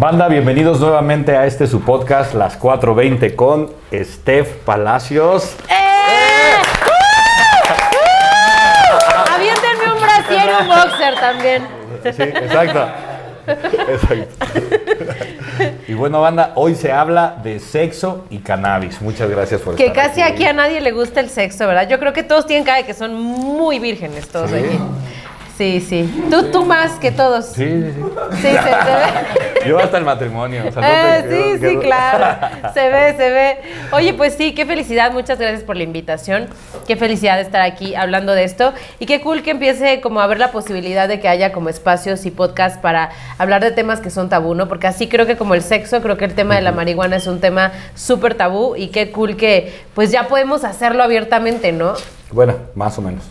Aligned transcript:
Banda, 0.00 0.28
bienvenidos 0.28 0.78
nuevamente 0.78 1.36
a 1.36 1.44
este 1.46 1.66
su 1.66 1.80
podcast, 1.80 2.32
Las 2.34 2.56
420 2.56 3.34
con 3.34 3.68
Steph 3.92 4.58
Palacios. 4.64 5.56
¡Eh! 5.68 6.54
Aviéntenme 9.34 9.92
un 9.92 10.00
brasier 10.00 10.48
y 10.48 10.62
un 10.62 10.68
boxer 10.68 11.14
también. 11.16 11.66
Sí, 12.04 12.22
exacto. 12.22 12.88
Exacto. 13.88 14.46
Y 15.88 15.94
bueno, 15.94 16.20
banda, 16.20 16.52
hoy 16.54 16.76
se 16.76 16.92
habla 16.92 17.36
de 17.42 17.58
sexo 17.58 18.24
y 18.30 18.38
cannabis. 18.38 19.02
Muchas 19.02 19.28
gracias 19.28 19.60
por 19.62 19.74
Que 19.74 19.86
estar 19.86 20.06
casi 20.10 20.22
aquí 20.22 20.44
a 20.44 20.52
nadie 20.52 20.80
le 20.80 20.92
gusta 20.92 21.18
el 21.18 21.28
sexo, 21.28 21.66
¿verdad? 21.66 21.88
Yo 21.88 21.98
creo 21.98 22.12
que 22.12 22.22
todos 22.22 22.46
tienen 22.46 22.64
cara 22.64 22.78
de 22.78 22.84
que 22.84 22.94
son 22.94 23.14
muy 23.20 23.80
vírgenes 23.80 24.28
todos 24.28 24.50
Sí. 24.50 24.56
aquí. 24.58 24.78
Sí, 25.58 25.80
sí. 25.80 26.24
Tú, 26.30 26.52
tú 26.52 26.64
más 26.64 26.92
que 27.00 27.10
todos. 27.10 27.46
Sí, 27.46 27.64
Sí, 27.66 27.92
sí, 27.92 28.02
sí. 28.30 28.36
se, 28.42 28.52
se 28.52 28.54
ve. 28.54 29.66
Yo 29.66 29.76
hasta 29.80 29.98
el 29.98 30.04
matrimonio. 30.04 30.62
o 30.68 30.72
sea, 30.72 30.80
no 30.82 30.88
Eh, 30.88 31.22
te- 31.28 31.58
sí, 31.58 31.66
sí, 31.68 31.76
claro. 31.78 32.46
Se 32.74 32.88
ve, 32.88 33.14
se 33.16 33.28
ve. 33.30 33.58
Oye, 33.90 34.14
pues 34.14 34.34
sí, 34.34 34.54
qué 34.54 34.64
felicidad. 34.66 35.10
Muchas 35.12 35.36
gracias 35.40 35.64
por 35.64 35.76
la 35.76 35.82
invitación. 35.82 36.46
Qué 36.86 36.94
felicidad 36.96 37.34
de 37.36 37.42
estar 37.42 37.60
aquí 37.60 37.96
hablando 37.96 38.34
de 38.34 38.44
esto. 38.44 38.72
Y 39.00 39.06
qué 39.06 39.20
cool 39.20 39.42
que 39.42 39.50
empiece 39.50 40.00
como 40.00 40.20
a 40.20 40.26
ver 40.28 40.38
la 40.38 40.52
posibilidad 40.52 41.08
de 41.08 41.18
que 41.18 41.26
haya 41.28 41.50
como 41.52 41.68
espacios 41.70 42.24
y 42.24 42.30
podcasts 42.30 42.78
para 42.78 43.10
hablar 43.36 43.60
de 43.62 43.72
temas 43.72 43.98
que 43.98 44.10
son 44.10 44.28
tabú, 44.28 44.54
¿no? 44.54 44.68
Porque 44.68 44.86
así 44.86 45.08
creo 45.08 45.26
que 45.26 45.36
como 45.36 45.54
el 45.54 45.62
sexo, 45.62 46.00
creo 46.02 46.16
que 46.16 46.24
el 46.26 46.34
tema 46.34 46.54
de 46.54 46.62
la 46.62 46.70
marihuana 46.70 47.16
es 47.16 47.26
un 47.26 47.40
tema 47.40 47.72
súper 47.96 48.36
tabú 48.36 48.76
y 48.76 48.88
qué 48.88 49.10
cool 49.10 49.36
que 49.36 49.74
pues 49.94 50.12
ya 50.12 50.28
podemos 50.28 50.62
hacerlo 50.62 51.02
abiertamente, 51.02 51.72
¿no? 51.72 51.94
Bueno, 52.30 52.54
más 52.76 52.96
o 52.98 53.02
menos. 53.02 53.24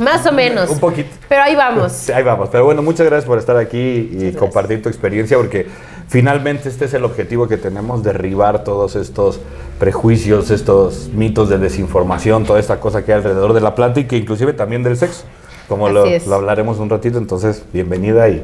Más 0.00 0.26
o 0.26 0.32
menos. 0.32 0.70
Un 0.70 0.80
poquito. 0.80 1.10
Pero 1.28 1.42
ahí 1.42 1.54
vamos. 1.54 2.08
Ahí 2.10 2.22
vamos. 2.22 2.48
Pero 2.50 2.64
bueno, 2.64 2.82
muchas 2.82 3.06
gracias 3.06 3.26
por 3.26 3.38
estar 3.38 3.56
aquí 3.56 4.10
y 4.12 4.32
compartir 4.32 4.82
tu 4.82 4.88
experiencia, 4.88 5.36
porque 5.36 5.66
finalmente 6.08 6.68
este 6.68 6.86
es 6.86 6.94
el 6.94 7.04
objetivo 7.04 7.46
que 7.46 7.56
tenemos, 7.58 8.02
derribar 8.02 8.64
todos 8.64 8.96
estos 8.96 9.40
prejuicios, 9.78 10.50
estos 10.50 11.10
mitos 11.14 11.48
de 11.50 11.58
desinformación, 11.58 12.44
toda 12.44 12.58
esta 12.60 12.80
cosa 12.80 13.04
que 13.04 13.12
hay 13.12 13.18
alrededor 13.18 13.52
de 13.52 13.60
la 13.60 13.74
planta 13.74 14.00
y 14.00 14.04
que 14.04 14.16
inclusive 14.16 14.52
también 14.54 14.82
del 14.82 14.96
sexo, 14.96 15.24
como 15.68 15.88
lo, 15.90 16.04
lo 16.06 16.34
hablaremos 16.34 16.78
un 16.78 16.88
ratito. 16.88 17.18
Entonces, 17.18 17.62
bienvenida 17.72 18.28
y 18.30 18.42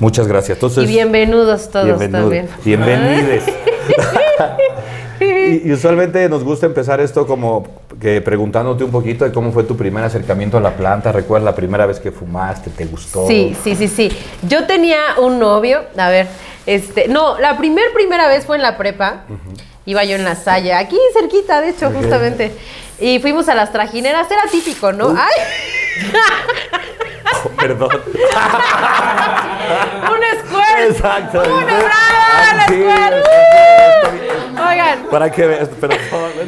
muchas 0.00 0.28
gracias. 0.28 0.58
Entonces, 0.58 0.84
Y 0.84 0.86
bienvenidos 0.86 1.70
todos 1.70 1.86
bienvenido- 1.86 2.20
también. 2.20 2.48
Bienvenides. 2.64 3.44
y, 5.20 5.68
y 5.68 5.72
usualmente 5.72 6.28
nos 6.28 6.44
gusta 6.44 6.66
empezar 6.66 7.00
esto 7.00 7.26
como 7.26 7.64
que 8.00 8.20
preguntándote 8.20 8.84
un 8.84 8.90
poquito 8.90 9.24
de 9.24 9.32
cómo 9.32 9.52
fue 9.52 9.64
tu 9.64 9.76
primer 9.76 10.04
acercamiento 10.04 10.58
a 10.58 10.60
la 10.60 10.76
planta. 10.76 11.10
¿Recuerdas 11.12 11.44
la 11.44 11.54
primera 11.54 11.86
vez 11.86 11.98
que 11.98 12.12
fumaste? 12.12 12.70
¿Te 12.70 12.84
gustó? 12.86 13.26
Sí, 13.26 13.56
sí, 13.62 13.74
sí, 13.74 13.88
sí. 13.88 14.10
Yo 14.42 14.66
tenía 14.66 14.98
un 15.18 15.38
novio, 15.38 15.82
a 15.96 16.08
ver, 16.08 16.28
este, 16.66 17.08
no, 17.08 17.38
la 17.38 17.56
primer 17.56 17.92
primera 17.94 18.28
vez 18.28 18.46
fue 18.46 18.56
en 18.56 18.62
la 18.62 18.76
prepa. 18.76 19.24
Iba 19.86 20.04
yo 20.04 20.16
en 20.16 20.24
la 20.24 20.34
Salle, 20.34 20.74
aquí 20.74 20.98
cerquita, 21.18 21.60
de 21.60 21.70
hecho, 21.70 21.90
justamente. 21.90 22.52
Y 23.00 23.18
fuimos 23.20 23.48
a 23.48 23.54
las 23.54 23.72
trajineras, 23.72 24.30
era 24.30 24.42
típico, 24.50 24.92
¿no? 24.92 25.14
¡Ay! 25.16 25.30
Oh, 27.44 27.48
perdón. 27.60 27.88
¡Un 30.02 30.20
squirt! 30.40 30.57
Exacto. 30.86 31.42
¡Una 31.42 31.64
brava! 31.64 32.54
¡La 32.56 32.66
sí, 32.66 32.76
bien. 32.76 34.58
Oigan, 34.58 34.98
Para 35.10 35.30
que 35.30 35.46
veas, 35.46 35.68
perdón, 35.68 35.98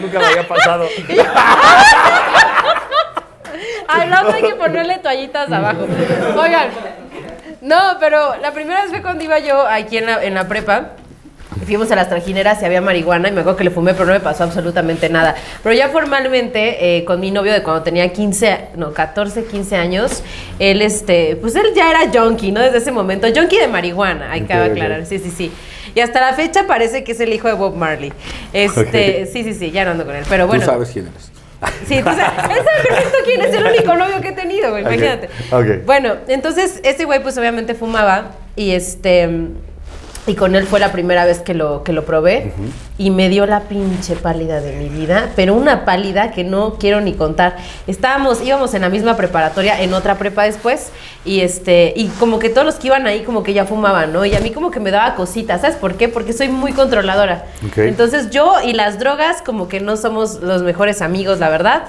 nunca 0.01 0.19
me 0.19 0.27
había 0.27 0.49
pasado. 0.49 0.89
otro 4.21 4.35
hay 4.35 4.43
que 4.43 4.55
ponerle 4.55 4.99
toallitas 4.99 5.51
abajo. 5.51 5.87
Oigan, 6.37 6.69
no, 7.61 7.97
pero 7.99 8.37
la 8.37 8.53
primera 8.53 8.83
vez 8.83 8.91
fue 8.91 9.03
cuando 9.03 9.25
iba 9.25 9.39
yo 9.39 9.67
aquí 9.67 9.99
en 9.99 10.07
la, 10.07 10.23
en 10.23 10.35
la 10.35 10.49
prepa. 10.49 10.91
Fuimos 11.71 11.89
a 11.93 11.95
las 11.95 12.09
trajineras 12.09 12.61
y 12.63 12.65
había 12.65 12.81
marihuana 12.81 13.29
y 13.29 13.31
me 13.31 13.43
acuerdo 13.43 13.57
que 13.57 13.63
le 13.63 13.71
fumé, 13.71 13.95
pero 13.95 14.07
no 14.07 14.13
me 14.13 14.19
pasó 14.19 14.43
absolutamente 14.43 15.09
nada. 15.09 15.37
Pero 15.63 15.73
ya 15.73 15.89
formalmente, 15.89 16.97
eh, 16.97 17.05
con 17.05 17.21
mi 17.21 17.31
novio 17.31 17.53
de 17.53 17.63
cuando 17.63 17.85
tenía 17.85 18.13
15, 18.13 18.71
no, 18.75 18.93
14, 18.93 19.45
15 19.45 19.77
años, 19.77 20.25
él, 20.59 20.83
este, 20.83 21.37
pues 21.37 21.55
él 21.55 21.67
ya 21.77 21.89
era 21.89 22.01
junkie, 22.13 22.51
¿no? 22.51 22.59
Desde 22.61 22.79
ese 22.79 22.91
momento, 22.91 23.29
junkie 23.33 23.61
de 23.61 23.69
marihuana, 23.69 24.33
hay 24.33 24.41
que 24.41 24.53
aclarar, 24.53 25.07
sí, 25.07 25.21
sí, 25.21 25.31
sí. 25.31 25.53
Y 25.95 26.01
hasta 26.01 26.21
la 26.21 26.35
fecha 26.35 26.67
parece 26.67 27.05
que 27.05 27.13
es 27.13 27.21
el 27.21 27.33
hijo 27.33 27.47
de 27.47 27.55
Bob 27.55 27.77
Marley. 27.77 28.13
Este, 28.53 29.27
sí, 29.27 29.45
sí, 29.45 29.55
sí, 29.55 29.71
ya 29.71 29.85
no 29.85 29.93
ando 29.93 30.05
con 30.05 30.17
él, 30.17 30.25
pero 30.29 30.49
bueno. 30.49 30.65
Tú 30.65 30.73
sabes 30.73 30.91
quién 30.91 31.07
eres. 31.07 31.31
Sí, 31.87 31.99
tú 31.99 32.11
sabes, 32.11 32.19
él 32.51 32.65
sabe 32.65 32.89
perfecto 32.89 33.19
quién 33.25 33.43
es 33.43 33.55
el 33.55 33.65
único 33.65 33.95
novio 33.95 34.21
que 34.21 34.31
he 34.31 34.33
tenido, 34.33 34.71
güey, 34.71 34.83
imagínate. 34.83 35.29
Bueno, 35.87 36.17
entonces 36.27 36.81
este 36.83 37.05
güey 37.05 37.23
pues 37.23 37.39
obviamente 37.39 37.77
fumaba 37.77 38.33
y 38.57 38.73
este 38.73 39.29
y 40.27 40.35
con 40.35 40.55
él 40.55 40.67
fue 40.67 40.81
la 40.81 40.93
primera 40.93 41.25
vez 41.25 41.41
que 41.41 41.55
lo 41.55 41.83
que 41.83 41.93
lo 41.93 42.05
probé 42.05 42.53
y 42.99 43.11
me 43.11 43.29
dio 43.29 43.47
la 43.47 43.61
pinche 43.61 44.17
pálida 44.17 44.61
de 44.61 44.73
mi 44.77 44.89
vida, 44.89 45.31
pero 45.35 45.55
una 45.55 45.85
pálida 45.85 46.31
que 46.31 46.45
no 46.45 46.75
quiero 46.75 47.01
ni 47.01 47.15
contar. 47.15 47.57
Estábamos 47.87 48.43
íbamos 48.43 48.75
en 48.75 48.83
la 48.83 48.91
misma 48.91 49.17
preparatoria, 49.17 49.81
en 49.81 49.95
otra 49.95 50.17
prepa 50.19 50.45
después 50.45 50.91
y 51.25 51.41
este 51.41 51.95
y 51.97 52.09
como 52.19 52.39
que 52.39 52.51
todos 52.51 52.67
los 52.67 52.75
que 52.77 52.89
iban 52.89 53.07
ahí 53.07 53.23
como 53.23 53.43
que 53.43 53.55
ya 53.55 53.65
fumaban, 53.65 54.13
¿no? 54.13 54.25
Y 54.27 54.35
a 54.35 54.41
mí 54.41 54.51
como 54.51 54.71
que 54.71 54.81
me 54.81 54.91
daba 54.91 55.15
cositas, 55.15 55.63
¿sabes 55.63 55.77
por 55.77 55.95
qué? 55.95 56.09
Porque 56.09 56.33
soy 56.33 56.49
muy 56.49 56.73
controladora. 56.73 57.47
Entonces 57.77 58.31
yo 58.31 58.57
y 58.63 58.75
las 58.75 58.99
drogas 58.99 59.43
como 59.43 59.69
que 59.69 59.81
no 59.81 59.97
somos 59.97 60.41
los 60.43 60.63
mejores 60.63 61.03
amigos, 61.03 61.39
la 61.39 61.49
verdad. 61.49 61.85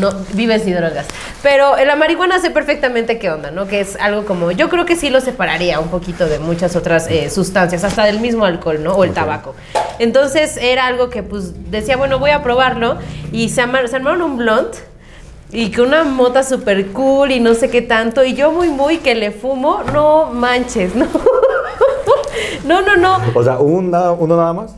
No, 0.00 0.10
vives 0.32 0.66
y 0.66 0.72
drogas. 0.72 1.06
Pero 1.42 1.76
en 1.76 1.86
la 1.88 1.94
marihuana 1.96 2.38
sé 2.40 2.50
perfectamente 2.50 3.18
qué 3.18 3.30
onda, 3.30 3.50
¿no? 3.50 3.66
Que 3.66 3.80
es 3.80 3.96
algo 3.96 4.24
como, 4.24 4.50
yo 4.50 4.70
creo 4.70 4.86
que 4.86 4.96
sí 4.96 5.10
lo 5.10 5.20
separaría 5.20 5.78
un 5.78 5.88
poquito 5.88 6.26
de 6.26 6.38
muchas 6.38 6.74
otras 6.74 7.06
eh, 7.10 7.28
sustancias, 7.28 7.84
hasta 7.84 8.04
del 8.04 8.18
mismo 8.20 8.46
alcohol, 8.46 8.82
¿no? 8.82 8.94
O 8.94 9.04
el 9.04 9.12
tabaco. 9.12 9.54
Entonces 9.98 10.56
era 10.56 10.86
algo 10.86 11.10
que 11.10 11.22
pues 11.22 11.70
decía, 11.70 11.96
bueno, 11.98 12.18
voy 12.18 12.30
a 12.30 12.42
probarlo. 12.42 12.96
Y 13.30 13.50
se, 13.50 13.60
arma- 13.62 13.86
se 13.86 13.96
armaron 13.96 14.22
un 14.22 14.36
blunt. 14.38 14.74
Y 15.52 15.70
con 15.70 15.88
una 15.88 16.02
mota 16.02 16.42
súper 16.42 16.88
cool 16.88 17.30
y 17.30 17.38
no 17.38 17.54
sé 17.54 17.68
qué 17.70 17.82
tanto. 17.82 18.24
Y 18.24 18.34
yo 18.34 18.50
muy, 18.50 18.70
muy 18.70 18.98
que 18.98 19.14
le 19.14 19.30
fumo, 19.32 19.82
no 19.92 20.26
manches, 20.32 20.94
¿no? 20.96 21.06
no, 22.64 22.80
no, 22.82 22.96
no. 22.96 23.18
O 23.34 23.44
sea, 23.44 23.58
¿una- 23.58 24.12
¿uno 24.12 24.36
nada 24.36 24.52
más? 24.52 24.74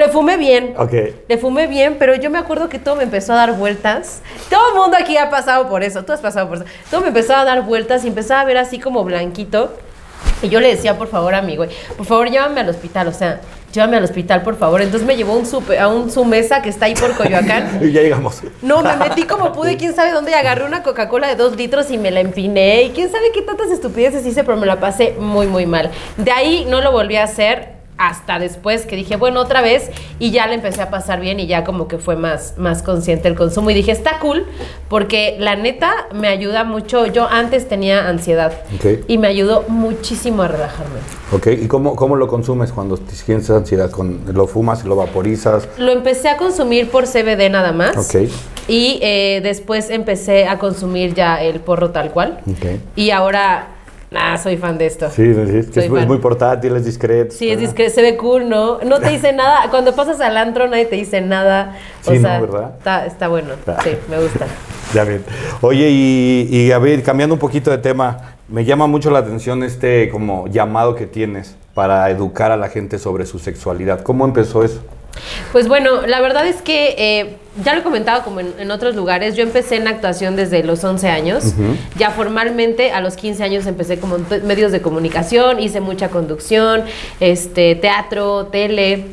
Le 0.00 0.08
fumé 0.08 0.38
bien. 0.38 0.72
Ok. 0.78 0.94
Le 1.28 1.36
fumé 1.36 1.66
bien, 1.66 1.96
pero 1.98 2.14
yo 2.14 2.30
me 2.30 2.38
acuerdo 2.38 2.70
que 2.70 2.78
todo 2.78 2.96
me 2.96 3.02
empezó 3.02 3.34
a 3.34 3.36
dar 3.36 3.52
vueltas. 3.52 4.22
Todo 4.48 4.70
el 4.70 4.74
mundo 4.78 4.96
aquí 4.98 5.18
ha 5.18 5.28
pasado 5.28 5.68
por 5.68 5.82
eso, 5.82 6.06
tú 6.06 6.14
has 6.14 6.22
pasado 6.22 6.48
por 6.48 6.56
eso. 6.56 6.66
Todo 6.90 7.02
me 7.02 7.08
empezó 7.08 7.36
a 7.36 7.44
dar 7.44 7.66
vueltas 7.66 8.02
y 8.06 8.08
empezaba 8.08 8.40
a 8.40 8.44
ver 8.46 8.56
así 8.56 8.78
como 8.78 9.04
blanquito. 9.04 9.74
Y 10.40 10.48
yo 10.48 10.58
le 10.60 10.68
decía, 10.68 10.96
por 10.96 11.08
favor, 11.08 11.34
a 11.34 11.42
mi 11.42 11.54
güey, 11.56 11.68
por 11.98 12.06
favor, 12.06 12.30
llévame 12.30 12.60
al 12.62 12.70
hospital, 12.70 13.08
o 13.08 13.12
sea, 13.12 13.42
llévame 13.74 13.98
al 13.98 14.04
hospital, 14.04 14.40
por 14.40 14.56
favor. 14.56 14.80
Entonces 14.80 15.06
me 15.06 15.18
llevó 15.18 15.34
un 15.34 15.46
a 15.78 15.88
un 15.88 16.10
su 16.10 16.24
mesa 16.24 16.62
que 16.62 16.70
está 16.70 16.86
ahí 16.86 16.94
por 16.94 17.14
Coyoacán. 17.14 17.80
Y 17.82 17.92
ya 17.92 18.00
llegamos. 18.00 18.40
No, 18.62 18.80
me 18.82 18.96
metí 18.96 19.24
como 19.24 19.52
pude, 19.52 19.76
quién 19.76 19.94
sabe 19.94 20.12
dónde, 20.12 20.30
y 20.30 20.34
agarré 20.34 20.64
una 20.64 20.82
Coca-Cola 20.82 21.28
de 21.28 21.34
dos 21.34 21.56
litros 21.56 21.90
y 21.90 21.98
me 21.98 22.10
la 22.10 22.20
empiné. 22.20 22.84
Y 22.84 22.90
quién 22.92 23.12
sabe 23.12 23.32
qué 23.34 23.42
tantas 23.42 23.70
estupideces 23.70 24.24
hice, 24.24 24.44
pero 24.44 24.56
me 24.56 24.64
la 24.64 24.80
pasé 24.80 25.14
muy, 25.18 25.46
muy 25.46 25.66
mal. 25.66 25.90
De 26.16 26.30
ahí 26.32 26.66
no 26.70 26.80
lo 26.80 26.90
volví 26.90 27.16
a 27.16 27.24
hacer 27.24 27.79
hasta 28.00 28.38
después 28.38 28.86
que 28.86 28.96
dije, 28.96 29.16
bueno, 29.16 29.40
otra 29.40 29.60
vez, 29.60 29.90
y 30.18 30.30
ya 30.30 30.46
le 30.46 30.54
empecé 30.54 30.80
a 30.80 30.88
pasar 30.88 31.20
bien 31.20 31.38
y 31.38 31.46
ya 31.46 31.64
como 31.64 31.86
que 31.86 31.98
fue 31.98 32.16
más, 32.16 32.54
más 32.56 32.82
consciente 32.82 33.28
el 33.28 33.34
consumo. 33.34 33.70
Y 33.70 33.74
dije, 33.74 33.92
está 33.92 34.18
cool, 34.20 34.46
porque 34.88 35.36
la 35.38 35.54
neta 35.54 35.92
me 36.14 36.28
ayuda 36.28 36.64
mucho. 36.64 37.04
Yo 37.04 37.28
antes 37.28 37.68
tenía 37.68 38.08
ansiedad 38.08 38.54
Ok. 38.76 39.04
y 39.06 39.18
me 39.18 39.28
ayudó 39.28 39.64
muchísimo 39.68 40.42
a 40.42 40.48
relajarme. 40.48 40.98
Ok, 41.32 41.48
¿y 41.48 41.68
cómo, 41.68 41.94
cómo 41.94 42.16
lo 42.16 42.26
consumes 42.26 42.72
cuando 42.72 42.96
te 42.96 43.14
sientes 43.14 43.50
ansiedad? 43.50 43.90
¿Con, 43.90 44.22
¿Lo 44.32 44.46
fumas, 44.46 44.82
lo 44.86 44.96
vaporizas? 44.96 45.68
Lo 45.76 45.92
empecé 45.92 46.30
a 46.30 46.38
consumir 46.38 46.90
por 46.90 47.04
CBD 47.04 47.50
nada 47.50 47.72
más. 47.72 47.96
Ok. 47.98 48.30
Y 48.66 48.98
eh, 49.02 49.40
después 49.42 49.90
empecé 49.90 50.48
a 50.48 50.58
consumir 50.58 51.12
ya 51.12 51.42
el 51.42 51.60
porro 51.60 51.90
tal 51.90 52.12
cual. 52.12 52.40
Ok. 52.50 52.80
Y 52.96 53.10
ahora, 53.10 53.68
nada, 54.10 54.38
soy 54.38 54.56
fan 54.56 54.76
de 54.78 54.86
esto. 54.86 55.08
Sí, 55.10 55.32
sí, 55.34 55.70
que 55.70 55.88
Soy 55.88 55.98
es, 56.00 56.06
muy- 56.06 56.18
portátil, 56.18 56.76
es 56.76 56.84
discreto. 56.84 57.34
Sí, 57.34 57.50
es 57.50 57.58
discreto, 57.60 57.94
se 57.94 58.02
ve 58.02 58.16
cool, 58.16 58.48
¿no? 58.48 58.78
No 58.80 59.00
te 59.00 59.10
dice 59.10 59.32
nada. 59.32 59.68
Cuando 59.70 59.94
pasas 59.94 60.20
al 60.20 60.36
antro, 60.36 60.66
nadie 60.68 60.86
te 60.86 60.96
dice 60.96 61.20
nada. 61.20 61.76
O 62.06 62.10
Sí, 62.12 62.18
¿no? 62.18 62.28
¿verdad? 62.40 62.74
Está, 62.78 63.06
está 63.06 63.28
bueno. 63.28 63.50
Ah. 63.66 63.78
Sí, 63.82 63.90
me 64.08 64.18
gusta. 64.20 64.46
Ya 64.92 65.04
bien. 65.04 65.22
Oye, 65.60 65.88
y, 65.88 66.48
y 66.50 66.72
a 66.72 66.78
ver, 66.80 67.04
cambiando 67.04 67.34
un 67.36 67.38
poquito 67.38 67.70
de 67.70 67.78
tema, 67.78 68.34
me 68.48 68.64
llama 68.64 68.88
mucho 68.88 69.12
la 69.12 69.20
atención 69.20 69.62
este 69.62 70.08
como 70.08 70.48
llamado 70.48 70.96
que 70.96 71.06
tienes 71.06 71.54
para 71.74 72.10
educar 72.10 72.50
a 72.50 72.56
la 72.56 72.68
gente 72.68 72.98
sobre 72.98 73.24
su 73.24 73.38
sexualidad. 73.38 74.00
¿Cómo 74.02 74.24
empezó 74.24 74.64
eso? 74.64 74.82
Pues 75.52 75.68
bueno, 75.68 76.06
la 76.06 76.20
verdad 76.20 76.46
es 76.46 76.62
que 76.62 76.94
eh, 76.96 77.36
ya 77.64 77.74
lo 77.74 77.80
he 77.80 77.82
comentado 77.82 78.22
como 78.22 78.40
en, 78.40 78.54
en 78.58 78.70
otros 78.70 78.94
lugares, 78.94 79.36
yo 79.36 79.42
empecé 79.42 79.76
en 79.76 79.88
actuación 79.88 80.36
desde 80.36 80.62
los 80.62 80.82
11 80.84 81.08
años, 81.08 81.54
ya 81.96 82.10
formalmente 82.10 82.92
a 82.92 83.00
los 83.00 83.16
15 83.16 83.42
años 83.42 83.66
empecé 83.66 83.98
como 83.98 84.16
en 84.16 84.46
medios 84.46 84.72
de 84.72 84.80
comunicación, 84.80 85.58
hice 85.60 85.80
mucha 85.80 86.08
conducción, 86.08 86.84
este, 87.18 87.74
teatro, 87.74 88.46
tele, 88.46 89.06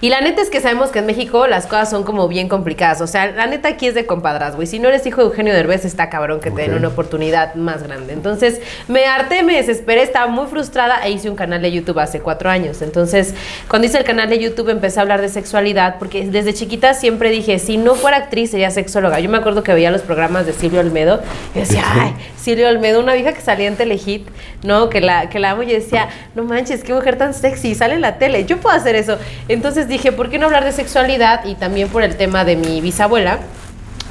Y 0.00 0.08
la 0.08 0.20
neta 0.20 0.42
es 0.42 0.50
que 0.50 0.60
sabemos 0.60 0.90
que 0.90 1.00
en 1.00 1.06
México 1.06 1.46
las 1.46 1.66
cosas 1.66 1.90
son 1.90 2.04
como 2.04 2.28
bien 2.28 2.48
complicadas. 2.48 3.00
O 3.00 3.06
sea, 3.06 3.26
la 3.32 3.46
neta 3.46 3.68
aquí 3.68 3.86
es 3.86 3.94
de 3.94 4.06
compadras, 4.06 4.56
güey. 4.56 4.66
Si 4.66 4.78
no 4.78 4.88
eres 4.88 5.06
hijo 5.06 5.20
de 5.20 5.28
Eugenio 5.28 5.52
Derbez, 5.52 5.84
está 5.84 6.08
cabrón 6.10 6.40
que 6.40 6.50
te 6.50 6.62
den 6.62 6.74
una 6.74 6.88
oportunidad 6.88 7.54
más 7.54 7.82
grande. 7.82 8.12
Entonces, 8.12 8.60
me 8.88 9.06
harté, 9.06 9.42
me 9.42 9.56
desesperé, 9.56 10.02
estaba 10.02 10.26
muy 10.26 10.46
frustrada 10.46 11.00
e 11.04 11.10
hice 11.10 11.30
un 11.30 11.36
canal 11.36 11.62
de 11.62 11.72
YouTube 11.72 11.98
hace 11.98 12.20
cuatro 12.20 12.50
años. 12.50 12.82
Entonces, 12.82 13.34
cuando 13.68 13.86
hice 13.86 13.98
el 13.98 14.04
canal 14.04 14.28
de 14.28 14.38
YouTube 14.38 14.68
empecé 14.70 14.98
a 14.98 15.02
hablar 15.02 15.20
de 15.20 15.28
sexualidad 15.28 15.96
porque 15.98 16.26
desde 16.26 16.54
chiquita 16.54 16.94
siempre 16.94 17.30
dije, 17.30 17.58
si 17.58 17.76
no 17.76 17.94
fuera 17.94 18.16
actriz 18.16 18.50
sería 18.50 18.70
sexóloga. 18.70 19.20
Yo 19.20 19.30
me 19.30 19.38
acuerdo 19.38 19.62
que 19.62 19.72
veía 19.72 19.90
los 19.90 20.02
programas 20.02 20.46
de 20.46 20.52
Silvio 20.52 20.80
Olmedo 20.80 21.20
y 21.54 21.60
decía, 21.60 21.84
ay, 21.86 22.14
Silvio 22.36 22.68
Olmedo, 22.68 23.00
una 23.00 23.14
vieja 23.14 23.32
que 23.32 23.40
salía 23.40 23.68
en 23.68 23.76
Telehit, 23.76 24.28
¿no? 24.62 24.88
Que 24.88 25.00
la, 25.00 25.28
que 25.28 25.38
la 25.38 25.50
amo 25.50 25.62
y 25.62 25.66
decía, 25.66 26.08
no 26.34 26.44
manches, 26.44 26.82
qué 26.82 26.94
mujer 26.94 27.16
tan 27.16 27.34
sexy, 27.34 27.74
sale 27.74 27.94
en 27.94 28.00
la 28.00 28.18
tele, 28.18 28.44
yo 28.44 28.58
puedo 28.58 28.74
hacer 28.74 28.96
eso. 28.96 29.18
Entonces 29.48 29.59
dije, 29.88 30.12
¿por 30.12 30.30
qué 30.30 30.38
no 30.38 30.46
hablar 30.46 30.64
de 30.64 30.72
sexualidad? 30.72 31.44
Y 31.44 31.54
también 31.54 31.88
por 31.88 32.02
el 32.02 32.16
tema 32.16 32.44
de 32.44 32.56
mi 32.56 32.80
bisabuela 32.80 33.40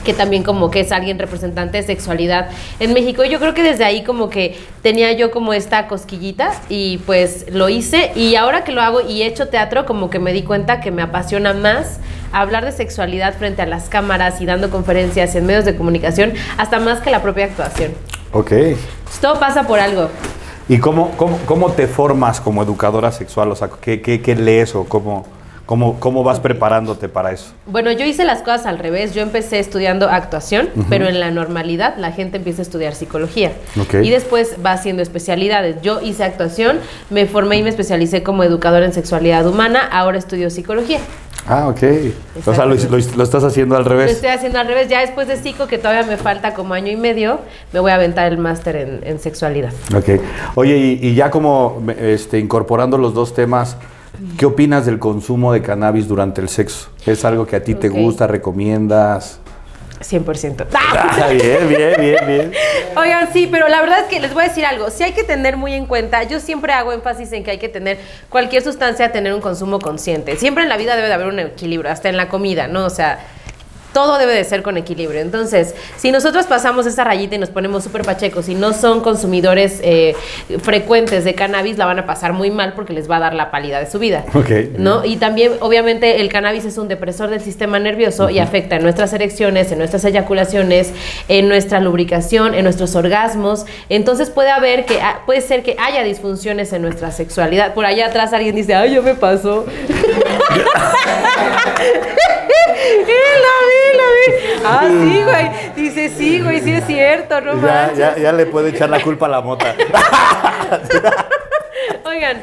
que 0.03 0.13
también 0.13 0.43
como 0.43 0.71
que 0.71 0.81
es 0.81 0.91
alguien 0.91 1.19
representante 1.19 1.77
de 1.77 1.83
sexualidad 1.83 2.49
en 2.79 2.93
México. 2.93 3.23
Y 3.23 3.29
yo 3.29 3.39
creo 3.39 3.53
que 3.53 3.63
desde 3.63 3.83
ahí 3.83 4.03
como 4.03 4.29
que 4.29 4.57
tenía 4.81 5.11
yo 5.11 5.29
como 5.31 5.53
esta 5.53 5.87
cosquillita 5.87 6.51
y 6.69 6.99
pues 6.99 7.47
lo 7.51 7.69
hice 7.69 8.11
y 8.15 8.35
ahora 8.35 8.63
que 8.63 8.71
lo 8.71 8.81
hago 8.81 9.01
y 9.01 9.21
he 9.21 9.25
hecho 9.25 9.49
teatro 9.49 9.85
como 9.85 10.09
que 10.09 10.19
me 10.19 10.33
di 10.33 10.43
cuenta 10.43 10.79
que 10.79 10.91
me 10.91 11.01
apasiona 11.01 11.53
más 11.53 11.99
hablar 12.31 12.65
de 12.65 12.71
sexualidad 12.71 13.35
frente 13.35 13.61
a 13.61 13.65
las 13.65 13.89
cámaras 13.89 14.39
y 14.41 14.45
dando 14.45 14.69
conferencias 14.69 15.35
en 15.35 15.45
medios 15.45 15.65
de 15.65 15.75
comunicación 15.75 16.33
hasta 16.57 16.79
más 16.79 17.01
que 17.01 17.09
la 17.09 17.21
propia 17.21 17.45
actuación. 17.45 17.91
Ok. 18.31 18.51
Todo 19.21 19.39
pasa 19.39 19.63
por 19.63 19.79
algo. 19.79 20.09
¿Y 20.67 20.77
cómo, 20.77 21.11
cómo, 21.17 21.39
cómo 21.47 21.71
te 21.71 21.87
formas 21.87 22.39
como 22.39 22.61
educadora 22.61 23.11
sexual? 23.11 23.51
O 23.51 23.55
sea, 23.55 23.69
¿qué, 23.81 24.01
qué, 24.01 24.21
qué 24.21 24.35
lees 24.35 24.75
o 24.75 24.83
cómo, 24.83 25.25
cómo, 25.69 25.99
cómo 25.99 26.23
vas 26.23 26.39
preparándote 26.39 27.09
para 27.09 27.31
eso? 27.31 27.51
Bueno, 27.67 27.91
yo 27.91 28.03
hice 28.03 28.25
las 28.25 28.39
cosas 28.39 28.65
al 28.65 28.79
revés. 28.79 29.13
Yo 29.13 29.21
empecé 29.21 29.59
estudiando 29.59 30.09
actuación, 30.09 30.69
pero 30.89 31.07
en 31.07 31.19
la 31.19 31.29
normalidad 31.29 31.95
la 31.97 32.11
gente 32.11 32.37
empieza 32.37 32.63
a 32.63 32.63
estudiar 32.63 32.95
psicología. 32.95 33.51
Y 34.01 34.09
después 34.09 34.55
va 34.65 34.71
haciendo 34.71 35.03
especialidades. 35.03 35.79
Yo 35.83 36.01
hice 36.01 36.23
actuación, 36.23 36.79
me 37.11 37.27
formé 37.27 37.57
y 37.57 37.61
me 37.63 37.69
especialicé 37.69 38.23
como 38.23 38.43
educadora 38.43 38.83
en 38.83 38.93
sexualidad 38.93 39.45
humana. 39.45 39.81
Ahora 39.91 40.17
estudio 40.17 40.49
psicología. 40.49 40.97
Ah, 41.47 41.67
ok. 41.67 41.83
O 42.47 42.53
sea, 42.55 42.65
lo, 42.65 42.73
lo- 42.73 42.97
lo 43.17 43.23
estás 43.23 43.43
haciendo 43.43 43.75
al 43.77 43.83
Lo 43.83 43.89
revés. 43.89 44.09
estoy 44.11 44.29
haciendo 44.29 44.57
al 44.57 44.65
revés. 44.67 44.87
Ya 44.89 45.01
después 45.01 45.27
de 45.27 45.37
psico, 45.37 45.67
que 45.67 45.77
todavía 45.77 46.01
me 46.03 46.17
falta 46.17 46.55
como 46.55 46.73
año 46.73 46.91
y 46.91 46.95
medio, 46.97 47.41
me 47.73 47.79
voy 47.79 47.91
a 47.91 47.95
aventar 47.95 48.31
el 48.31 48.39
máster 48.39 48.75
en, 48.75 49.01
en 49.03 49.19
sexualidad. 49.19 49.71
Ok. 49.95 50.19
Oye, 50.55 50.77
y, 50.77 50.99
y 51.07 51.13
ya 51.13 51.29
como 51.29 51.83
este, 51.99 52.39
incorporando 52.39 52.97
los 52.97 53.13
dos 53.13 53.35
temas, 53.35 53.77
¿qué 54.37 54.45
opinas 54.45 54.85
del 54.85 54.99
consumo 54.99 55.53
de 55.53 55.61
cannabis 55.61 56.07
durante 56.07 56.41
el 56.41 56.49
sexo? 56.49 56.89
¿Es 57.05 57.25
algo 57.25 57.45
que 57.45 57.55
a 57.55 57.63
ti 57.63 57.75
te 57.75 57.89
gusta, 57.89 58.27
recomiendas? 58.27 59.39
100%. 59.99 60.65
Ah, 60.91 61.29
bien, 61.29 61.67
bien, 61.67 61.93
bien, 61.99 62.27
bien. 62.27 62.51
Oigan, 62.95 63.31
sí, 63.33 63.47
pero 63.51 63.67
la 63.67 63.81
verdad 63.81 63.99
es 63.99 64.05
que 64.05 64.19
les 64.19 64.33
voy 64.33 64.43
a 64.43 64.47
decir 64.47 64.65
algo. 64.65 64.89
Sí 64.89 65.03
hay 65.03 65.11
que 65.11 65.23
tener 65.23 65.57
muy 65.57 65.73
en 65.73 65.85
cuenta, 65.85 66.23
yo 66.23 66.39
siempre 66.39 66.73
hago 66.73 66.93
énfasis 66.93 67.31
en 67.33 67.43
que 67.43 67.51
hay 67.51 67.57
que 67.57 67.69
tener 67.69 67.99
cualquier 68.29 68.63
sustancia, 68.63 69.11
tener 69.11 69.33
un 69.33 69.41
consumo 69.41 69.79
consciente. 69.79 70.35
Siempre 70.37 70.63
en 70.63 70.69
la 70.69 70.77
vida 70.77 70.95
debe 70.95 71.07
de 71.07 71.13
haber 71.13 71.27
un 71.27 71.39
equilibrio, 71.39 71.91
hasta 71.91 72.09
en 72.09 72.17
la 72.17 72.29
comida, 72.29 72.67
¿no? 72.67 72.85
O 72.85 72.89
sea, 72.89 73.19
todo 73.93 74.17
debe 74.17 74.33
de 74.33 74.43
ser 74.43 74.61
con 74.63 74.77
equilibrio. 74.77 75.21
Entonces, 75.21 75.75
si 75.97 76.11
nosotros 76.11 76.45
pasamos 76.45 76.85
esa 76.85 77.03
rayita 77.03 77.35
y 77.35 77.37
nos 77.37 77.49
ponemos 77.49 77.83
súper 77.83 78.03
pachecos 78.03 78.49
y 78.49 78.55
no 78.55 78.73
son 78.73 79.01
consumidores 79.01 79.79
eh, 79.83 80.15
frecuentes 80.61 81.23
de 81.23 81.35
cannabis, 81.35 81.77
la 81.77 81.85
van 81.85 81.99
a 81.99 82.05
pasar 82.05 82.33
muy 82.33 82.51
mal 82.51 82.73
porque 82.73 82.93
les 82.93 83.09
va 83.09 83.17
a 83.17 83.19
dar 83.19 83.33
la 83.33 83.51
pálida 83.51 83.79
de 83.79 83.89
su 83.89 83.99
vida. 83.99 84.25
Ok. 84.33 84.49
¿no? 84.77 85.05
Y 85.05 85.17
también, 85.17 85.53
obviamente, 85.59 86.21
el 86.21 86.29
cannabis 86.29 86.65
es 86.65 86.77
un 86.77 86.87
depresor 86.87 87.29
del 87.29 87.41
sistema 87.41 87.79
nervioso 87.79 88.29
y 88.29 88.39
afecta 88.39 88.75
en 88.75 88.83
nuestras 88.83 89.13
erecciones, 89.13 89.71
en 89.71 89.79
nuestras 89.79 90.05
eyaculaciones, 90.05 90.93
en 91.27 91.47
nuestra 91.47 91.79
lubricación, 91.79 92.53
en 92.53 92.63
nuestros 92.63 92.95
orgasmos. 92.95 93.65
Entonces 93.89 94.29
puede 94.29 94.49
haber 94.49 94.85
que 94.85 95.01
ah, 95.01 95.21
puede 95.25 95.41
ser 95.41 95.63
que 95.63 95.75
haya 95.79 96.03
disfunciones 96.03 96.73
en 96.73 96.81
nuestra 96.81 97.11
sexualidad. 97.11 97.73
Por 97.73 97.85
allá 97.85 98.07
atrás 98.07 98.33
alguien 98.33 98.55
dice, 98.55 98.75
ay, 98.75 98.93
ya 98.95 99.01
me 99.01 99.15
pasó. 99.15 99.65
Eh, 102.91 103.35
la 103.45 103.55
vi, 103.69 103.97
la 103.97 104.07
vi. 104.15 104.27
Ah, 104.65 104.87
sí, 104.87 105.23
güey. 105.23 105.49
Dice, 105.75 106.09
sí, 106.09 106.41
güey, 106.41 106.61
sí 106.61 106.71
es 106.73 106.85
cierto, 106.85 107.41
no 107.41 107.61
Ya, 107.61 107.93
ya, 107.93 108.17
ya 108.17 108.31
le 108.31 108.45
puede 108.45 108.69
echar 108.69 108.89
la 108.89 109.01
culpa 109.01 109.25
a 109.27 109.29
la 109.29 109.41
mota. 109.41 109.75
Oigan, 112.05 112.41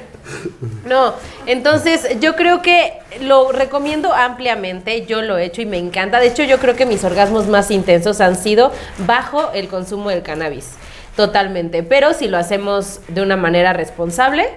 no, 0.84 1.14
entonces 1.46 2.20
yo 2.20 2.36
creo 2.36 2.62
que 2.62 2.92
lo 3.20 3.52
recomiendo 3.52 4.12
ampliamente, 4.12 5.04
yo 5.06 5.22
lo 5.22 5.38
he 5.38 5.44
hecho 5.44 5.62
y 5.62 5.66
me 5.66 5.78
encanta. 5.78 6.20
De 6.20 6.28
hecho, 6.28 6.42
yo 6.42 6.58
creo 6.58 6.76
que 6.76 6.86
mis 6.86 7.02
orgasmos 7.04 7.46
más 7.48 7.70
intensos 7.70 8.20
han 8.20 8.36
sido 8.36 8.72
bajo 8.98 9.50
el 9.52 9.68
consumo 9.68 10.10
del 10.10 10.22
cannabis, 10.22 10.74
totalmente. 11.16 11.82
Pero 11.82 12.14
si 12.14 12.28
lo 12.28 12.38
hacemos 12.38 13.00
de 13.08 13.22
una 13.22 13.36
manera 13.36 13.72
responsable, 13.72 14.48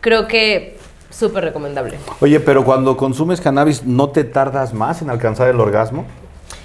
creo 0.00 0.28
que 0.28 0.76
súper 1.10 1.44
recomendable. 1.44 1.98
Oye, 2.20 2.40
pero 2.40 2.64
cuando 2.64 2.96
consumes 2.96 3.40
cannabis, 3.40 3.84
¿no 3.84 4.10
te 4.10 4.24
tardas 4.24 4.74
más 4.74 5.02
en 5.02 5.10
alcanzar 5.10 5.48
el 5.48 5.60
orgasmo? 5.60 6.04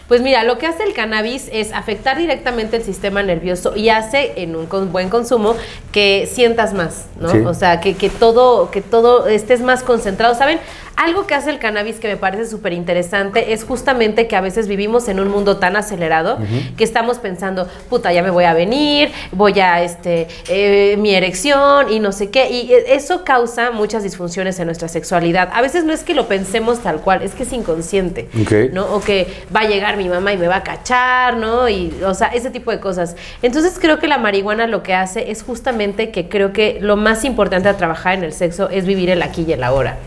Pues 0.07 0.21
mira, 0.21 0.43
lo 0.43 0.57
que 0.57 0.67
hace 0.67 0.83
el 0.83 0.93
cannabis 0.93 1.49
es 1.53 1.71
afectar 1.71 2.17
directamente 2.17 2.75
el 2.75 2.83
sistema 2.83 3.23
nervioso 3.23 3.73
y 3.75 3.87
hace 3.89 4.33
en 4.43 4.55
un 4.55 4.65
con- 4.65 4.91
buen 4.91 5.09
consumo 5.09 5.55
que 5.93 6.29
sientas 6.31 6.73
más, 6.73 7.05
¿no? 7.19 7.29
Sí. 7.29 7.37
O 7.39 7.53
sea, 7.53 7.79
que, 7.79 7.95
que 7.95 8.09
todo, 8.09 8.69
que 8.69 8.81
todo 8.81 9.27
estés 9.27 9.61
más 9.61 9.81
concentrado. 9.81 10.35
¿Saben? 10.35 10.59
Algo 10.95 11.25
que 11.27 11.33
hace 11.33 11.49
el 11.49 11.59
cannabis 11.59 11.99
que 11.99 12.07
me 12.07 12.17
parece 12.17 12.47
súper 12.47 12.73
interesante 12.73 13.53
es 13.53 13.63
justamente 13.63 14.27
que 14.27 14.35
a 14.35 14.41
veces 14.41 14.67
vivimos 14.67 15.07
en 15.07 15.19
un 15.19 15.29
mundo 15.29 15.57
tan 15.57 15.75
acelerado 15.75 16.37
que 16.77 16.83
estamos 16.83 17.17
pensando, 17.17 17.67
puta, 17.89 18.13
ya 18.13 18.21
me 18.21 18.29
voy 18.29 18.45
a 18.45 18.53
venir, 18.53 19.11
voy 19.31 19.59
a, 19.59 19.81
este, 19.83 20.27
eh, 20.47 20.95
mi 20.97 21.13
erección 21.13 21.91
y 21.91 21.99
no 21.99 22.11
sé 22.11 22.29
qué. 22.29 22.49
Y 22.49 22.73
eh, 22.73 22.95
eso 22.95 23.23
causa 23.23 23.71
muchas 23.71 24.03
disfunciones 24.03 24.59
en 24.59 24.67
nuestra 24.67 24.87
sexualidad. 24.87 25.49
A 25.53 25.61
veces 25.61 25.83
no 25.83 25.93
es 25.93 26.03
que 26.03 26.13
lo 26.13 26.27
pensemos 26.27 26.79
tal 26.79 27.01
cual, 27.01 27.21
es 27.23 27.33
que 27.33 27.43
es 27.43 27.53
inconsciente. 27.53 28.29
¿no? 28.71 28.85
O 28.93 29.01
que 29.01 29.27
va 29.55 29.61
a 29.61 29.67
llegar 29.67 29.97
mi 29.97 30.07
mamá 30.07 30.33
y 30.33 30.37
me 30.37 30.47
va 30.47 30.57
a 30.57 30.63
cachar, 30.63 31.37
¿no? 31.37 31.67
Y, 31.69 31.93
o 32.05 32.13
sea, 32.13 32.27
ese 32.27 32.49
tipo 32.49 32.71
de 32.71 32.79
cosas. 32.79 33.15
Entonces 33.41 33.77
creo 33.79 33.99
que 33.99 34.07
la 34.07 34.17
marihuana 34.17 34.67
lo 34.67 34.83
que 34.83 34.93
hace 34.93 35.31
es 35.31 35.43
justamente 35.43 36.11
que 36.11 36.29
creo 36.29 36.53
que 36.53 36.77
lo 36.81 36.97
más 36.97 37.25
importante 37.25 37.69
a 37.69 37.77
trabajar 37.77 38.15
en 38.15 38.23
el 38.23 38.33
sexo 38.33 38.69
es 38.69 38.85
vivir 38.85 39.09
el 39.09 39.21
aquí 39.21 39.45
y 39.47 39.53
el 39.53 39.63
ahora. 39.63 39.97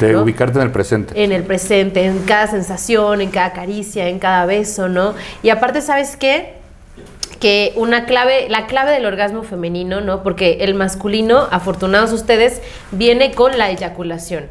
De 0.00 0.12
¿no? 0.12 0.22
ubicarte 0.22 0.58
en 0.58 0.64
el 0.64 0.70
presente. 0.70 1.24
En 1.24 1.32
el 1.32 1.42
presente, 1.42 2.04
en 2.04 2.18
cada 2.20 2.46
sensación, 2.46 3.20
en 3.20 3.30
cada 3.30 3.52
caricia, 3.52 4.08
en 4.08 4.18
cada 4.18 4.46
beso, 4.46 4.88
¿no? 4.88 5.14
Y 5.42 5.50
aparte, 5.50 5.80
¿sabes 5.80 6.16
qué? 6.16 6.54
que 7.40 7.72
una 7.76 8.06
clave, 8.06 8.48
la 8.48 8.66
clave 8.66 8.92
del 8.92 9.04
orgasmo 9.04 9.42
femenino, 9.42 10.00
¿no? 10.00 10.22
Porque 10.22 10.58
el 10.60 10.74
masculino, 10.74 11.48
afortunados 11.50 12.12
ustedes, 12.12 12.62
viene 12.92 13.32
con 13.32 13.58
la 13.58 13.70
eyaculación. 13.70 14.46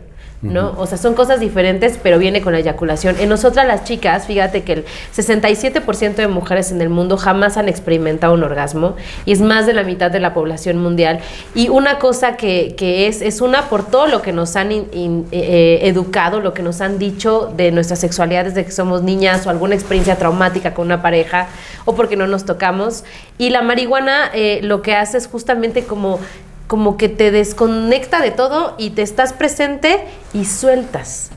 ¿No? 0.53 0.73
O 0.77 0.85
sea, 0.85 0.97
son 0.97 1.13
cosas 1.13 1.39
diferentes, 1.39 1.99
pero 2.01 2.17
viene 2.19 2.41
con 2.41 2.53
la 2.53 2.59
eyaculación. 2.59 3.15
En 3.19 3.29
nosotras 3.29 3.65
las 3.67 3.83
chicas, 3.83 4.25
fíjate 4.27 4.63
que 4.63 4.73
el 4.73 4.85
67% 5.15 6.15
de 6.15 6.27
mujeres 6.27 6.71
en 6.71 6.81
el 6.81 6.89
mundo 6.89 7.17
jamás 7.17 7.57
han 7.57 7.67
experimentado 7.69 8.33
un 8.33 8.43
orgasmo 8.43 8.95
y 9.25 9.31
es 9.31 9.41
más 9.41 9.65
de 9.65 9.73
la 9.73 9.83
mitad 9.83 10.11
de 10.11 10.19
la 10.19 10.33
población 10.33 10.77
mundial. 10.77 11.19
Y 11.53 11.69
una 11.69 11.99
cosa 11.99 12.35
que, 12.37 12.75
que 12.77 13.07
es, 13.07 13.21
es 13.21 13.41
una 13.41 13.63
por 13.69 13.85
todo 13.85 14.07
lo 14.07 14.21
que 14.21 14.31
nos 14.33 14.55
han 14.55 14.71
in- 14.71 14.87
in- 14.93 15.25
eh, 15.31 15.79
educado, 15.83 16.39
lo 16.41 16.53
que 16.53 16.61
nos 16.63 16.81
han 16.81 16.99
dicho 16.99 17.51
de 17.55 17.71
nuestra 17.71 17.95
sexualidad 17.95 18.45
desde 18.45 18.65
que 18.65 18.71
somos 18.71 19.01
niñas 19.03 19.45
o 19.45 19.49
alguna 19.49 19.75
experiencia 19.75 20.15
traumática 20.17 20.73
con 20.73 20.85
una 20.85 21.01
pareja 21.01 21.47
o 21.85 21.95
porque 21.95 22.15
no 22.15 22.27
nos 22.27 22.45
tocamos. 22.45 23.03
Y 23.37 23.49
la 23.49 23.61
marihuana 23.61 24.29
eh, 24.33 24.59
lo 24.63 24.81
que 24.81 24.95
hace 24.95 25.17
es 25.17 25.27
justamente 25.27 25.83
como 25.85 26.19
como 26.67 26.97
que 26.97 27.09
te 27.09 27.31
desconecta 27.31 28.21
de 28.21 28.31
todo 28.31 28.75
y 28.77 28.91
te 28.91 29.01
estás 29.01 29.33
presente 29.33 30.03
y 30.33 30.45
sueltas. 30.45 31.31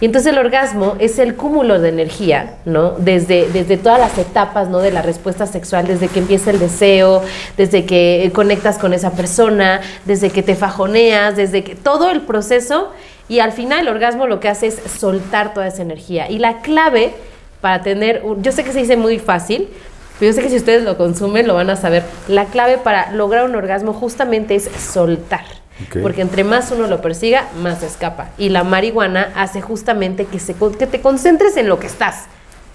Y 0.00 0.06
entonces 0.06 0.32
el 0.32 0.38
orgasmo 0.38 0.96
es 0.98 1.18
el 1.18 1.34
cúmulo 1.36 1.80
de 1.80 1.88
energía, 1.88 2.56
¿no? 2.64 2.90
Desde, 2.98 3.48
desde 3.50 3.76
todas 3.76 3.98
las 4.00 4.18
etapas, 4.18 4.68
¿no? 4.68 4.80
De 4.80 4.90
la 4.90 5.02
respuesta 5.02 5.46
sexual, 5.46 5.86
desde 5.86 6.08
que 6.08 6.18
empieza 6.18 6.50
el 6.50 6.58
deseo, 6.58 7.22
desde 7.56 7.86
que 7.86 8.30
conectas 8.34 8.78
con 8.78 8.92
esa 8.92 9.12
persona, 9.12 9.80
desde 10.04 10.30
que 10.30 10.42
te 10.42 10.56
fajoneas, 10.56 11.36
desde 11.36 11.62
que 11.62 11.76
todo 11.76 12.10
el 12.10 12.22
proceso 12.22 12.90
y 13.28 13.38
al 13.38 13.52
final 13.52 13.80
el 13.80 13.88
orgasmo 13.88 14.26
lo 14.26 14.40
que 14.40 14.48
hace 14.48 14.66
es 14.66 14.80
soltar 14.98 15.54
toda 15.54 15.68
esa 15.68 15.82
energía. 15.82 16.28
Y 16.28 16.38
la 16.38 16.60
clave 16.60 17.14
para 17.60 17.82
tener, 17.82 18.22
yo 18.40 18.52
sé 18.52 18.64
que 18.64 18.72
se 18.72 18.80
dice 18.80 18.96
muy 18.96 19.18
fácil, 19.18 19.68
pero 20.18 20.30
yo 20.30 20.34
sé 20.34 20.42
que 20.42 20.50
si 20.50 20.56
ustedes 20.56 20.84
lo 20.84 20.96
consumen 20.96 21.46
lo 21.46 21.54
van 21.54 21.70
a 21.70 21.76
saber. 21.76 22.04
La 22.28 22.46
clave 22.46 22.78
para 22.78 23.10
lograr 23.12 23.44
un 23.44 23.54
orgasmo 23.54 23.92
justamente 23.92 24.54
es 24.54 24.68
soltar. 24.78 25.44
Ok. 25.88 26.02
Porque 26.02 26.20
entre 26.22 26.44
más 26.44 26.70
uno 26.70 26.86
lo 26.86 27.00
persiga, 27.00 27.48
más 27.60 27.80
se 27.80 27.86
escapa. 27.86 28.28
Y 28.38 28.50
la 28.50 28.62
marihuana 28.62 29.32
hace 29.34 29.60
justamente 29.60 30.24
que, 30.26 30.38
se, 30.38 30.54
que 30.78 30.86
te 30.86 31.00
concentres 31.00 31.56
en 31.56 31.68
lo 31.68 31.80
que 31.80 31.88
estás 31.88 32.26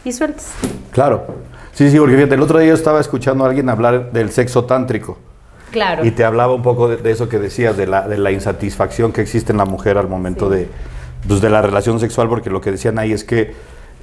y 0.03 0.11
sueltes. 0.11 0.49
Claro. 0.91 1.25
Sí, 1.73 1.89
sí, 1.89 1.97
porque 1.97 2.15
fíjate, 2.15 2.35
el 2.35 2.41
otro 2.41 2.59
día 2.59 2.69
yo 2.69 2.73
estaba 2.73 2.99
escuchando 2.99 3.45
a 3.45 3.47
alguien 3.47 3.69
hablar 3.69 4.11
del 4.11 4.31
sexo 4.31 4.65
tántrico. 4.65 5.17
Claro. 5.71 6.03
Y 6.03 6.11
te 6.11 6.25
hablaba 6.25 6.53
un 6.55 6.61
poco 6.63 6.89
de, 6.89 6.97
de 6.97 7.11
eso 7.11 7.29
que 7.29 7.39
decías, 7.39 7.77
de 7.77 7.87
la, 7.87 8.07
de 8.07 8.17
la 8.17 8.31
insatisfacción 8.31 9.13
que 9.13 9.21
existe 9.21 9.51
en 9.53 9.59
la 9.59 9.65
mujer 9.65 9.97
al 9.97 10.07
momento 10.09 10.49
Sí. 10.49 10.55
de, 10.57 10.67
pues, 11.27 11.41
de 11.41 11.49
la 11.49 11.61
relación 11.61 11.99
sexual, 11.99 12.27
porque 12.27 12.49
lo 12.49 12.59
que 12.59 12.71
decían 12.71 12.97
ahí 12.99 13.13
es 13.13 13.23
que 13.23 13.53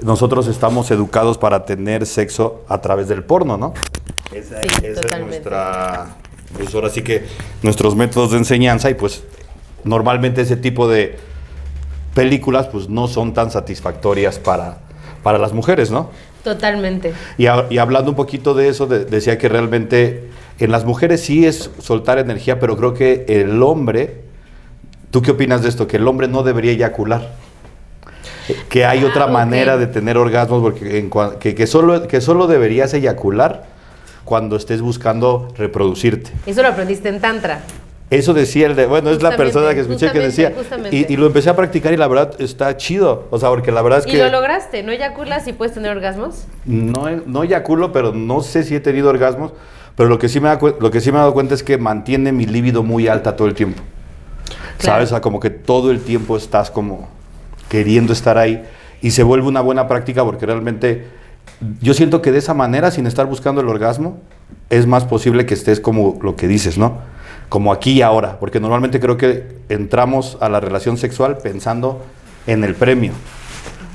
nosotros 0.03 0.47
estamos 0.49 0.91
educados 0.91 1.38
para 1.38 1.65
tener 1.65 2.07
sexo 2.07 2.65
a 2.69 2.81
través 2.81 3.09
del 3.09 3.25
porno, 3.25 3.57
¿no? 3.57 3.75
Esa, 4.33 4.61
Sí, 4.62 4.69
esa 4.79 4.87
es 4.88 4.95
totalmente. 5.00 5.26
nuestra, 5.37 6.17
pues 6.57 6.75
ahora 6.75 6.91
sí 6.91 7.03
que 7.03 7.25
nuestros 7.62 7.95
métodos 7.97 8.33
de 8.33 8.38
enseñanza 8.38 8.91
y 8.91 8.95
pues 8.95 9.23
normalmente 9.85 10.43
ese 10.43 10.57
tipo 10.57 10.88
de 10.88 11.17
películas 12.15 12.67
pues 12.69 12.88
no 12.88 13.09
son 13.09 13.35
tan 13.35 13.50
satisfactorias 13.50 14.38
para, 14.38 14.79
para 15.23 15.38
las 15.38 15.53
mujeres, 15.53 15.91
¿no? 15.91 16.11
Totalmente. 16.45 17.12
Y, 17.38 17.47
a- 17.47 17.67
y 17.71 17.79
hablando 17.79 18.11
un 18.11 18.17
poquito 18.17 18.55
de 18.55 18.69
eso, 18.69 18.87
de- 18.87 19.05
decía 19.05 19.38
que 19.38 19.49
realmente 19.49 20.29
en 20.59 20.71
las 20.73 20.85
mujeres 20.85 21.21
sí 21.23 21.45
es 21.47 21.71
soltar 21.79 22.19
energía, 22.19 22.59
pero 22.61 22.76
creo 22.76 22.95
que 22.95 23.25
el 23.29 23.62
hombre, 23.62 24.23
¿tú 25.11 25.23
qué 25.23 25.33
opinas 25.33 25.62
de 25.62 25.69
esto? 25.69 25.87
Que 25.87 25.97
el 25.99 26.07
hombre 26.09 26.29
no 26.29 26.43
debería 26.43 26.73
eyacular. 26.73 27.35
Que 28.69 28.85
hay 28.85 29.00
Ah, 29.05 29.09
otra 29.09 29.25
ok. 29.26 29.31
manera 29.33 29.76
de 29.76 29.87
tener 29.87 30.17
orgasmos, 30.19 30.62
porque 30.62 30.99
en 30.99 31.11
que, 31.41 31.55
que 31.55 31.67
solo, 31.67 32.07
que 32.07 32.21
solo 32.21 32.47
deberías 32.47 32.95
eyacular 32.95 33.65
cuando 34.25 34.57
estés 34.57 34.81
buscando 34.81 35.49
reproducirte. 35.57 36.31
Eso 36.47 36.62
lo 36.62 36.69
aprendiste 36.69 37.09
en 37.09 37.21
Tantra. 37.21 37.61
Eso 38.09 38.35
decía 38.35 38.69
el 38.69 38.76
de, 38.76 38.87
bueno, 38.87 39.11
es 39.11 39.21
la 39.21 39.37
persona 39.37 39.75
que 39.75 39.81
escuché 39.81 40.12
que 40.12 40.21
decía. 40.21 40.53
Y, 40.93 41.12
y 41.12 41.17
lo 41.17 41.26
empecé 41.26 41.50
a 41.50 41.57
practicar 41.57 41.93
y 41.93 41.97
la 41.97 42.07
verdad 42.07 42.35
está 42.41 42.76
chido. 42.76 43.26
O 43.31 43.38
sea, 43.41 43.49
porque 43.49 43.73
la 43.73 43.83
verdad 43.83 43.99
es 44.00 44.07
Y 44.07 44.11
que... 44.12 44.19
lo 44.19 44.31
lograste, 44.31 44.85
¿no 44.85 44.93
eyaculas 44.93 45.49
y 45.49 45.53
puedes 45.53 45.75
tener 45.75 45.91
orgasmos? 45.91 46.45
No, 46.65 47.09
he- 47.09 47.23
no 47.26 47.43
eyaculo, 47.43 47.91
pero 47.91 48.12
no 48.12 48.43
sé 48.43 48.62
si 48.62 48.76
he 48.76 48.81
tenido 48.81 49.09
orgasmos. 49.11 49.53
Pero 49.97 50.09
lo 50.09 50.21
que 50.21 50.29
sí 50.29 50.38
me, 50.38 50.49
da 50.49 50.59
lo 50.79 50.91
que 50.93 51.00
sí 51.00 51.11
me 51.11 51.17
he 51.17 51.21
dado 51.21 51.33
cuenta 51.35 51.55
es 51.55 51.65
que 51.65 51.79
mantiene 51.79 52.31
mi 52.31 52.47
libido 52.47 52.85
muy 52.85 53.09
alta 53.09 53.35
todo 53.35 53.49
el 53.49 53.55
tiempo. 53.55 53.83
Claro. 54.79 54.99
¿Sabes? 54.99 55.09
O 55.09 55.11
sea, 55.11 55.21
como 55.21 55.41
que 55.41 55.50
todo 55.50 55.91
el 55.91 56.00
tiempo 56.00 56.37
estás 56.37 56.71
como 56.71 57.09
queriendo 57.76 58.14
estar 58.14 58.38
ahí. 58.38 58.64
Y 59.02 59.11
se 59.11 59.23
vuelve 59.23 59.47
una 59.47 59.61
buena 59.61 59.87
práctica 59.87 60.25
porque 60.25 60.47
realmente 60.47 61.04
yo 61.83 61.92
siento 61.92 62.23
que 62.23 62.33
de 62.33 62.38
esa 62.38 62.54
manera, 62.54 62.90
sin 62.90 63.06
estar 63.06 63.26
buscando 63.26 63.61
el 63.61 63.68
orgasmo, 63.68 64.16
es 64.71 64.87
más 64.87 65.04
posible 65.04 65.45
que 65.45 65.52
estés 65.52 65.78
como 65.78 66.18
lo 66.23 66.37
que 66.37 66.49
dices, 66.49 66.78
¿no? 66.78 67.00
Como 67.50 67.75
aquí 67.75 67.92
y 67.92 68.00
ahora. 68.00 68.38
Porque 68.40 68.61
normalmente 68.61 68.99
creo 68.99 69.18
que 69.18 69.59
entramos 69.68 70.38
a 70.40 70.49
la 70.49 70.59
relación 70.59 70.97
sexual 70.97 71.37
pensando 71.37 72.02
en 72.47 72.64
el 72.64 72.75
premio. 72.75 73.12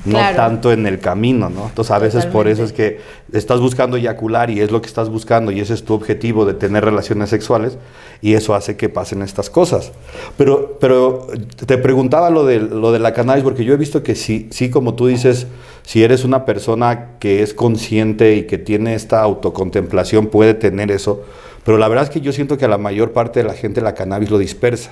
No 0.04 0.18
Claro. 0.18 0.36
tanto 0.36 0.72
en 0.72 0.86
el 0.86 0.98
camino, 0.98 1.48
¿no? 1.48 1.66
Entonces 1.68 1.92
a 1.92 1.98
veces 1.98 2.26
por 2.26 2.48
eso 2.48 2.64
es 2.64 2.72
que 2.72 3.00
estás 3.32 3.60
buscando 3.60 3.96
eyacular 3.96 4.50
y 4.50 4.60
es 4.60 4.72
lo 4.72 4.82
que 4.82 4.88
estás 4.88 5.08
buscando 5.08 5.52
y 5.52 5.60
ese 5.60 5.74
es 5.74 5.84
tu 5.84 5.94
objetivo 5.94 6.44
de 6.44 6.54
tener 6.54 6.84
relaciones 6.84 7.30
sexuales 7.30 7.78
y 8.20 8.34
eso 8.34 8.56
hace 8.56 8.76
que 8.76 8.88
pasen 8.88 9.22
estas 9.22 9.48
cosas. 9.48 9.92
Pero, 10.36 10.76
pero 10.80 11.28
te 11.66 11.78
preguntaba 11.78 12.30
lo 12.30 12.44
de, 12.44 12.58
lo 12.58 12.90
de 12.90 12.98
la 12.98 13.12
cannabis 13.12 13.44
porque 13.44 13.64
yo 13.64 13.74
he 13.74 13.76
visto 13.76 14.02
que 14.02 14.16
sí, 14.16 14.48
sí, 14.50 14.70
como 14.70 14.94
tú 14.94 15.06
dices, 15.06 15.46
si 15.82 16.02
eres 16.02 16.24
una 16.24 16.44
persona 16.44 17.18
que 17.20 17.42
es 17.44 17.54
consciente 17.54 18.34
y 18.34 18.42
que 18.48 18.58
tiene 18.58 18.94
esta 18.94 19.22
autocontemplación, 19.22 20.26
puede 20.26 20.54
tener 20.54 20.90
eso. 20.90 21.22
Pero 21.64 21.78
la 21.78 21.86
verdad 21.86 22.04
es 22.04 22.10
que 22.10 22.20
yo 22.20 22.32
siento 22.32 22.58
que 22.58 22.64
a 22.64 22.68
la 22.68 22.78
mayor 22.78 23.12
parte 23.12 23.40
de 23.40 23.46
la 23.46 23.54
gente 23.54 23.80
la 23.80 23.94
cannabis 23.94 24.30
lo 24.30 24.38
dispersa. 24.38 24.90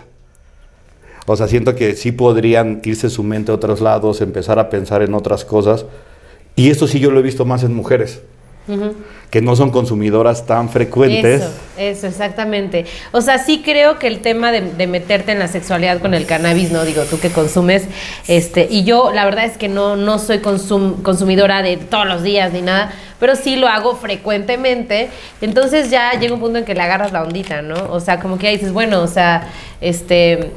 O 1.26 1.36
sea, 1.36 1.46
siento 1.48 1.74
que 1.74 1.94
sí 1.94 2.12
podrían 2.12 2.80
irse 2.84 3.08
su 3.10 3.22
mente 3.22 3.52
a 3.52 3.54
otros 3.54 3.80
lados, 3.80 4.20
empezar 4.20 4.58
a 4.58 4.68
pensar 4.70 5.02
en 5.02 5.14
otras 5.14 5.44
cosas. 5.44 5.84
Y 6.56 6.70
esto 6.70 6.86
sí 6.86 6.98
yo 6.98 7.10
lo 7.10 7.20
he 7.20 7.22
visto 7.22 7.44
más 7.44 7.62
en 7.62 7.74
mujeres, 7.74 8.20
que 9.30 9.40
no 9.40 9.56
son 9.56 9.70
consumidoras 9.70 10.46
tan 10.46 10.68
frecuentes. 10.68 11.42
Eso, 11.42 11.50
eso, 11.76 12.06
exactamente. 12.06 12.84
O 13.12 13.20
sea, 13.20 13.38
sí 13.38 13.62
creo 13.64 13.98
que 13.98 14.06
el 14.06 14.20
tema 14.20 14.52
de, 14.52 14.60
de 14.60 14.86
meterte 14.86 15.32
en 15.32 15.38
la 15.38 15.48
sexualidad 15.48 16.00
con 16.00 16.14
el 16.14 16.26
cannabis, 16.26 16.70
no 16.72 16.84
digo 16.84 17.02
tú 17.04 17.18
que 17.18 17.30
consumes, 17.30 17.84
este, 18.28 18.66
y 18.70 18.84
yo 18.84 19.12
la 19.12 19.24
verdad 19.24 19.44
es 19.44 19.56
que 19.56 19.68
no, 19.68 19.96
no 19.96 20.18
soy 20.18 20.38
consum- 20.38 21.02
consumidora 21.02 21.62
de 21.62 21.76
todos 21.76 22.06
los 22.06 22.22
días 22.22 22.52
ni 22.52 22.62
nada, 22.62 22.92
pero 23.20 23.36
sí 23.36 23.54
lo 23.56 23.68
hago 23.68 23.94
frecuentemente. 23.94 25.10
Entonces 25.40 25.90
ya 25.90 26.12
llega 26.18 26.34
un 26.34 26.40
punto 26.40 26.58
en 26.58 26.64
que 26.64 26.74
le 26.74 26.80
agarras 26.80 27.12
la 27.12 27.22
ondita, 27.22 27.62
¿no? 27.62 27.76
O 27.90 28.00
sea, 28.00 28.18
como 28.18 28.38
que 28.38 28.44
ya 28.44 28.50
dices, 28.50 28.72
bueno, 28.72 29.00
o 29.02 29.06
sea, 29.06 29.48
este, 29.80 30.50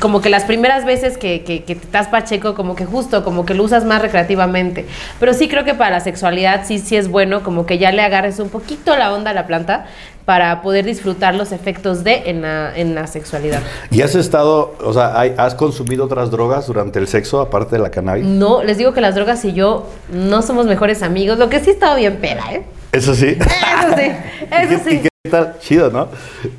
como 0.00 0.20
que 0.20 0.28
las 0.28 0.44
primeras 0.44 0.84
veces 0.84 1.16
que, 1.16 1.42
que, 1.42 1.60
te 1.60 1.72
estás 1.72 2.08
pacheco, 2.08 2.54
como 2.54 2.74
que 2.74 2.84
justo, 2.84 3.24
como 3.24 3.46
que 3.46 3.54
lo 3.54 3.64
usas 3.64 3.84
más 3.84 4.02
recreativamente. 4.02 4.86
Pero 5.18 5.32
sí 5.32 5.48
creo 5.48 5.64
que 5.64 5.74
para 5.74 5.90
la 5.90 6.00
sexualidad 6.00 6.66
sí, 6.66 6.78
sí 6.78 6.96
es 6.96 7.08
bueno, 7.08 7.42
como 7.42 7.64
que 7.64 7.78
ya 7.78 7.92
le 7.92 8.02
agarres 8.02 8.38
un 8.40 8.50
poquito 8.50 8.96
la 8.96 9.12
onda 9.12 9.30
a 9.30 9.34
la 9.34 9.46
planta 9.46 9.86
para 10.24 10.62
poder 10.62 10.84
disfrutar 10.84 11.34
los 11.34 11.50
efectos 11.52 12.04
de 12.04 12.22
en 12.30 12.42
la, 12.42 12.72
en 12.76 12.94
la 12.94 13.06
sexualidad. 13.06 13.60
¿Y 13.90 14.02
has 14.02 14.14
estado, 14.14 14.74
o 14.84 14.92
sea, 14.92 15.18
hay- 15.18 15.34
has 15.36 15.54
consumido 15.54 16.04
otras 16.04 16.30
drogas 16.30 16.66
durante 16.66 16.98
el 16.98 17.08
sexo, 17.08 17.40
aparte 17.40 17.76
de 17.76 17.82
la 17.82 17.90
cannabis? 17.90 18.24
No, 18.24 18.62
les 18.62 18.78
digo 18.78 18.92
que 18.92 19.00
las 19.00 19.14
drogas 19.14 19.44
y 19.44 19.52
yo 19.52 19.86
no 20.12 20.42
somos 20.42 20.66
mejores 20.66 21.02
amigos, 21.02 21.38
lo 21.38 21.48
que 21.48 21.60
sí 21.60 21.70
he 21.70 21.72
estado 21.72 21.96
bien 21.96 22.16
pera, 22.18 22.44
¿eh? 22.52 22.62
Eso 22.92 23.14
sí. 23.14 23.36
Eso 23.38 23.96
sí, 23.96 24.02
¿Y 24.50 24.74
eso 24.74 24.84
qué- 24.84 24.94
y 24.94 24.98
sí. 24.98 25.08
qué 25.24 25.30
tal? 25.30 25.56
Chido, 25.60 25.90
¿no? 25.90 26.08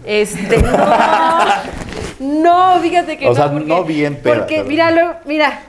Este, 0.05 0.57
no. 0.61 0.71
No, 2.19 2.79
fíjate 2.81 3.17
que 3.17 3.25
O 3.25 3.29
no. 3.29 3.35
sea, 3.35 3.51
porque, 3.51 3.65
no 3.67 3.83
bien 3.83 4.15
peda, 4.15 4.35
Porque, 4.35 4.57
pero- 4.57 4.67
mira, 5.25 5.61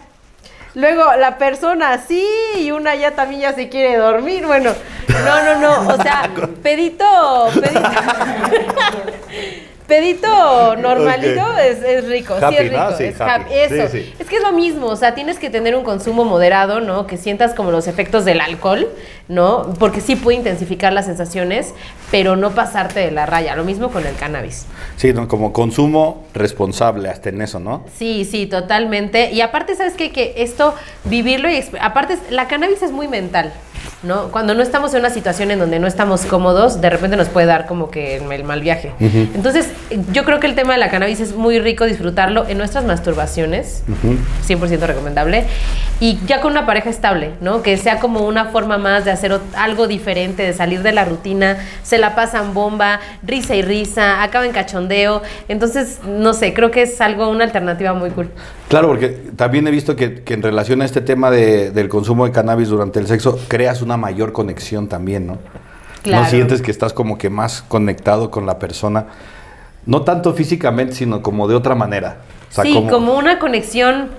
luego, 0.74 1.14
la 1.16 1.38
persona 1.38 1.98
sí 1.98 2.26
y 2.56 2.70
una 2.70 2.94
ya 2.94 3.12
también 3.12 3.42
ya 3.42 3.52
se 3.54 3.68
quiere 3.68 3.96
dormir. 3.96 4.46
Bueno, 4.46 4.72
no, 5.08 5.44
no, 5.44 5.58
no. 5.58 5.94
O 5.94 6.02
sea, 6.02 6.30
pedito, 6.62 7.50
pedito. 7.54 7.90
Pedito 9.86 10.76
normalito 10.76 11.58
es, 11.58 11.82
es 11.82 12.08
rico, 12.08 12.34
sí 12.38 12.54
es 12.56 12.70
rico. 12.70 12.82
¿no? 12.82 12.96
Sí, 12.96 13.04
es 13.04 13.20
happy. 13.20 13.52
Eso. 13.52 13.88
Sí, 13.90 14.02
sí. 14.02 14.14
Es 14.18 14.26
que 14.26 14.36
es 14.36 14.42
lo 14.42 14.52
mismo, 14.52 14.86
o 14.86 14.96
sea, 14.96 15.14
tienes 15.14 15.38
que 15.38 15.50
tener 15.50 15.74
un 15.74 15.84
consumo 15.84 16.24
moderado, 16.24 16.80
¿no? 16.80 17.06
Que 17.06 17.16
sientas 17.16 17.54
como 17.54 17.70
los 17.70 17.88
efectos 17.88 18.24
del 18.24 18.40
alcohol, 18.40 18.88
¿no? 19.28 19.74
Porque 19.78 20.00
sí 20.00 20.16
puede 20.16 20.38
intensificar 20.38 20.92
las 20.92 21.06
sensaciones, 21.06 21.74
pero 22.10 22.36
no 22.36 22.50
pasarte 22.52 23.00
de 23.00 23.10
la 23.10 23.26
raya. 23.26 23.56
Lo 23.56 23.64
mismo 23.64 23.90
con 23.90 24.06
el 24.06 24.14
cannabis. 24.14 24.66
Sí, 24.96 25.12
¿no? 25.12 25.28
como 25.28 25.52
consumo 25.52 26.24
responsable 26.34 27.08
hasta 27.08 27.30
en 27.30 27.42
eso, 27.42 27.58
¿no? 27.58 27.84
Sí, 27.96 28.24
sí, 28.24 28.46
totalmente. 28.46 29.30
Y 29.32 29.40
aparte, 29.40 29.74
¿sabes 29.74 29.94
qué? 29.94 30.12
Que 30.12 30.34
esto, 30.36 30.74
vivirlo 31.04 31.50
y... 31.50 31.64
Aparte, 31.80 32.18
la 32.30 32.48
cannabis 32.48 32.82
es 32.82 32.92
muy 32.92 33.08
mental, 33.08 33.52
¿no? 34.02 34.28
Cuando 34.28 34.54
no 34.54 34.62
estamos 34.62 34.92
en 34.94 35.00
una 35.00 35.10
situación 35.10 35.50
en 35.50 35.58
donde 35.58 35.78
no 35.78 35.86
estamos 35.86 36.24
cómodos, 36.26 36.80
de 36.80 36.90
repente 36.90 37.16
nos 37.16 37.28
puede 37.28 37.46
dar 37.46 37.66
como 37.66 37.90
que 37.90 38.16
el 38.16 38.44
mal 38.44 38.60
viaje. 38.60 38.92
Entonces, 39.00 39.68
yo 40.12 40.24
creo 40.24 40.40
que 40.40 40.46
el 40.46 40.54
tema 40.54 40.72
de 40.72 40.78
la 40.80 40.90
cannabis 40.90 41.20
es 41.20 41.34
muy 41.34 41.58
rico 41.60 41.84
disfrutarlo 41.84 42.46
en 42.48 42.58
nuestras 42.58 42.84
masturbaciones, 42.84 43.82
100% 44.48 44.80
recomendable, 44.86 45.44
y 46.00 46.18
ya 46.26 46.40
con 46.40 46.50
una 46.52 46.66
pareja 46.66 46.90
estable, 46.90 47.30
¿no? 47.40 47.62
Que 47.62 47.76
sea 47.76 48.00
como 48.00 48.26
una 48.26 48.46
forma 48.46 48.76
más 48.76 49.04
de 49.04 49.12
hacer 49.12 49.38
algo 49.56 49.86
diferente, 49.86 50.42
de 50.42 50.52
salir 50.52 50.82
de 50.82 50.92
la 50.92 51.04
rutina, 51.04 51.58
se 51.84 51.98
la 51.98 52.14
pasan 52.16 52.54
bomba, 52.54 52.98
risa 53.22 53.54
y 53.54 53.62
risa, 53.62 54.22
acaba 54.22 54.44
en 54.46 54.52
cachondeo. 54.52 55.22
Entonces, 55.48 56.00
no 56.06 56.34
sé, 56.34 56.54
creo 56.54 56.70
que 56.72 56.82
es 56.82 57.00
algo, 57.00 57.28
una 57.28 57.44
alternativa 57.44 57.92
muy 57.92 58.10
cool. 58.10 58.30
Claro, 58.68 58.88
porque 58.88 59.08
también 59.36 59.66
he 59.68 59.70
visto 59.70 59.94
que, 59.94 60.22
que 60.22 60.34
en 60.34 60.42
relación 60.42 60.82
a 60.82 60.86
este 60.86 61.02
tema 61.02 61.30
de- 61.30 61.70
del 61.70 61.88
consumo 61.88 62.24
de 62.24 62.32
cannabis 62.32 62.68
durante 62.68 62.98
el 62.98 63.06
sexo, 63.06 63.38
creas 63.46 63.82
una 63.82 63.91
mayor 63.96 64.32
conexión 64.32 64.88
también, 64.88 65.26
¿no? 65.26 65.38
Claro. 66.02 66.24
No 66.24 66.30
sientes 66.30 66.62
que 66.62 66.70
estás 66.70 66.92
como 66.92 67.16
que 67.18 67.30
más 67.30 67.62
conectado 67.62 68.30
con 68.30 68.44
la 68.46 68.58
persona, 68.58 69.06
no 69.86 70.02
tanto 70.02 70.32
físicamente, 70.34 70.94
sino 70.94 71.22
como 71.22 71.48
de 71.48 71.54
otra 71.54 71.74
manera. 71.74 72.18
O 72.50 72.54
sea, 72.54 72.64
sí, 72.64 72.86
como... 72.90 73.14
una 73.14 73.38
conexión 73.38 74.10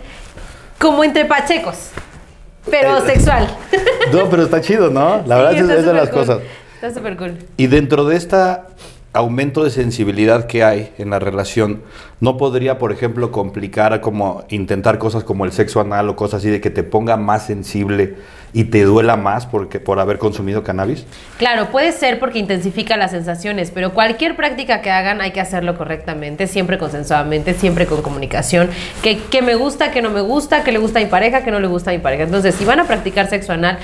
como 0.80 1.04
entre 1.04 1.26
pachecos, 1.26 1.92
pero 2.70 2.98
Eh, 2.98 3.02
sexual. 3.06 3.48
No, 4.14 4.30
pero 4.30 4.44
está 4.44 4.62
chido, 4.62 4.90
¿no? 4.90 5.22
La 5.26 5.38
verdad 5.38 5.54
es, 5.54 5.86
de 5.86 5.94
las 5.94 6.10
cool. 6.10 6.20
cosas. 6.20 6.40
Está 6.76 6.94
súper 6.94 7.18
cool. 7.18 7.38
Y 7.58 7.68
dentro 7.68 8.06
de 8.06 8.18
este 8.18 8.38
aumento 9.14 9.64
de 9.64 9.70
sensibilidad 9.70 10.48
que 10.48 10.64
hay 10.64 10.92
en 10.98 11.12
la 11.12 11.20
relación, 11.20 11.84
¿no 12.20 12.38
podría, 12.38 12.80
por 12.80 12.92
ejemplo, 12.92 13.32
complicar 13.32 14.02
como 14.02 14.44
intentar 14.50 14.98
cosas 14.98 15.24
como 15.24 15.46
el 15.46 15.52
sexo 15.52 15.80
anal 15.80 16.10
o 16.10 16.16
cosas 16.16 16.40
así 16.40 16.50
de 16.50 16.60
que 16.60 16.72
te 16.72 16.84
ponga 16.84 17.16
más 17.16 17.46
sensible 17.46 18.16
y 18.54 18.66
te 18.66 18.84
duela 18.84 19.16
más 19.16 19.46
porque, 19.46 19.80
por 19.80 20.00
haber 20.00 20.18
consumido 20.18 20.64
cannabis? 20.64 21.06
Claro, 21.38 21.68
puede 21.72 21.92
ser 21.92 22.20
porque 22.20 22.40
intensifica 22.40 22.98
las 22.98 23.12
sensaciones, 23.12 23.72
pero 23.72 23.94
cualquier 23.94 24.36
práctica 24.36 24.82
que 24.82 24.92
hagan 24.92 25.22
hay 25.22 25.32
que 25.32 25.42
hacerlo 25.42 25.78
correctamente, 25.78 26.48
siempre 26.48 26.78
consensuadamente, 26.78 27.54
siempre 27.54 27.86
con 27.86 28.02
comunicación, 28.02 28.70
que, 29.02 29.18
que 29.18 29.42
me 29.42 29.56
gusta, 29.56 29.92
que 29.92 30.02
no 30.02 30.10
me 30.10 30.22
gusta, 30.22 30.64
que 30.64 30.72
le 30.72 30.80
gusta 30.80 31.00
a 31.00 31.04
mi 31.04 31.10
pareja, 31.10 31.44
que 31.44 31.52
no 31.52 31.60
le 31.60 31.68
gusta 31.68 31.92
a 31.92 31.94
mi 31.94 32.00
pareja. 32.00 32.24
Entonces, 32.24 32.56
si 32.56 32.66
van 32.66 32.80
a 32.80 32.86
practicar 32.86 33.30
sexo 33.30 33.54
anal, 33.54 33.78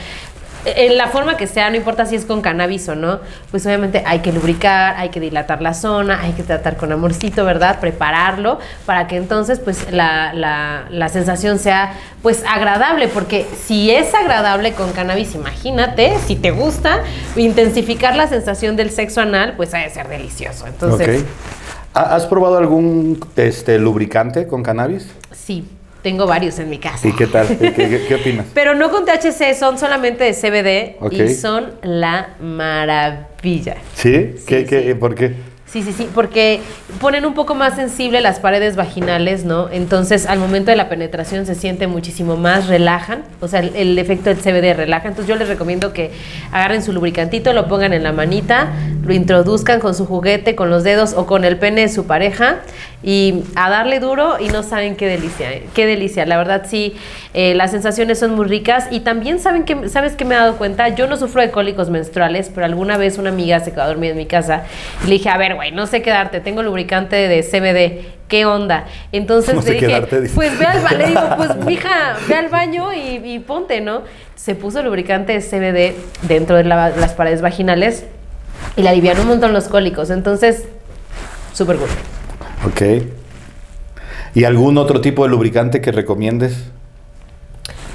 en 0.66 0.98
la 0.98 1.08
forma 1.08 1.38
que 1.38 1.48
sea, 1.48 1.70
no 1.70 1.76
importa 1.78 2.06
si 2.06 2.16
es 2.16 2.26
con 2.26 2.42
cannabis 2.42 2.88
o 2.90 2.96
no, 2.96 3.20
pues 3.52 3.66
obviamente 3.66 4.04
hay 4.06 4.20
que 4.20 4.32
lubricar, 4.34 4.96
hay 4.98 5.10
que 5.10 5.20
dilatar 5.20 5.62
la 5.62 5.74
zona, 5.74 6.22
hay 6.22 6.34
que 6.34 6.44
tratar 6.44 6.76
con 6.78 6.92
amorcito, 6.92 7.46
¿verdad? 7.46 7.80
Prepararlo 7.80 8.60
para 8.86 9.08
que 9.08 9.16
entonces 9.16 9.60
pues 9.60 9.92
la, 9.92 10.34
la- 10.34 10.84
la 10.90 11.10
sensación 11.10 11.60
sea 11.60 11.94
pues 12.22 12.44
agradable, 12.48 13.08
porque 13.08 13.46
si 13.66 13.92
es 13.92 14.14
agradable 14.14 14.74
con 14.74 14.92
cannabis, 14.92 15.36
imagínate, 15.36 16.18
si 16.28 16.36
te 16.36 16.52
gusta, 16.52 17.00
intensificar 17.36 18.16
la 18.16 18.28
sensación 18.28 18.76
del 18.76 18.92
sexo 18.92 19.22
anal, 19.22 19.54
pues 19.56 19.74
ha 19.74 19.78
de 19.80 19.90
ser 19.90 20.08
delicioso. 20.10 20.68
Entonces, 20.68 21.22
Ok. 21.22 21.28
¿Ha- 21.94 22.16
¿Has 22.16 22.26
probado 22.28 22.58
algún 22.58 23.20
este, 23.36 23.80
lubricante 23.80 24.46
con 24.48 24.62
cannabis? 24.64 25.08
sí. 25.32 25.68
Tengo 26.02 26.26
varios 26.28 26.58
en 26.60 26.70
mi 26.70 26.78
casa. 26.78 27.08
¿Y 27.08 27.14
qué 27.14 27.28
tal? 27.28 27.46
¿Qué, 27.48 27.74
qué- 27.74 28.06
qué 28.08 28.16
opinas? 28.16 28.46
Pero 28.54 28.74
no 28.76 28.90
con 28.90 29.06
THC, 29.06 29.54
son 29.58 29.78
solamente 29.78 30.24
de 30.24 30.34
CBD 30.34 31.12
y 31.14 31.34
son 31.34 31.72
la 31.84 32.30
maravilla. 32.42 33.76
¿Sí? 33.96 34.12
¿Qué, 34.46 34.60
Sí, 34.62 34.66
qué, 34.66 34.84
sí. 34.88 34.94
¿Por 34.94 35.16
qué? 35.16 35.34
Sí, 35.66 35.84
sí, 35.84 35.94
sí, 35.96 36.10
porque 36.16 36.62
ponen 37.00 37.28
un 37.28 37.36
poco 37.36 37.54
más 37.54 37.76
sensible 37.76 38.22
las 38.22 38.40
paredes 38.40 38.76
vaginales, 38.76 39.46
¿no? 39.46 39.70
Entonces, 39.70 40.26
al 40.26 40.40
momento 40.40 40.72
de 40.72 40.78
la 40.78 40.90
penetración 40.90 41.46
se 41.46 41.54
siente 41.54 41.86
muchísimo 41.86 42.38
más, 42.38 42.66
relajan, 42.68 43.22
o 43.40 43.48
sea, 43.48 43.60
el, 43.60 43.76
el 43.76 44.00
efecto 44.00 44.32
del 44.34 44.40
CBD 44.40 44.76
relaja. 44.76 45.08
Entonces, 45.10 45.28
yo 45.28 45.36
les 45.36 45.48
recomiendo 45.48 45.94
que 45.94 46.10
agarren 46.52 46.82
su 46.82 46.92
lubricantito, 46.92 47.54
lo 47.54 47.68
pongan 47.68 47.94
en 47.94 48.02
la 48.02 48.12
manita, 48.14 48.70
lo 49.06 49.14
introduzcan 49.14 49.80
con 49.80 49.94
su 49.94 50.08
juguete, 50.08 50.56
con 50.56 50.72
los 50.72 50.84
dedos 50.84 51.14
o 51.14 51.28
con 51.28 51.46
el 51.46 51.58
pene 51.58 51.82
de 51.82 51.90
su 51.90 52.08
pareja 52.08 52.62
y 53.02 53.44
a 53.56 53.70
darle 53.70 54.00
duro 54.02 54.38
y 54.42 54.50
no 54.50 54.62
saben 54.62 54.98
qué 54.98 55.08
delicia, 55.08 55.52
¿eh? 55.54 55.64
qué 55.74 55.86
delicia. 55.86 56.26
La 56.26 56.38
verdad, 56.38 56.66
sí, 56.68 56.96
eh, 57.34 57.56
las 57.56 57.72
sensaciones 57.72 58.20
son 58.20 58.36
muy 58.36 58.46
ricas 58.46 58.88
y 58.92 59.00
también 59.00 59.40
saben 59.40 59.64
que, 59.64 59.88
¿sabes 59.88 60.14
qué 60.18 60.26
me 60.26 60.36
he 60.36 60.38
dado 60.38 60.58
cuenta? 60.58 60.90
Yo 60.90 61.08
no 61.08 61.16
sufro 61.16 61.42
de 61.42 61.50
cólicos 61.50 61.90
menstruales, 61.90 62.52
pero 62.54 62.66
alguna 62.66 62.98
vez 62.98 63.18
una 63.18 63.30
amiga 63.30 63.62
se 63.62 63.72
quedó 63.72 63.84
a 63.84 63.88
dormir 63.88 64.12
en 64.12 64.18
mi 64.18 64.26
casa 64.26 64.64
y 65.04 65.08
le 65.08 65.14
dije, 65.14 65.30
a 65.30 65.38
ver, 65.38 65.56
güey, 65.56 65.72
no 65.72 65.88
sé 65.88 66.02
quedarte, 66.02 66.42
tengo 66.42 66.62
lubricante 66.62 67.16
de 67.16 67.42
CBD, 67.42 68.06
¿qué 68.28 68.46
onda? 68.46 68.86
Entonces 69.14 69.56
No 69.56 69.62
le 69.62 69.72
dije, 69.72 69.88
quedarte, 69.88 70.30
pues 70.36 70.60
ve 70.60 70.66
al 70.66 70.82
baño, 70.82 70.98
le 70.98 71.08
digo, 71.08 71.22
pues 71.38 71.56
mija, 71.66 72.18
ve 72.28 72.36
al 72.36 72.50
baño 72.50 72.92
y, 72.94 73.22
y 73.24 73.40
ponte, 73.40 73.80
¿no? 73.80 74.02
Se 74.36 74.56
puso 74.56 74.84
lubricante 74.84 75.32
de 75.32 75.40
CBD 75.40 75.96
dentro 76.28 76.58
de 76.58 76.66
la- 76.66 76.90
las 76.90 77.14
paredes 77.14 77.42
vaginales 77.42 78.04
y 78.76 78.82
le 78.82 78.90
aliviaron 78.90 79.22
un 79.22 79.28
montón 79.30 79.54
los 79.54 79.70
cólicos, 79.70 80.10
entonces, 80.10 80.66
súper 81.54 81.78
good. 81.78 81.88
Ok. 82.66 82.82
¿Y 84.36 84.44
algún 84.44 84.78
otro 84.78 85.02
tipo 85.02 85.24
de 85.24 85.30
lubricante 85.30 85.82
que 85.82 85.92
recomiendes? 85.92 86.72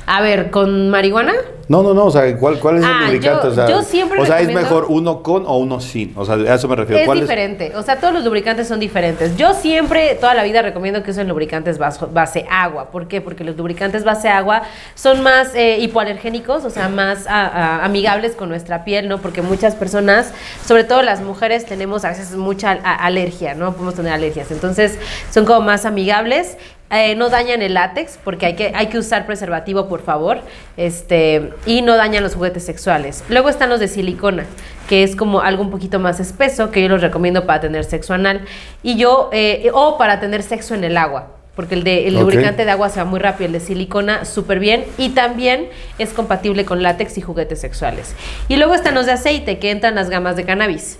A 0.06 0.20
ver, 0.20 0.50
¿con 0.50 0.90
marihuana? 0.90 1.32
No, 1.66 1.82
no, 1.82 1.94
no, 1.94 2.04
o 2.04 2.11
sea, 2.11 2.37
¿cuál, 2.37 2.58
cuál 2.61 2.76
es 2.76 2.84
Ah, 2.84 2.99
el 3.00 3.04
lubricante? 3.06 3.46
yo- 3.46 3.50
o 3.50 3.54
sea, 3.54 3.66
yo 3.66 3.80
siempre 3.82 4.20
o 4.20 4.26
sea, 4.26 4.38
¿es 4.40 4.52
mejor 4.52 4.84
uno 4.90 5.23
con 5.23 5.46
o 5.46 5.56
uno 5.56 5.80
sin? 5.80 6.12
O 6.14 6.23
sea, 6.26 6.34
a 6.34 6.54
eso 6.56 6.68
me 6.68 6.76
refiero. 6.76 7.00
Es 7.00 7.06
¿Cuál 7.06 7.20
diferente, 7.20 7.73
o 7.75 7.82
sea, 7.82 7.96
todos 8.00 8.12
los 8.12 8.23
lubricantes 8.23 8.68
son 8.68 8.80
diferentes. 8.80 9.34
Yo 9.38 9.54
siempre, 9.54 10.14
toda 10.20 10.34
la 10.34 10.42
vida 10.42 10.61
recomiendo 10.61 11.02
que 11.02 11.11
usen 11.12 11.26
lubricantes 11.26 11.78
baso- 11.78 12.11
base 12.12 12.44
agua. 12.50 12.90
¿Por 12.90 13.08
qué? 13.08 13.23
Porque 13.23 13.44
los 13.44 13.56
lubricantes 13.56 14.04
base 14.04 14.28
agua 14.28 14.64
son 14.94 15.23
más 15.23 15.54
eh, 15.54 15.78
hipoalergénicos, 15.80 16.66
o 16.66 16.70
sea, 16.70 16.90
más 16.90 17.26
a- 17.26 17.46
a- 17.46 17.84
amigables 17.87 18.32
con 18.32 18.50
nuestra 18.50 18.84
piel, 18.84 19.08
¿no? 19.08 19.16
Porque 19.23 19.40
muchas 19.40 19.75
personas, 19.75 20.34
sobre 20.66 20.84
todo 20.84 21.00
las 21.00 21.23
mujeres, 21.23 21.64
tenemos 21.64 22.04
a 22.04 22.11
veces 22.11 22.32
mucha 22.37 22.73
a- 22.73 23.06
alergia, 23.06 23.54
¿no? 23.54 23.73
Podemos 23.73 23.94
tener 23.94 24.12
alergias. 24.12 24.50
Entonces, 24.50 24.99
son 25.32 25.46
como 25.46 25.62
más 25.62 25.87
amigables. 25.87 26.58
Eh, 26.91 27.17
no 27.17 27.29
dañan 27.29 27.62
el 27.62 27.75
látex 27.75 28.19
porque 28.23 28.47
hay 28.47 28.55
que, 28.55 28.73
hay 28.75 28.87
que 28.87 28.99
usar 28.99 29.26
preservativo, 29.26 29.88
por 29.88 30.03
favor. 30.03 30.41
Este, 30.76 31.50
y 31.67 31.83
no 31.83 31.97
dañan 31.97 32.23
los 32.23 32.35
juguetes 32.35 32.64
sexuales. 32.64 33.25
Luego 33.29 33.49
están 33.49 33.71
los 33.71 33.81
de 33.81 33.88
silicona, 33.88 34.45
que 34.88 35.03
es 35.03 35.17
como 35.17 35.41
algo 35.41 35.62
un 35.62 35.71
poquito 35.71 35.99
más 35.99 36.21
espeso, 36.21 36.71
que 36.71 36.83
yo 36.83 36.88
los 36.88 37.00
recomiendo 37.00 37.47
para 37.47 37.61
tener 37.61 37.85
sexo 37.85 38.14
anal. 38.14 38.43
Y 38.83 38.97
yo, 38.97 39.31
eh, 39.33 39.71
o 39.73 39.99
para 39.99 40.21
tener 40.21 40.43
sexo 40.43 40.75
en 40.75 40.85
el 40.85 40.97
agua. 40.97 41.29
Porque 41.57 41.76
el, 41.76 41.85
de, 41.85 42.09
el 42.09 42.14
lubricante 42.14 42.64
de 42.64 42.71
agua 42.73 42.88
se 42.88 42.99
va 42.99 43.05
muy 43.05 43.21
rápido, 43.21 43.47
el 43.47 43.53
de 43.53 43.61
silicona 43.61 44.25
súper 44.25 44.59
bien 44.59 44.85
y 44.99 45.11
también 45.11 45.69
es 46.00 46.12
compatible 46.12 46.64
con 46.64 46.83
látex 46.83 47.17
y 47.17 47.21
juguetes 47.21 47.61
sexuales. 47.61 48.17
Y 48.49 48.57
luego 48.57 48.75
están 48.75 48.97
los 48.97 49.07
de 49.07 49.12
aceite, 49.12 49.61
que 49.61 49.71
entran 49.71 49.95
las 49.95 50.11
gamas 50.11 50.35
de 50.35 50.45
cannabis 50.45 50.99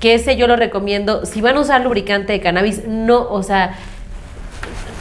que 0.00 0.14
ese 0.14 0.36
yo 0.36 0.46
lo 0.46 0.56
recomiendo. 0.56 1.26
Si 1.26 1.40
van 1.40 1.56
a 1.56 1.60
usar 1.60 1.82
lubricante 1.82 2.32
de 2.32 2.40
cannabis, 2.40 2.86
no, 2.86 3.28
o 3.30 3.42
sea, 3.42 3.76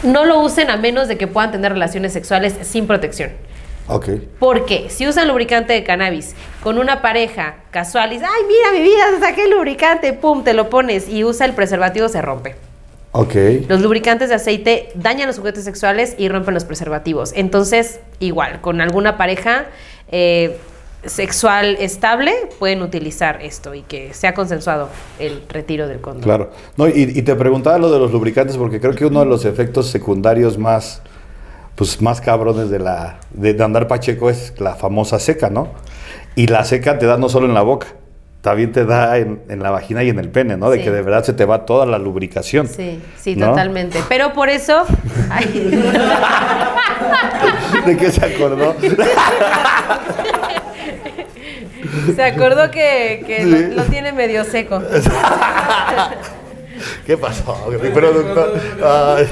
no 0.04 0.26
lo 0.26 0.40
usen 0.40 0.70
a 0.70 0.78
menos 0.78 1.08
de 1.08 1.18
que 1.18 1.28
puedan 1.28 1.52
tener 1.52 1.74
relaciones 1.74 2.14
sexuales 2.14 2.56
sin 2.62 2.88
protección. 2.88 3.32
Ok. 3.88 4.10
Porque 4.38 4.90
si 4.90 5.08
usan 5.08 5.28
lubricante 5.28 5.74
de 5.74 5.84
cannabis 5.84 6.36
con 6.62 6.78
una 6.78 7.02
pareja 7.02 7.56
casual 7.72 8.12
y 8.12 8.16
dices, 8.16 8.30
ay, 8.32 8.44
mira 8.48 8.72
mi 8.72 8.82
vida, 8.82 9.06
saqué 9.20 9.46
el 9.46 9.52
lubricante, 9.52 10.14
pum, 10.14 10.44
te 10.44 10.54
lo 10.54 10.70
pones 10.70 11.10
y 11.10 11.24
usa 11.24 11.46
el 11.46 11.54
preservativo, 11.54 12.08
se 12.08 12.22
rompe. 12.22 12.56
Ok. 13.12 13.36
Los 13.68 13.82
lubricantes 13.82 14.30
de 14.30 14.36
aceite 14.36 14.92
dañan 14.94 15.28
los 15.28 15.40
juguetes 15.40 15.64
sexuales 15.64 16.14
y 16.20 16.30
rompen 16.30 16.54
los 16.54 16.66
preservativos. 16.66 17.32
Entonces, 17.36 18.00
igual, 18.20 18.62
con 18.62 18.82
alguna 18.82 19.18
pareja 19.18 19.66
eh, 20.12 20.58
sexual 21.06 21.78
estable, 21.80 22.34
pueden 22.60 22.82
utilizar 22.82 23.42
esto 23.42 23.74
y 23.74 23.84
que 23.84 24.14
sea 24.14 24.34
consensuado 24.34 24.90
el 25.18 25.44
retiro 25.48 25.88
del 25.88 26.02
condón. 26.02 26.24
Claro. 26.24 26.52
No, 26.78 26.88
y, 26.88 27.12
y 27.16 27.22
te 27.22 27.36
preguntaba 27.36 27.78
lo 27.78 27.90
de 27.92 28.00
los 28.00 28.12
lubricantes 28.12 28.58
porque 28.58 28.80
creo 28.82 28.94
que 28.96 29.06
uno 29.06 29.22
de 29.22 29.26
los 29.26 29.46
efectos 29.46 29.88
secundarios 29.88 30.58
más, 30.58 31.02
pues, 31.76 32.02
más 32.02 32.20
cabrones 32.20 32.70
de, 32.70 32.80
la, 32.80 33.20
de, 33.32 33.54
de 33.54 33.64
andar 33.64 33.88
pacheco 33.88 34.30
es 34.30 34.54
la 34.60 34.76
famosa 34.76 35.20
seca, 35.20 35.50
¿no? 35.50 35.70
Y 36.36 36.48
la 36.48 36.64
seca 36.66 36.98
te 37.00 37.06
da 37.06 37.18
no 37.18 37.30
solo 37.30 37.46
en 37.48 37.54
la 37.54 37.62
boca, 37.62 37.88
también 38.42 38.72
te 38.74 38.86
da 38.86 39.18
en, 39.18 39.42
en 39.50 39.64
la 39.64 39.70
vagina 39.72 40.04
y 40.04 40.10
en 40.10 40.20
el 40.20 40.30
pene, 40.30 40.58
¿no? 40.58 40.70
De 40.70 40.78
Sí. 40.80 40.84
que 40.84 40.92
de 40.92 41.02
verdad 41.02 41.24
se 41.24 41.34
te 41.34 41.46
va 41.46 41.66
toda 41.66 41.86
la 41.86 41.98
lubricación. 41.98 42.68
Sí, 42.68 43.02
sí, 43.18 43.36
¿no? 43.38 43.50
totalmente. 43.50 44.00
Pero 44.10 44.34
por 44.34 44.50
eso... 44.50 44.84
Ay. 45.30 45.82
¿De 47.86 47.98
qué 47.98 48.12
se 48.12 48.26
acordó? 48.26 48.76
Se 52.16 52.24
acordó 52.24 52.72
que, 52.72 53.24
que 53.26 53.44
Sí. 53.44 53.50
lo, 53.70 53.84
lo 53.84 53.84
tiene 53.84 54.12
medio 54.12 54.44
seco. 54.44 54.82
¿Qué 57.06 57.18
pasó? 57.18 57.68
Mi 57.82 57.90
productor. 57.90 58.54
Ay. 58.84 59.28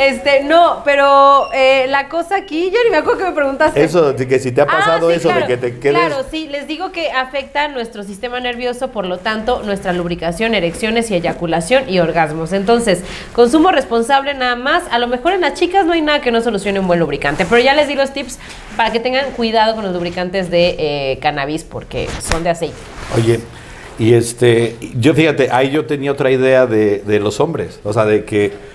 Este, 0.00 0.44
no, 0.44 0.80
pero 0.82 1.52
eh, 1.52 1.86
la 1.88 2.08
cosa 2.08 2.36
aquí, 2.36 2.70
yo 2.70 2.78
ni 2.84 2.90
me 2.90 2.96
acuerdo 2.96 3.18
que 3.18 3.24
me 3.26 3.32
preguntaste. 3.32 3.84
Eso, 3.84 4.14
de 4.14 4.26
que 4.26 4.38
si 4.38 4.50
te 4.50 4.62
ha 4.62 4.66
pasado 4.66 5.08
Ah, 5.08 5.10
sí, 5.12 5.18
eso 5.18 5.28
claro, 5.28 5.40
de 5.42 5.46
que 5.46 5.56
te 5.58 5.78
quedes. 5.78 5.98
Claro, 5.98 6.24
sí, 6.30 6.48
les 6.48 6.66
digo 6.66 6.90
que 6.90 7.10
afecta 7.10 7.68
nuestro 7.68 8.02
sistema 8.02 8.40
nervioso, 8.40 8.92
por 8.92 9.04
lo 9.04 9.18
tanto, 9.18 9.62
nuestra 9.62 9.92
lubricación, 9.92 10.54
erecciones 10.54 11.10
y 11.10 11.16
eyaculación 11.16 11.86
y 11.86 11.98
orgasmos. 11.98 12.54
Entonces, 12.54 13.02
consumo 13.34 13.72
responsable 13.72 14.32
nada 14.32 14.56
más. 14.56 14.84
A 14.90 14.98
lo 14.98 15.06
mejor 15.06 15.34
en 15.34 15.42
las 15.42 15.52
chicas 15.52 15.84
no 15.84 15.92
hay 15.92 16.00
nada 16.00 16.22
que 16.22 16.30
no 16.30 16.40
solucione 16.40 16.80
un 16.80 16.86
buen 16.86 16.98
lubricante, 16.98 17.44
pero 17.44 17.60
ya 17.60 17.74
les 17.74 17.86
di 17.86 17.94
los 17.94 18.14
tips 18.14 18.38
para 18.78 18.92
que 18.92 19.00
tengan 19.00 19.32
cuidado 19.32 19.74
con 19.74 19.84
los 19.84 19.92
lubricantes 19.92 20.50
de 20.50 20.76
eh, 20.78 21.18
cannabis 21.20 21.64
porque 21.64 22.08
son 22.22 22.42
de 22.42 22.48
aceite. 22.48 22.76
Oye, 23.16 23.40
y 23.98 24.14
este, 24.14 24.78
yo 24.98 25.12
fíjate, 25.12 25.50
ahí 25.52 25.70
yo 25.70 25.84
tenía 25.84 26.10
otra 26.10 26.30
idea 26.30 26.64
de, 26.64 27.00
de 27.00 27.20
los 27.20 27.38
hombres, 27.38 27.80
o 27.84 27.92
sea, 27.92 28.06
de 28.06 28.24
que 28.24 28.70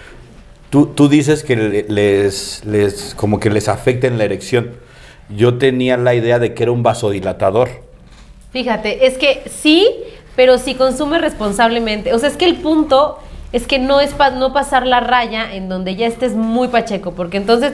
tú, 0.76 0.88
tú 0.88 1.08
dices 1.08 1.42
que 1.42 1.56
le- 1.56 1.86
les, 1.88 2.66
les, 2.66 3.16
como 3.16 3.40
que 3.40 3.50
les 3.50 3.70
afecta 3.70 4.08
en 4.08 4.18
la 4.18 4.26
erección. 4.26 4.72
Yo 5.30 5.58
tenía 5.58 5.96
la 5.96 6.14
idea 6.16 6.38
de 6.38 6.54
que 6.54 6.64
era 6.64 6.74
un 6.74 6.84
vasodilatador. 6.84 7.70
Fíjate, 8.52 9.08
es 9.08 9.18
que 9.18 9.44
sí, 9.50 9.88
pero 10.36 10.58
si 10.58 10.76
consume 10.76 11.18
responsablemente. 11.20 12.14
O 12.14 12.20
sea, 12.20 12.28
es 12.28 12.36
que 12.36 12.44
el 12.44 12.58
punto 12.58 13.20
es 13.54 13.68
que 13.68 13.80
no 13.80 14.02
es 14.02 14.12
pa- 14.12 14.32
no 14.32 14.52
pasar 14.52 14.86
la 14.86 15.00
raya 15.00 15.54
en 15.56 15.70
donde 15.70 15.96
ya 15.96 16.08
estés 16.08 16.34
muy 16.36 16.68
pacheco, 16.68 17.14
porque 17.14 17.38
entonces 17.38 17.72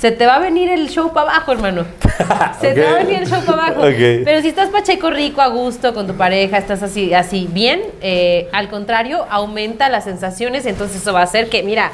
se 0.00 0.10
te 0.10 0.26
va 0.26 0.34
a 0.34 0.38
venir 0.40 0.70
el 0.72 0.88
show 0.88 1.12
para 1.12 1.30
abajo, 1.30 1.52
hermano. 1.52 1.84
Se 2.60 2.72
te 2.74 2.82
va 2.82 2.90
a 2.90 3.04
venir 3.04 3.22
el 3.22 3.28
show 3.28 3.42
para 3.46 3.66
abajo. 3.66 3.82
Pero 4.24 4.42
si 4.42 4.48
estás 4.48 4.70
pacheco 4.70 5.10
rico, 5.10 5.40
a 5.40 5.46
gusto, 5.48 5.94
con 5.94 6.08
tu 6.08 6.14
pareja, 6.14 6.58
estás 6.58 6.82
así, 6.82 7.14
así 7.14 7.46
bien, 7.52 7.80
eh, 8.02 8.48
al 8.52 8.68
contrario, 8.70 9.24
aumenta 9.30 9.88
las 9.88 10.02
sensaciones, 10.04 10.66
entonces 10.66 11.00
eso 11.02 11.12
va 11.12 11.20
a 11.20 11.24
hacer 11.24 11.48
que, 11.48 11.62
mira, 11.62 11.92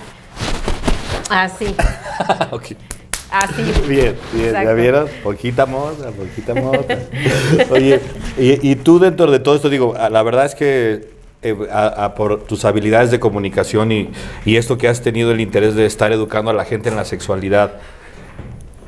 así, 1.30 1.74
Ok. 2.50 2.64
así. 3.30 3.62
Bien, 3.88 4.14
bien, 4.32 4.52
¿ya 4.52 4.60
Exacto. 4.62 4.74
vieron? 4.74 5.08
Poquita 5.22 5.66
mota, 5.66 6.10
poquita 6.10 6.54
mota. 6.54 6.98
Oye, 7.70 8.00
y, 8.38 8.70
y 8.70 8.76
tú 8.76 8.98
dentro 8.98 9.30
de 9.30 9.38
todo 9.38 9.56
esto, 9.56 9.68
digo, 9.68 9.94
a- 9.96 10.10
la 10.10 10.22
verdad 10.22 10.46
es 10.46 10.54
que 10.54 11.14
eh, 11.42 11.56
a- 11.70 12.04
a 12.06 12.14
por 12.14 12.44
tus 12.44 12.64
habilidades 12.64 13.10
de 13.10 13.20
comunicación 13.20 13.92
y, 13.92 14.10
y 14.44 14.56
esto 14.56 14.78
que 14.78 14.88
has 14.88 15.02
tenido 15.02 15.30
el 15.32 15.40
interés 15.40 15.74
de 15.74 15.86
estar 15.86 16.12
educando 16.12 16.50
a 16.50 16.54
la 16.54 16.64
gente 16.64 16.88
en 16.88 16.96
la 16.96 17.04
sexualidad, 17.04 17.72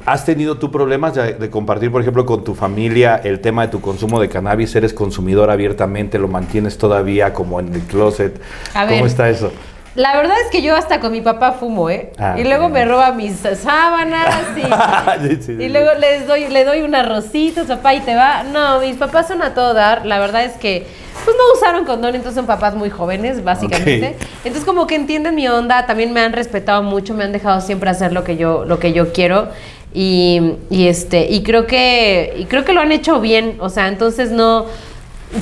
¿has 0.06 0.24
tenido 0.24 0.56
tú 0.58 0.70
problemas 0.72 1.14
de, 1.14 1.34
de 1.34 1.50
compartir, 1.50 1.92
por 1.92 2.00
ejemplo, 2.00 2.24
con 2.24 2.42
tu 2.44 2.54
familia 2.54 3.16
el 3.22 3.40
tema 3.40 3.62
de 3.62 3.68
tu 3.68 3.80
consumo 3.80 4.18
de 4.20 4.28
cannabis? 4.28 4.74
¿Eres 4.74 4.94
consumidor 4.94 5.50
abiertamente? 5.50 6.18
¿Lo 6.18 6.28
mantienes 6.28 6.78
todavía 6.78 7.32
como 7.34 7.60
en 7.60 7.74
el 7.74 7.82
closet? 7.82 8.40
A 8.74 8.86
¿Cómo 8.86 8.96
ver. 9.02 9.06
está 9.06 9.28
eso? 9.28 9.52
La 9.98 10.14
verdad 10.16 10.36
es 10.44 10.50
que 10.52 10.62
yo 10.62 10.76
hasta 10.76 11.00
con 11.00 11.10
mi 11.10 11.22
papá 11.22 11.50
fumo, 11.50 11.90
¿eh? 11.90 12.12
Ah, 12.18 12.36
y 12.38 12.44
luego 12.44 12.68
me 12.68 12.84
roba 12.84 13.10
mis 13.10 13.34
sábanas 13.60 14.32
y, 14.56 14.60
Sí, 15.28 15.34
sí, 15.34 15.42
sí. 15.42 15.52
y 15.64 15.68
luego 15.68 15.90
les 15.98 16.24
doy, 16.28 16.46
le 16.46 16.64
doy 16.64 16.82
unas 16.82 17.08
rositas, 17.08 17.66
papá, 17.66 17.94
y 17.94 18.00
te 18.02 18.14
va. 18.14 18.44
No, 18.44 18.78
mis 18.78 18.94
papás 18.94 19.26
son 19.26 19.42
a 19.42 19.54
todo 19.54 19.74
dar. 19.74 20.06
La 20.06 20.20
verdad 20.20 20.44
es 20.44 20.52
que, 20.52 20.86
pues 21.24 21.36
no 21.36 21.42
usaron 21.58 21.84
condón, 21.84 22.14
entonces 22.14 22.36
son 22.36 22.46
papás 22.46 22.76
muy 22.76 22.90
jóvenes, 22.90 23.42
básicamente. 23.42 24.16
Entonces 24.44 24.64
como 24.64 24.86
que 24.86 24.94
entienden 24.94 25.34
mi 25.34 25.48
onda, 25.48 25.84
también 25.84 26.12
me 26.12 26.20
han 26.20 26.32
respetado 26.32 26.84
mucho, 26.84 27.14
me 27.14 27.24
han 27.24 27.32
dejado 27.32 27.60
siempre 27.60 27.90
hacer 27.90 28.12
lo 28.12 28.22
que 28.22 28.36
yo, 28.36 28.64
lo 28.64 28.78
que 28.78 28.92
yo 28.92 29.12
quiero. 29.12 29.48
Y, 29.92 30.52
y 30.70 30.86
este, 30.86 31.26
y 31.28 31.42
creo 31.42 31.66
que, 31.66 32.34
y 32.38 32.44
creo 32.44 32.64
que 32.64 32.72
lo 32.72 32.80
han 32.82 32.92
hecho 32.92 33.18
bien. 33.18 33.56
O 33.58 33.68
sea, 33.68 33.88
entonces 33.88 34.30
no. 34.30 34.66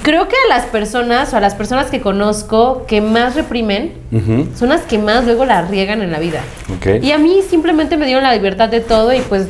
Creo 0.03 0.27
que 0.29 0.35
a 0.35 0.55
las 0.55 0.64
personas 0.66 1.33
o 1.33 1.37
a 1.37 1.40
las 1.40 1.55
personas 1.55 1.87
que 1.90 2.01
conozco 2.01 2.85
que 2.87 3.01
más 3.01 3.35
reprimen 3.37 3.92
son 4.57 4.70
las 4.70 4.83
que 4.83 4.99
más 4.99 5.25
luego 5.25 5.44
la 5.44 5.62
riegan 5.62 6.03
en 6.03 6.11
la 6.11 6.18
vida. 6.18 6.40
Y 7.03 7.12
a 7.12 7.18
mí 7.18 7.40
simplemente 7.49 7.96
me 7.96 8.07
dieron 8.07 8.25
la 8.25 8.33
libertad 8.35 8.68
de 8.68 8.81
todo 8.81 9.12
y 9.12 9.20
pues 9.20 9.46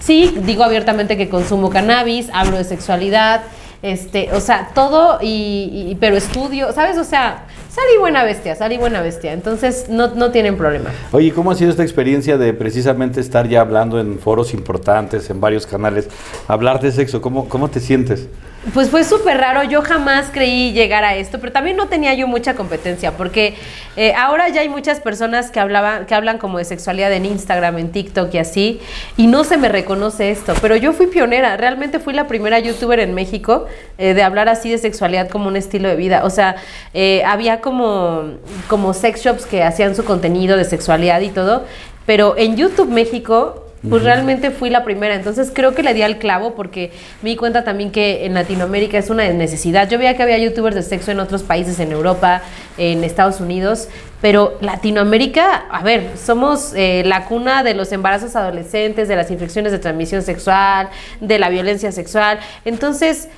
sí, 0.00 0.34
digo 0.42 0.64
abiertamente 0.64 1.16
que 1.16 1.28
consumo 1.28 1.70
cannabis, 1.70 2.28
hablo 2.32 2.56
de 2.56 2.64
sexualidad, 2.64 3.42
este, 3.82 4.32
o 4.32 4.40
sea, 4.40 4.70
todo 4.74 5.18
y, 5.22 5.88
y- 5.90 5.96
pero 6.00 6.16
estudio, 6.16 6.72
¿sabes? 6.72 6.98
O 6.98 7.04
sea, 7.04 7.44
salí 7.76 7.98
buena 7.98 8.24
bestia, 8.24 8.56
salí 8.56 8.78
buena 8.78 9.02
bestia. 9.02 9.34
Entonces 9.34 9.88
no, 9.90 10.14
no 10.14 10.30
tienen 10.30 10.56
problema. 10.56 10.90
Oye, 11.12 11.32
¿cómo 11.32 11.50
ha 11.50 11.54
sido 11.54 11.70
esta 11.70 11.82
experiencia 11.82 12.38
de 12.38 12.54
precisamente 12.54 13.20
estar 13.20 13.46
ya 13.48 13.60
hablando 13.60 14.00
en 14.00 14.18
foros 14.18 14.54
importantes, 14.54 15.28
en 15.28 15.40
varios 15.40 15.66
canales, 15.66 16.08
hablar 16.48 16.80
de 16.80 16.90
sexo? 16.90 17.20
¿Cómo, 17.20 17.48
cómo 17.48 17.68
te 17.68 17.80
sientes? 17.80 18.28
Pues 18.74 18.90
fue 18.90 19.04
súper 19.04 19.38
raro, 19.38 19.62
yo 19.62 19.80
jamás 19.80 20.30
creí 20.32 20.72
llegar 20.72 21.04
a 21.04 21.14
esto, 21.14 21.38
pero 21.38 21.52
también 21.52 21.76
no 21.76 21.86
tenía 21.86 22.14
yo 22.14 22.26
mucha 22.26 22.54
competencia, 22.54 23.12
porque 23.12 23.54
eh, 23.96 24.12
ahora 24.14 24.48
ya 24.48 24.60
hay 24.60 24.68
muchas 24.68 24.98
personas 24.98 25.52
que, 25.52 25.60
hablaban, 25.60 26.04
que 26.06 26.16
hablan 26.16 26.38
como 26.38 26.58
de 26.58 26.64
sexualidad 26.64 27.12
en 27.12 27.26
Instagram, 27.26 27.78
en 27.78 27.92
TikTok 27.92 28.34
y 28.34 28.38
así, 28.38 28.80
y 29.16 29.28
no 29.28 29.44
se 29.44 29.56
me 29.56 29.68
reconoce 29.68 30.32
esto, 30.32 30.52
pero 30.60 30.74
yo 30.74 30.92
fui 30.92 31.06
pionera, 31.06 31.56
realmente 31.56 32.00
fui 32.00 32.12
la 32.12 32.26
primera 32.26 32.58
youtuber 32.58 32.98
en 32.98 33.14
México 33.14 33.66
eh, 33.98 34.14
de 34.14 34.22
hablar 34.24 34.48
así 34.48 34.68
de 34.68 34.78
sexualidad 34.78 35.28
como 35.28 35.46
un 35.46 35.54
estilo 35.54 35.88
de 35.88 35.94
vida, 35.94 36.24
o 36.24 36.30
sea, 36.30 36.56
eh, 36.92 37.22
había 37.24 37.60
como, 37.66 38.22
como 38.68 38.94
sex 38.94 39.22
shops 39.22 39.44
que 39.44 39.64
hacían 39.64 39.96
su 39.96 40.04
contenido 40.04 40.56
de 40.56 40.64
sexualidad 40.64 41.20
y 41.20 41.30
todo, 41.30 41.64
pero 42.06 42.36
en 42.38 42.56
YouTube 42.56 42.88
México 42.88 43.64
pues 43.90 44.04
realmente 44.04 44.52
fui 44.52 44.70
la 44.70 44.84
primera, 44.84 45.16
entonces 45.16 45.50
creo 45.52 45.74
que 45.74 45.82
le 45.82 45.92
di 45.92 46.02
al 46.02 46.18
clavo 46.18 46.54
porque 46.54 46.92
me 47.22 47.30
di 47.30 47.36
cuenta 47.36 47.64
también 47.64 47.90
que 47.90 48.24
en 48.24 48.34
Latinoamérica 48.34 48.98
es 48.98 49.10
una 49.10 49.28
necesidad. 49.30 49.88
Yo 49.88 49.98
veía 49.98 50.16
que 50.16 50.22
había 50.22 50.38
youtubers 50.38 50.76
de 50.76 50.82
sexo 50.82 51.10
en 51.10 51.18
otros 51.18 51.42
países, 51.42 51.78
en 51.80 51.90
Europa, 51.90 52.42
en 52.78 53.02
Estados 53.02 53.40
Unidos, 53.40 53.88
pero 54.20 54.58
Latinoamérica, 54.60 55.66
a 55.70 55.82
ver, 55.82 56.10
somos 56.16 56.72
eh, 56.74 57.02
la 57.04 57.24
cuna 57.26 57.64
de 57.64 57.74
los 57.74 57.90
embarazos 57.90 58.36
adolescentes, 58.36 59.08
de 59.08 59.16
las 59.16 59.30
infecciones 59.32 59.72
de 59.72 59.78
transmisión 59.80 60.22
sexual, 60.22 60.88
de 61.20 61.38
la 61.40 61.48
violencia 61.48 61.90
sexual, 61.90 62.38
entonces 62.64 63.28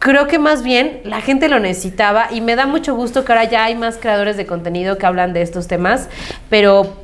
creo 0.00 0.26
que 0.26 0.38
más 0.38 0.64
bien 0.64 1.02
la 1.04 1.20
gente 1.20 1.48
lo 1.48 1.60
necesitaba 1.60 2.28
y 2.32 2.40
me 2.40 2.56
da 2.56 2.66
mucho 2.66 2.96
gusto 2.96 3.24
que 3.24 3.32
ahora 3.32 3.44
ya 3.44 3.64
hay 3.64 3.76
más 3.76 3.98
creadores 3.98 4.36
de 4.36 4.46
contenido 4.46 4.98
que 4.98 5.06
hablan 5.06 5.32
de 5.34 5.42
estos 5.42 5.68
temas, 5.68 6.08
pero 6.48 6.96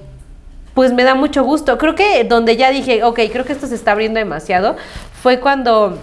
pues 0.75 0.93
me 0.93 1.05
da 1.05 1.15
mucho 1.15 1.45
gusto. 1.45 1.79
Creo 1.79 1.95
que 1.95 2.25
donde 2.25 2.57
ya 2.57 2.71
dije, 2.71 3.05
ok, 3.05 3.21
creo 3.31 3.45
que 3.45 3.53
esto 3.53 3.67
se 3.67 3.75
está 3.75 3.93
abriendo 3.93 4.19
demasiado, 4.19 4.77
fue 5.23 5.41
cuando 5.41 5.99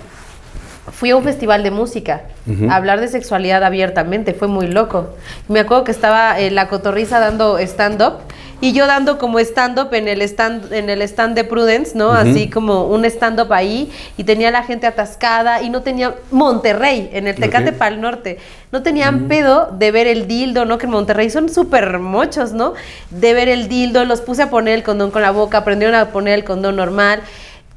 fui 1.04 1.12
a 1.12 1.18
un 1.18 1.24
festival 1.26 1.64
de 1.64 1.70
música 1.70 2.22
a 2.70 2.76
hablar 2.78 3.02
de 3.02 3.10
sexualidad 3.10 3.62
abiertamente, 3.66 4.34
fue 4.34 4.48
muy 4.48 4.68
loco. 4.68 5.10
Me 5.50 5.60
acuerdo 5.60 5.84
que 5.84 5.92
estaba 5.92 6.40
eh, 6.40 6.50
la 6.50 6.70
cotorriza 6.70 7.20
dando 7.20 7.58
stand-up 7.60 8.20
y 8.62 8.72
yo 8.72 8.88
dando 8.88 9.18
como 9.18 9.38
stand-up 9.40 9.94
en 9.94 10.08
el 10.08 10.22
stand, 10.22 10.72
en 10.72 10.90
el 10.90 11.02
stand 11.02 11.36
de 11.36 11.44
Prudence, 11.44 11.98
¿no? 11.98 12.14
Así 12.14 12.50
como 12.50 12.86
un 12.88 13.04
stand-up 13.04 13.52
ahí 13.52 13.92
y 14.16 14.24
tenía 14.24 14.50
la 14.50 14.64
gente 14.64 14.88
atascada 14.88 15.62
y 15.62 15.70
no 15.70 15.82
tenía 15.82 16.16
Monterrey, 16.32 17.10
en 17.12 17.28
el 17.28 17.36
Tecate 17.36 17.72
Ok. 17.72 17.76
para 17.76 17.94
el 17.94 18.00
norte. 18.00 18.38
No 18.72 18.82
tenían 18.82 19.28
pedo 19.28 19.76
de 19.78 19.92
ver 19.92 20.08
el 20.08 20.26
dildo, 20.26 20.64
¿no? 20.64 20.78
Que 20.78 20.86
en 20.86 20.94
Monterrey 20.94 21.30
son 21.30 21.50
súper 21.50 22.00
mochos, 22.00 22.54
¿no? 22.54 22.76
De 23.10 23.34
ver 23.34 23.50
el 23.50 23.68
dildo, 23.68 24.06
los 24.06 24.22
puse 24.22 24.44
a 24.44 24.50
poner 24.50 24.76
el 24.76 24.84
condón 24.84 25.12
con 25.12 25.22
la 25.22 25.32
boca, 25.32 25.58
aprendieron 25.58 25.96
a 25.96 26.12
poner 26.12 26.36
el 26.36 26.46
condón 26.46 26.78
normal. 26.78 27.20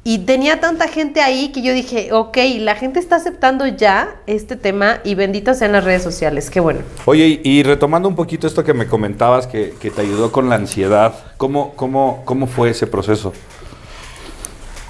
Y 0.09 0.19
tenía 0.19 0.61
tanta 0.61 0.87
gente 0.87 1.19
ahí 1.19 1.49
que 1.49 1.61
yo 1.61 1.73
dije, 1.73 2.13
ok, 2.13 2.37
la 2.59 2.75
gente 2.75 2.97
está 2.97 3.17
aceptando 3.17 3.67
ya 3.67 4.15
este 4.25 4.55
tema 4.55 5.01
y 5.03 5.15
benditas 5.15 5.59
sean 5.59 5.73
las 5.73 5.83
redes 5.83 6.01
sociales, 6.01 6.49
qué 6.49 6.61
bueno. 6.61 6.79
Oye, 7.03 7.27
y, 7.27 7.41
y 7.43 7.63
retomando 7.63 8.07
un 8.07 8.15
poquito 8.15 8.47
esto 8.47 8.63
que 8.63 8.73
me 8.73 8.87
comentabas, 8.87 9.47
que, 9.47 9.73
que 9.81 9.91
te 9.91 9.99
ayudó 10.03 10.31
con 10.31 10.47
la 10.47 10.55
ansiedad, 10.55 11.13
¿cómo, 11.35 11.73
cómo, 11.75 12.21
cómo 12.23 12.47
fue 12.47 12.69
ese 12.69 12.87
proceso? 12.87 13.33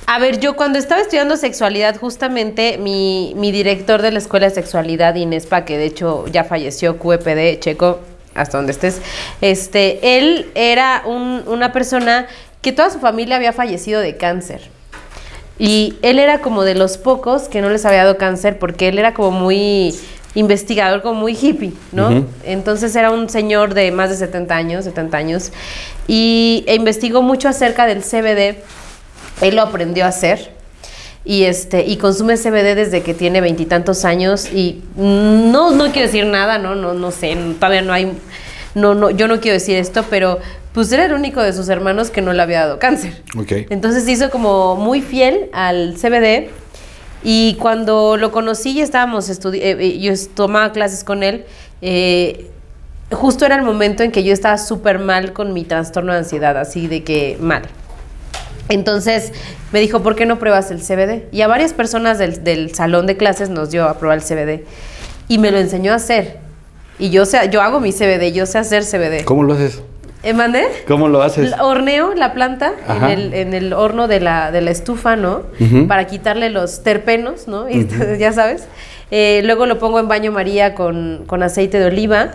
A 0.05 0.19
ver, 0.19 0.39
yo 0.39 0.55
cuando 0.55 0.77
estaba 0.77 1.01
estudiando 1.01 1.35
sexualidad, 1.35 1.97
justamente 1.99 2.77
mi, 2.77 3.33
mi 3.37 3.51
director 3.51 4.03
de 4.03 4.11
la 4.11 4.19
Escuela 4.19 4.47
de 4.49 4.53
Sexualidad, 4.53 5.15
Inespa, 5.15 5.65
que 5.65 5.79
de 5.79 5.85
hecho 5.85 6.27
ya 6.27 6.43
falleció, 6.43 6.99
QEPD, 6.99 7.59
Checo, 7.59 8.01
hasta 8.35 8.57
donde 8.59 8.71
estés, 8.71 9.01
este, 9.41 10.19
él 10.19 10.51
era 10.53 11.01
un- 11.07 11.41
una 11.47 11.71
persona 11.73 12.27
que 12.61 12.71
toda 12.71 12.91
su 12.91 12.99
familia 12.99 13.37
había 13.37 13.51
fallecido 13.51 13.99
de 13.99 14.15
cáncer. 14.15 14.76
Y 15.59 15.95
él 16.01 16.19
era 16.19 16.39
como 16.39 16.63
de 16.63 16.75
los 16.75 16.97
pocos 16.97 17.43
que 17.49 17.61
no 17.61 17.69
les 17.69 17.85
había 17.85 18.03
dado 18.03 18.17
cáncer 18.17 18.59
porque 18.59 18.89
él 18.89 18.99
era 18.99 19.13
como 19.13 19.31
muy 19.31 19.95
investigador, 20.35 21.01
como 21.01 21.19
muy 21.19 21.33
hippie, 21.33 21.73
¿no? 21.91 22.25
Entonces 22.43 22.95
era 22.95 23.09
un 23.09 23.27
señor 23.27 23.73
de 23.73 23.91
más 23.91 24.11
de 24.11 24.17
70 24.17 24.55
años, 24.55 24.85
70 24.85 25.17
años, 25.17 25.51
y 26.07 26.63
e 26.67 26.75
investigó 26.75 27.23
mucho 27.23 27.49
acerca 27.49 27.87
del 27.87 28.03
CBD. 28.03 28.61
Él 29.41 29.55
lo 29.55 29.63
aprendió 29.63 30.05
a 30.05 30.09
hacer 30.09 30.51
y 31.25 31.43
este 31.43 31.85
y 31.85 31.97
consume 31.97 32.37
CBD 32.37 32.75
desde 32.75 33.01
que 33.01 33.13
tiene 33.13 33.41
veintitantos 33.41 34.05
años 34.05 34.47
y 34.53 34.81
no 34.95 35.71
no 35.71 35.91
quiero 35.91 36.07
decir 36.07 36.25
nada, 36.25 36.57
no 36.57 36.73
no 36.75 36.93
no 36.93 37.11
sé, 37.11 37.35
todavía 37.59 37.81
no 37.81 37.91
hay 37.91 38.13
no 38.75 38.93
no 38.93 39.09
yo 39.09 39.27
no 39.27 39.41
quiero 39.41 39.55
decir 39.55 39.77
esto, 39.77 40.05
pero 40.09 40.39
pues 40.77 40.91
era 40.91 41.05
el 41.05 41.13
único 41.13 41.41
de 41.41 41.53
sus 41.53 41.69
hermanos 41.69 42.11
que 42.11 42.21
no 42.21 42.33
le 42.33 42.41
había 42.43 42.59
dado 42.59 42.77
cáncer. 42.77 43.23
Ok. 43.35 43.51
Entonces 43.71 44.03
se 44.03 44.11
hizo 44.11 44.29
como 44.29 44.75
muy 44.75 45.01
fiel 45.01 45.49
al 45.51 45.95
CBD 45.95 46.51
y 47.23 47.55
cuando 47.55 48.15
lo 48.15 48.31
conocí 48.31 48.73
y 48.73 48.81
estábamos 48.81 49.27
eh, 49.27 49.37
eh, 49.55 49.97
yo 49.97 50.13
tomaba 50.35 50.71
clases 50.73 51.03
con 51.03 51.23
él, 51.23 51.45
eh, 51.81 52.51
justo 53.09 53.43
era 53.43 53.55
el 53.55 53.63
momento 53.63 54.03
en 54.03 54.11
que 54.11 54.23
yo 54.23 54.31
estaba 54.31 54.59
súper 54.59 54.99
mal 54.99 55.33
con 55.33 55.51
mi 55.51 55.63
trastorno 55.63 56.11
de 56.11 56.19
ansiedad, 56.19 56.55
así 56.55 56.85
de 56.85 57.03
que 57.03 57.39
mal. 57.41 57.63
Entonces 58.69 59.33
me 59.71 59.79
dijo, 59.79 60.03
¿por 60.03 60.15
qué 60.15 60.27
no 60.27 60.37
pruebas 60.37 60.69
el 60.69 60.79
CBD? 60.79 61.23
Y 61.31 61.41
a 61.41 61.47
varias 61.47 61.73
personas 61.73 62.19
del, 62.19 62.43
del 62.43 62.75
salón 62.75 63.07
de 63.07 63.17
clases 63.17 63.49
nos 63.49 63.71
dio 63.71 63.89
a 63.89 63.97
probar 63.97 64.19
el 64.19 64.23
CBD. 64.23 64.63
Y 65.27 65.39
me 65.39 65.49
lo 65.49 65.57
enseñó 65.57 65.91
a 65.93 65.95
hacer. 65.95 66.37
Y 66.99 67.09
yo, 67.09 67.25
sé, 67.25 67.49
yo 67.51 67.63
hago 67.63 67.79
mi 67.79 67.91
CBD, 67.91 68.31
yo 68.31 68.45
sé 68.45 68.59
hacer 68.59 68.83
CBD. 68.83 69.25
¿Cómo 69.25 69.41
lo 69.41 69.53
haces? 69.53 69.81
¿Eh, 70.23 70.33
mandé? 70.33 70.65
¿Cómo 70.87 71.07
lo 71.07 71.21
haces? 71.21 71.53
Horneo 71.59 72.13
la 72.15 72.33
planta 72.33 72.73
en 72.89 73.03
el, 73.05 73.33
en 73.33 73.53
el 73.53 73.73
horno 73.73 74.07
de 74.07 74.19
la, 74.19 74.51
de 74.51 74.61
la 74.61 74.71
estufa, 74.71 75.15
¿no? 75.15 75.43
Para 75.87 76.07
quitarle 76.07 76.49
los 76.49 76.83
terpenos, 76.83 77.47
¿no? 77.47 77.69
Y 77.69 77.87
ya 78.19 78.33
sabes. 78.33 78.65
Eh, 79.11 79.41
luego 79.45 79.65
lo 79.65 79.79
pongo 79.79 79.99
en 79.99 80.07
baño 80.07 80.31
María 80.31 80.75
con, 80.75 81.23
con 81.27 81.41
aceite 81.41 81.79
de 81.79 81.85
oliva 81.85 82.31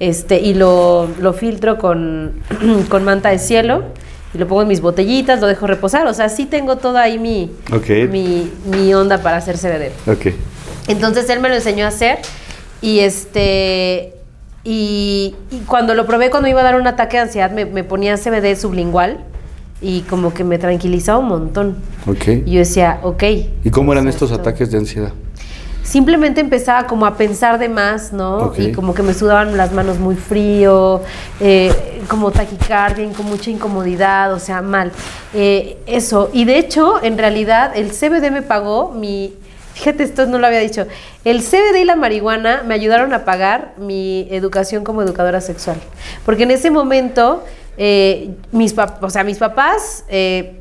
este, 0.00 0.40
y 0.40 0.54
lo, 0.54 1.06
lo 1.20 1.34
filtro 1.34 1.76
con, 1.76 2.40
con 2.88 3.04
manta 3.04 3.28
de 3.28 3.38
cielo 3.38 3.82
y 4.32 4.38
lo 4.38 4.48
pongo 4.48 4.62
en 4.62 4.68
mis 4.68 4.80
botellitas, 4.80 5.40
lo 5.40 5.46
dejo 5.48 5.66
reposar. 5.66 6.06
O 6.06 6.14
sea, 6.14 6.28
sí 6.28 6.46
tengo 6.46 6.76
toda 6.76 7.02
ahí 7.02 7.18
mi, 7.18 7.50
Ok. 7.72 8.08
mi, 8.10 8.50
mi 8.64 8.94
onda 8.94 9.18
para 9.18 9.36
hacer 9.36 9.56
CBD. 9.58 9.90
Ok. 10.10 10.34
Entonces 10.88 11.28
él 11.30 11.40
me 11.40 11.48
lo 11.48 11.56
enseñó 11.56 11.84
a 11.84 11.88
hacer 11.88 12.18
y 12.80 13.00
este 13.00 14.14
y, 14.64 15.34
y 15.50 15.58
cuando 15.66 15.94
lo 15.94 16.06
probé 16.06 16.30
cuando 16.30 16.48
iba 16.48 16.60
a 16.60 16.64
dar 16.64 16.80
un 16.80 16.86
ataque 16.86 17.18
de 17.18 17.24
ansiedad 17.24 17.50
me, 17.50 17.66
me 17.66 17.84
ponía 17.84 18.16
CBD 18.16 18.56
sublingual 18.56 19.18
y 19.80 20.00
como 20.02 20.32
que 20.32 20.44
me 20.44 20.58
tranquilizaba 20.58 21.18
un 21.18 21.28
montón. 21.28 21.76
Ok. 22.06 22.28
Y 22.46 22.52
yo 22.52 22.58
decía, 22.60 23.00
ok. 23.02 23.22
¿Y 23.64 23.70
cómo 23.70 23.92
eran 23.92 24.08
estos 24.08 24.32
ataques 24.32 24.70
de 24.70 24.78
ansiedad? 24.78 25.12
Simplemente 25.82 26.40
empezaba 26.40 26.86
como 26.86 27.04
a 27.04 27.18
pensar 27.18 27.58
de 27.58 27.68
más, 27.68 28.10
¿no? 28.10 28.54
Y 28.56 28.72
como 28.72 28.94
que 28.94 29.02
me 29.02 29.12
sudaban 29.12 29.58
las 29.58 29.72
manos 29.72 29.98
muy 29.98 30.14
frío, 30.14 31.02
eh, 31.40 31.70
como 32.08 32.30
taquicardia, 32.30 33.06
con 33.12 33.26
mucha 33.26 33.50
incomodidad, 33.50 34.32
o 34.32 34.38
sea, 34.38 34.62
mal. 34.62 34.92
Eh, 35.34 35.76
eso. 35.86 36.30
Y 36.32 36.46
de 36.46 36.56
hecho, 36.56 37.02
en 37.02 37.18
realidad, 37.18 37.72
el 37.76 37.90
CBD 37.90 38.30
me 38.30 38.40
pagó 38.40 38.92
mi. 38.92 39.34
Fíjate, 39.74 40.04
esto 40.04 40.26
no 40.26 40.38
lo 40.38 40.46
había 40.46 40.60
dicho. 40.60 40.86
El 41.24 41.42
CBD 41.42 41.80
y 41.82 41.84
la 41.84 41.96
marihuana 41.96 42.62
me 42.64 42.74
ayudaron 42.74 43.12
a 43.12 43.24
pagar 43.24 43.74
mi 43.76 44.28
educación 44.30 44.84
como 44.84 45.02
educadora 45.02 45.40
sexual. 45.40 45.76
Porque 46.24 46.44
en 46.44 46.52
ese 46.52 46.70
momento, 46.70 47.44
eh, 47.76 48.30
mis, 48.52 48.74
pap- 48.74 48.98
o 49.02 49.10
sea, 49.10 49.24
mis 49.24 49.38
papás. 49.38 50.04
eh, 50.08 50.60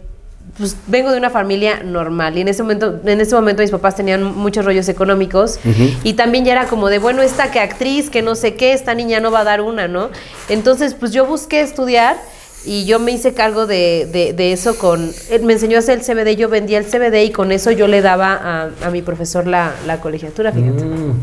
pues 0.57 0.75
vengo 0.87 1.09
de 1.11 1.17
una 1.17 1.29
familia 1.31 1.81
normal 1.83 2.37
y 2.37 2.41
en 2.41 2.47
ese 2.49 2.61
momento 2.63 2.99
en 3.05 3.21
ese 3.21 3.33
momento 3.33 3.61
mis 3.63 3.71
papás 3.71 3.95
tenían 3.95 4.23
muchos 4.23 4.65
rollos 4.65 4.87
económicos 4.89 5.57
Ujú. 5.65 5.89
y 6.03 6.13
también 6.13 6.43
ya 6.45 6.51
era 6.51 6.65
como 6.67 6.89
de 6.89 6.99
bueno 6.99 7.21
esta 7.23 7.49
que 7.49 7.59
actriz 7.61 8.09
que 8.11 8.21
no 8.21 8.35
sé 8.35 8.53
qué 8.55 8.73
esta 8.73 8.93
niña 8.93 9.19
no 9.21 9.31
va 9.31 9.39
a 9.39 9.43
dar 9.45 9.61
una 9.61 9.87
no 9.87 10.09
entonces 10.49 10.93
pues 10.95 11.11
yo 11.13 11.25
busqué 11.25 11.61
estudiar 11.61 12.17
y 12.65 12.85
yo 12.85 12.99
me 12.99 13.11
hice 13.11 13.33
cargo 13.33 13.65
de, 13.67 14.07
de- 14.11 14.33
de 14.33 14.53
eso 14.53 14.77
con 14.77 15.11
él 15.29 15.43
me 15.43 15.53
enseñó 15.53 15.75
a 15.77 15.79
hacer 15.79 15.99
el 15.99 16.05
CBD 16.05 16.35
yo 16.37 16.47
vendía 16.49 16.77
el 16.77 16.85
CBD 16.85 17.23
y 17.25 17.31
con 17.31 17.51
eso 17.51 17.71
yo 17.71 17.87
le 17.87 18.01
daba 18.01 18.33
a, 18.33 18.69
a 18.85 18.89
mi 18.89 19.01
profesor 19.01 19.47
la, 19.47 19.73
la 19.85 19.99
colegiatura 19.99 20.51
fíjate 20.51 20.83
Mm. 20.85 21.13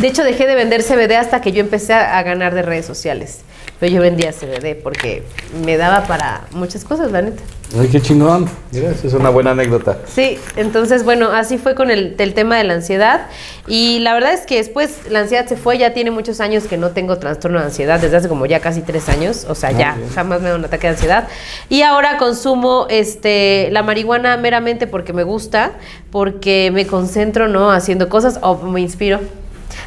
de 0.00 0.08
hecho, 0.08 0.24
dejé 0.24 0.46
de 0.46 0.54
vender 0.54 0.82
CBD 0.82 1.12
hasta 1.16 1.40
que 1.40 1.52
yo 1.52 1.60
empecé 1.60 1.92
a, 1.94 2.18
a 2.18 2.22
ganar 2.22 2.54
de 2.54 2.62
redes 2.62 2.84
sociales. 2.86 3.38
Pero 3.78 3.92
yo 3.94 4.00
vendía 4.00 4.32
CBD 4.32 4.74
porque 4.82 5.22
me 5.64 5.76
daba 5.76 6.06
para 6.06 6.44
muchas 6.52 6.84
cosas, 6.84 7.12
la 7.12 7.22
neta. 7.22 7.42
Ay, 7.78 7.88
qué 7.88 8.00
chingón. 8.00 8.48
Mira, 8.72 8.90
esa 8.90 9.06
es 9.08 9.12
una 9.12 9.28
buena 9.28 9.50
anécdota. 9.50 9.98
Sí, 10.06 10.38
entonces 10.56 11.04
bueno, 11.04 11.32
así 11.32 11.58
fue 11.58 11.74
con 11.74 11.90
el, 11.90 12.14
el 12.16 12.32
tema 12.32 12.56
de 12.56 12.64
la 12.64 12.74
ansiedad 12.74 13.26
y 13.66 13.98
la 13.98 14.14
verdad 14.14 14.32
es 14.32 14.46
que 14.46 14.56
después 14.56 15.00
la 15.10 15.20
ansiedad 15.20 15.46
se 15.46 15.56
fue, 15.56 15.76
ya 15.76 15.92
tiene 15.92 16.10
muchos 16.10 16.40
años 16.40 16.64
que 16.64 16.76
no 16.76 16.90
tengo 16.90 17.18
trastorno 17.18 17.58
de 17.58 17.66
ansiedad, 17.66 18.00
desde 18.00 18.16
hace 18.16 18.28
como 18.28 18.46
ya 18.46 18.60
casi 18.60 18.82
tres 18.82 19.08
años, 19.08 19.46
o 19.48 19.54
sea, 19.54 19.72
ya 19.72 19.96
bien. 19.96 20.08
jamás 20.14 20.40
me 20.40 20.50
da 20.50 20.54
un 20.54 20.64
ataque 20.64 20.86
de 20.86 20.92
ansiedad 20.92 21.28
y 21.68 21.82
ahora 21.82 22.18
consumo 22.18 22.86
este 22.88 23.68
la 23.72 23.82
marihuana 23.82 24.36
meramente 24.36 24.86
porque 24.86 25.12
me 25.12 25.24
gusta, 25.24 25.72
porque 26.10 26.70
me 26.72 26.86
concentro, 26.86 27.48
¿no? 27.48 27.70
Haciendo 27.72 28.08
cosas 28.08 28.38
o 28.42 28.56
me 28.56 28.80
inspiro. 28.80 29.20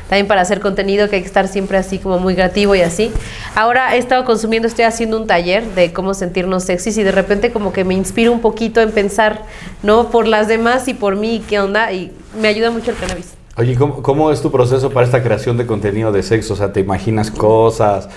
También 0.09 0.27
para 0.27 0.41
hacer 0.41 0.59
contenido 0.59 1.07
que 1.09 1.17
hay 1.17 1.21
que 1.21 1.27
estar 1.27 1.47
siempre 1.47 1.77
así 1.77 1.99
como 1.99 2.17
muy 2.19 2.33
creativo 2.33 2.73
y 2.75 2.81
así. 2.81 3.11
Ahora 3.55 3.95
he 3.95 3.99
estado 3.99 4.25
consumiendo, 4.25 4.67
estoy 4.67 4.85
haciendo 4.85 5.17
un 5.17 5.27
taller 5.27 5.63
de 5.75 5.93
cómo 5.93 6.13
sentirnos 6.15 6.63
sexys 6.63 6.97
y 6.97 7.03
de 7.03 7.11
repente 7.11 7.51
como 7.51 7.71
que 7.71 7.83
me 7.83 7.93
inspiro 7.93 8.31
un 8.31 8.39
poquito 8.41 8.81
en 8.81 8.91
pensar, 8.91 9.43
¿no? 9.83 10.09
Por 10.09 10.27
las 10.27 10.47
demás 10.47 10.87
y 10.87 10.95
por 10.95 11.15
mí, 11.15 11.43
¿qué 11.47 11.59
onda? 11.59 11.91
Y 11.93 12.11
me 12.41 12.47
ayuda 12.47 12.71
mucho 12.71 12.89
el 12.91 12.97
cannabis. 12.97 13.35
Oye, 13.55 13.75
¿cómo, 13.75 14.01
cómo 14.01 14.31
es 14.31 14.41
tu 14.41 14.51
proceso 14.51 14.89
para 14.89 15.05
esta 15.05 15.21
creación 15.21 15.57
de 15.57 15.65
contenido 15.65 16.11
de 16.13 16.23
sexo? 16.23 16.53
O 16.53 16.55
sea, 16.57 16.71
¿te 16.73 16.79
imaginas 16.79 17.29
cosas? 17.29 18.07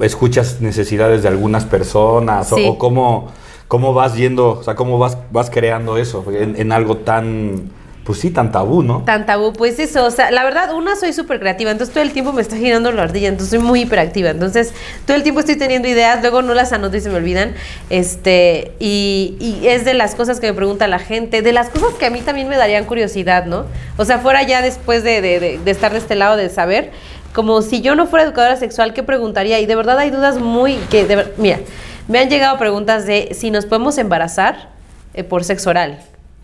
¿Escuchas 0.00 0.60
necesidades 0.60 1.22
de 1.22 1.28
algunas 1.28 1.64
personas? 1.64 2.50
O- 2.52 2.56
Sí. 2.56 2.66
¿O, 2.66 2.78
cómo, 2.78 3.28
cómo 3.68 3.92
vas 3.94 4.16
yendo? 4.16 4.50
O 4.52 4.62
sea, 4.62 4.74
¿cómo 4.74 4.98
vas, 4.98 5.18
vas 5.30 5.50
creando 5.50 5.98
eso 5.98 6.24
en, 6.32 6.58
en 6.58 6.72
algo 6.72 6.96
tan, 6.98 7.70
pues 8.06 8.20
sí, 8.20 8.30
tan 8.30 8.52
tabú, 8.52 8.84
¿no? 8.84 9.02
Tan 9.04 9.26
tabú, 9.26 9.52
pues 9.52 9.80
eso, 9.80 10.04
o 10.06 10.10
sea, 10.12 10.30
la 10.30 10.44
verdad, 10.44 10.72
una, 10.72 10.94
soy 10.94 11.12
súper 11.12 11.40
creativa, 11.40 11.72
entonces 11.72 11.92
todo 11.92 12.04
el 12.04 12.12
tiempo 12.12 12.32
me 12.32 12.40
está 12.40 12.56
girando 12.56 12.92
la 12.92 13.02
ardilla, 13.02 13.26
entonces 13.26 13.50
soy 13.50 13.58
muy 13.58 13.80
hiperactiva, 13.80 14.30
entonces 14.30 14.72
todo 15.06 15.16
el 15.16 15.24
tiempo 15.24 15.40
estoy 15.40 15.56
teniendo 15.56 15.88
ideas, 15.88 16.20
luego 16.20 16.40
no 16.40 16.54
las 16.54 16.72
anoto 16.72 16.96
y 16.96 17.00
se 17.00 17.10
me 17.10 17.16
olvidan, 17.16 17.54
este, 17.90 18.72
y, 18.78 19.36
y 19.40 19.66
es 19.66 19.84
de 19.84 19.94
las 19.94 20.14
cosas 20.14 20.38
que 20.38 20.46
me 20.46 20.54
pregunta 20.54 20.86
la 20.86 21.00
gente, 21.00 21.42
de 21.42 21.52
las 21.52 21.68
cosas 21.68 21.94
que 21.98 22.06
a 22.06 22.10
mí 22.10 22.20
también 22.20 22.48
me 22.48 22.56
darían 22.56 22.84
curiosidad, 22.84 23.46
¿no? 23.46 23.64
O 23.96 24.04
sea, 24.04 24.20
fuera 24.20 24.42
ya 24.44 24.62
después 24.62 25.02
de, 25.02 25.20
de- 25.20 25.40
de- 25.40 25.58
de 25.58 25.70
estar 25.72 25.90
de 25.90 25.98
este 25.98 26.14
lado, 26.14 26.36
de 26.36 26.48
saber, 26.48 26.92
como 27.34 27.60
si 27.60 27.80
yo 27.80 27.96
no 27.96 28.06
fuera 28.06 28.24
educadora 28.24 28.56
sexual, 28.56 28.94
¿qué 28.94 29.02
preguntaría? 29.02 29.58
Y 29.60 29.66
de 29.66 29.74
verdad 29.74 29.98
hay 29.98 30.10
dudas 30.10 30.38
muy, 30.38 30.76
que, 30.90 31.04
de 31.06 31.16
ver- 31.16 31.34
mira, 31.38 31.58
me 32.06 32.20
han 32.20 32.30
llegado 32.30 32.56
preguntas 32.56 33.04
de 33.04 33.30
si 33.34 33.50
nos 33.50 33.66
podemos 33.66 33.98
embarazar 33.98 34.70
eh, 35.14 35.24
por 35.24 35.42
sexo 35.42 35.70
oral, 35.70 35.98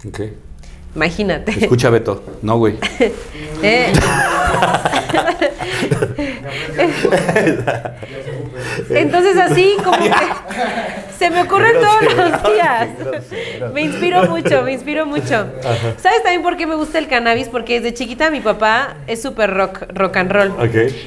Ok. 0.09 0.20
Imagínate. 0.95 1.53
Escucha, 1.53 1.91
Beto. 1.91 2.23
No, 2.43 2.59
güey. 2.59 2.79
Eh. 3.65 3.93
Entonces 8.91 9.37
así 9.37 9.77
como 9.85 9.99
que 9.99 10.11
se 11.19 11.31
me 11.31 11.43
ocurren 11.43 11.75
todos 11.75 12.17
los 12.17 12.53
días. 12.53 12.89
Me 13.73 13.83
inspiro 13.83 14.29
mucho, 14.29 14.63
me 14.63 14.73
inspiro 14.73 15.07
mucho. 15.07 15.47
¿Sabes 15.99 16.23
también 16.23 16.43
por 16.43 16.57
qué 16.57 16.67
me 16.67 16.75
gusta 16.75 16.99
el 16.99 17.07
cannabis? 17.07 17.49
Porque 17.49 17.81
desde 17.81 17.95
chiquita 17.95 18.31
mi 18.31 18.41
papá 18.41 18.97
es 19.07 19.23
súper 19.23 19.55
rock, 19.55 19.85
rock 19.95 20.17
and 20.17 20.33
roll. 20.33 20.53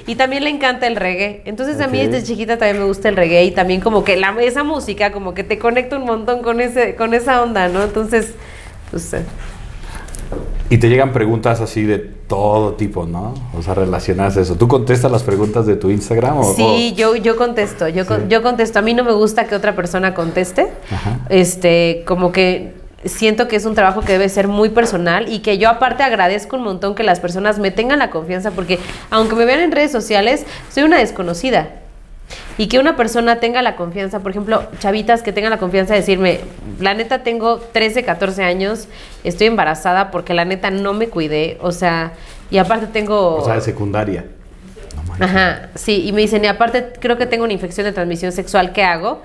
Y 0.08 0.16
también 0.16 0.44
le 0.44 0.50
encanta 0.50 0.88
el 0.88 0.96
reggae. 0.96 1.42
Entonces 1.46 1.82
a 1.82 1.88
mí 1.88 2.06
desde 2.06 2.26
chiquita 2.26 2.58
también 2.58 2.80
me 2.80 2.86
gusta 2.86 3.10
el 3.10 3.18
reggae 3.18 3.44
y 3.44 3.52
también 3.52 3.82
como 3.82 4.04
que 4.04 4.16
la, 4.16 4.36
esa 4.42 4.64
música 4.64 5.12
como 5.12 5.34
que 5.34 5.44
te 5.44 5.60
conecta 5.60 5.98
un 5.98 6.06
montón 6.06 6.42
con, 6.42 6.62
ese, 6.62 6.96
con 6.96 7.14
esa 7.14 7.42
onda, 7.42 7.68
¿no? 7.68 7.84
Entonces, 7.84 8.32
pues... 8.92 9.16
Y 10.70 10.80
te 10.80 10.90
llegan 10.90 11.14
preguntas 11.14 11.62
así 11.62 11.84
de 11.84 12.00
todo 12.00 12.74
tipo, 12.74 13.06
¿no? 13.06 13.36
O 13.58 13.62
sea, 13.62 13.76
relacionadas 13.76 14.36
a 14.38 14.42
eso. 14.42 14.56
¿Tú 14.56 14.68
contestas 14.68 15.12
las 15.12 15.22
preguntas 15.22 15.68
de 15.68 15.76
tu 15.76 15.92
Instagram? 15.92 16.38
O, 16.40 16.54
Sí, 16.56 16.94
yo, 16.98 17.16
yo 17.16 17.36
contesto, 17.36 17.88
yo, 17.88 18.06
con- 18.08 18.22
Sí. 18.22 18.26
yo 18.30 18.42
contesto. 18.42 18.80
A 18.80 18.82
mí 18.82 18.94
no 18.96 19.04
me 19.04 19.12
gusta 19.14 19.46
que 19.46 19.56
otra 19.56 19.76
persona 19.76 20.16
conteste. 20.16 20.68
Ajá. 20.92 21.20
Este, 21.30 22.04
como 22.08 22.32
que 22.32 22.74
siento 23.04 23.48
que 23.48 23.56
es 23.58 23.66
un 23.66 23.76
trabajo 23.76 24.02
que 24.02 24.14
debe 24.14 24.28
ser 24.30 24.48
muy 24.48 24.70
personal 24.70 25.32
y 25.32 25.40
que 25.40 25.60
yo 25.60 25.70
aparte 25.70 26.02
agradezco 26.02 26.56
un 26.56 26.64
montón 26.64 26.96
que 26.96 27.04
las 27.04 27.20
personas 27.20 27.60
me 27.60 27.70
tengan 27.70 28.00
la 28.00 28.10
confianza 28.10 28.50
porque 28.50 28.80
aunque 29.12 29.36
me 29.36 29.46
vean 29.46 29.60
en 29.60 29.72
redes 29.72 29.92
sociales, 29.92 30.46
soy 30.74 30.82
una 30.84 30.98
desconocida. 30.98 31.70
Y 32.58 32.68
que 32.68 32.80
una 32.80 32.96
persona 32.96 33.40
tenga 33.40 33.62
la 33.62 33.76
confianza, 33.76 34.22
por 34.22 34.32
ejemplo, 34.32 34.64
chavitas 34.80 35.22
que 35.22 35.32
tengan 35.32 35.52
la 35.52 35.58
confianza 35.58 35.94
de 35.94 36.00
decirme, 36.00 36.40
la 36.80 36.94
neta 36.94 37.24
tengo 37.24 37.60
13, 37.60 38.04
14 38.04 38.44
años, 38.44 38.88
estoy 39.24 39.48
embarazada 39.48 40.12
porque 40.12 40.34
la 40.34 40.46
neta 40.46 40.72
no 40.72 40.94
me 40.94 41.10
cuidé, 41.10 41.58
o 41.62 41.72
sea, 41.72 42.14
y 42.50 42.58
aparte 42.58 42.88
tengo... 42.88 43.36
o 43.36 43.46
sea, 43.46 43.56
de 43.56 43.62
secundaria. 43.62 44.26
No. 45.20 45.26
Ajá, 45.26 45.70
sí, 45.76 46.04
y 46.06 46.12
me 46.14 46.22
dicen, 46.22 46.44
y 46.44 46.48
aparte 46.48 46.94
creo 47.00 47.18
que 47.18 47.26
tengo 47.26 47.44
una 47.44 47.54
infección 47.54 47.86
de 47.86 47.92
transmisión 47.92 48.32
sexual, 48.32 48.74
¿qué 48.74 48.84
hago? 48.84 49.22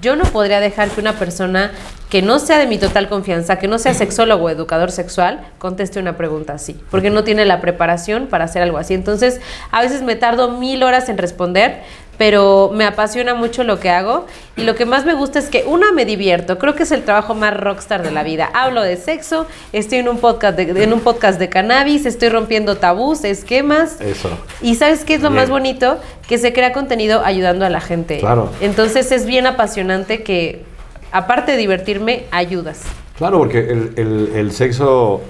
Yo 0.00 0.16
no 0.16 0.24
podría 0.24 0.60
dejar 0.60 0.88
que 0.90 1.00
una 1.00 1.14
persona 1.14 1.72
que 2.10 2.22
no 2.22 2.38
sea 2.38 2.58
de 2.58 2.66
mi 2.66 2.78
total 2.78 3.08
confianza, 3.08 3.58
que 3.58 3.68
no 3.68 3.78
sea 3.78 3.92
sexólogo 3.92 4.46
o 4.46 4.50
educador 4.50 4.90
sexual, 4.90 5.46
conteste 5.58 6.00
una 6.00 6.16
pregunta 6.16 6.54
así, 6.54 6.80
porque 6.90 7.10
no 7.10 7.22
tiene 7.24 7.44
la 7.44 7.60
preparación 7.60 8.28
para 8.28 8.44
hacer 8.44 8.62
algo 8.62 8.78
así. 8.78 8.94
Entonces, 8.94 9.40
a 9.70 9.82
veces 9.82 10.02
me 10.02 10.16
tardo 10.16 10.52
mil 10.52 10.82
horas 10.82 11.08
en 11.10 11.18
responder, 11.18 11.82
pero 12.16 12.70
me 12.74 12.84
apasiona 12.84 13.34
mucho 13.34 13.62
lo 13.62 13.78
que 13.78 13.90
hago 13.90 14.26
y 14.56 14.62
lo 14.62 14.74
que 14.74 14.86
más 14.86 15.04
me 15.04 15.14
gusta 15.14 15.38
es 15.38 15.48
que 15.50 15.64
una 15.66 15.92
me 15.92 16.04
divierto, 16.04 16.58
creo 16.58 16.74
que 16.74 16.82
es 16.82 16.90
el 16.90 17.04
trabajo 17.04 17.34
más 17.34 17.56
rockstar 17.56 18.02
de 18.02 18.10
la 18.10 18.24
vida. 18.24 18.50
Hablo 18.54 18.82
de 18.82 18.96
sexo, 18.96 19.46
estoy 19.72 19.98
en 19.98 20.08
un 20.08 20.18
podcast 20.18 20.56
de, 20.56 20.82
en 20.82 20.92
un 20.92 21.00
podcast 21.00 21.38
de 21.38 21.48
cannabis, 21.48 22.06
estoy 22.06 22.30
rompiendo 22.30 22.76
tabús, 22.76 23.22
esquemas. 23.22 24.00
Eso. 24.00 24.30
Y 24.62 24.74
¿sabes 24.74 25.04
qué 25.04 25.14
es 25.14 25.22
lo 25.22 25.28
Bien. 25.28 25.42
más 25.42 25.50
bonito? 25.50 25.98
Que 26.26 26.38
se 26.38 26.52
crea 26.52 26.72
contenido 26.72 27.22
ayudando 27.24 27.64
a 27.64 27.70
la 27.70 27.80
gente. 27.80 28.18
Claro. 28.18 28.50
Entonces 28.60 29.12
es 29.12 29.24
bien 29.24 29.46
apasionante 29.46 30.24
que, 30.24 30.64
aparte 31.12 31.52
de 31.52 31.58
divertirme, 31.58 32.24
ayudas. 32.30 32.82
Claro, 33.16 33.38
porque 33.38 33.58
el, 33.58 33.92
el- 33.96 34.30
el 34.34 34.52
sexo 34.52 35.20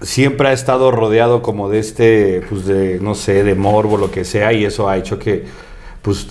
siempre 0.00 0.48
ha 0.48 0.52
estado 0.52 0.90
rodeado 0.90 1.42
como 1.42 1.68
de 1.68 1.78
este, 1.78 2.42
pues 2.48 2.66
de, 2.66 2.98
no 3.00 3.14
sé, 3.14 3.44
de 3.44 3.54
morbo, 3.54 3.96
lo 3.96 4.10
que 4.10 4.24
sea, 4.24 4.52
y 4.52 4.64
eso 4.64 4.88
ha 4.88 4.96
hecho 4.96 5.18
que, 5.18 5.44
pues, 6.02 6.26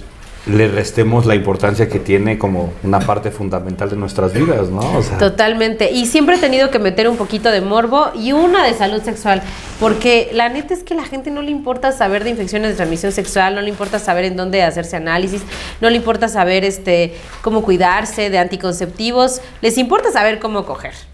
le 0.48 0.68
restemos 0.68 1.28
la 1.28 1.36
importancia 1.36 1.88
que 1.88 2.00
tiene 2.00 2.40
como 2.40 2.74
una 2.84 3.00
parte 3.00 3.30
fundamental 3.30 3.90
de 3.92 3.96
nuestras 3.96 4.34
vidas, 4.34 4.70
¿no? 4.70 4.98
O 4.98 5.04
sea, 5.04 5.20
Totalmente. 5.20 5.92
Y 5.92 6.08
siempre 6.08 6.38
he 6.38 6.40
tenido 6.40 6.72
que 6.72 6.80
meter 6.80 7.08
un 7.08 7.16
poquito 7.16 7.52
de 7.52 7.62
morbo 7.62 8.12
y 8.16 8.32
una 8.32 8.66
de 8.66 8.74
salud 8.74 9.02
sexual. 9.04 9.44
Porque 9.80 10.30
la 10.34 10.50
neta 10.50 10.74
es 10.74 10.84
que 10.84 10.96
a 10.96 10.98
la 10.98 11.04
gente 11.04 11.30
no 11.30 11.44
le 11.44 11.52
importa 11.52 11.92
saber 11.92 12.24
de 12.24 12.32
infecciones 12.32 12.72
de 12.72 12.76
transmisión 12.76 13.12
sexual, 13.12 13.54
no 13.54 13.62
le 13.62 13.70
importa 13.70 14.00
saber 14.00 14.26
en 14.26 14.36
dónde 14.36 14.64
hacerse 14.64 14.96
análisis, 14.96 15.44
no 15.80 15.90
le 15.90 15.96
importa 15.96 16.28
saber 16.28 16.66
este 16.66 17.14
cómo 17.42 17.64
cuidarse 17.64 18.30
de 18.30 18.40
anticonceptivos, 18.40 19.42
les 19.62 19.78
importa 19.78 20.12
saber 20.12 20.40
cómo 20.40 20.66
coger. 20.66 21.11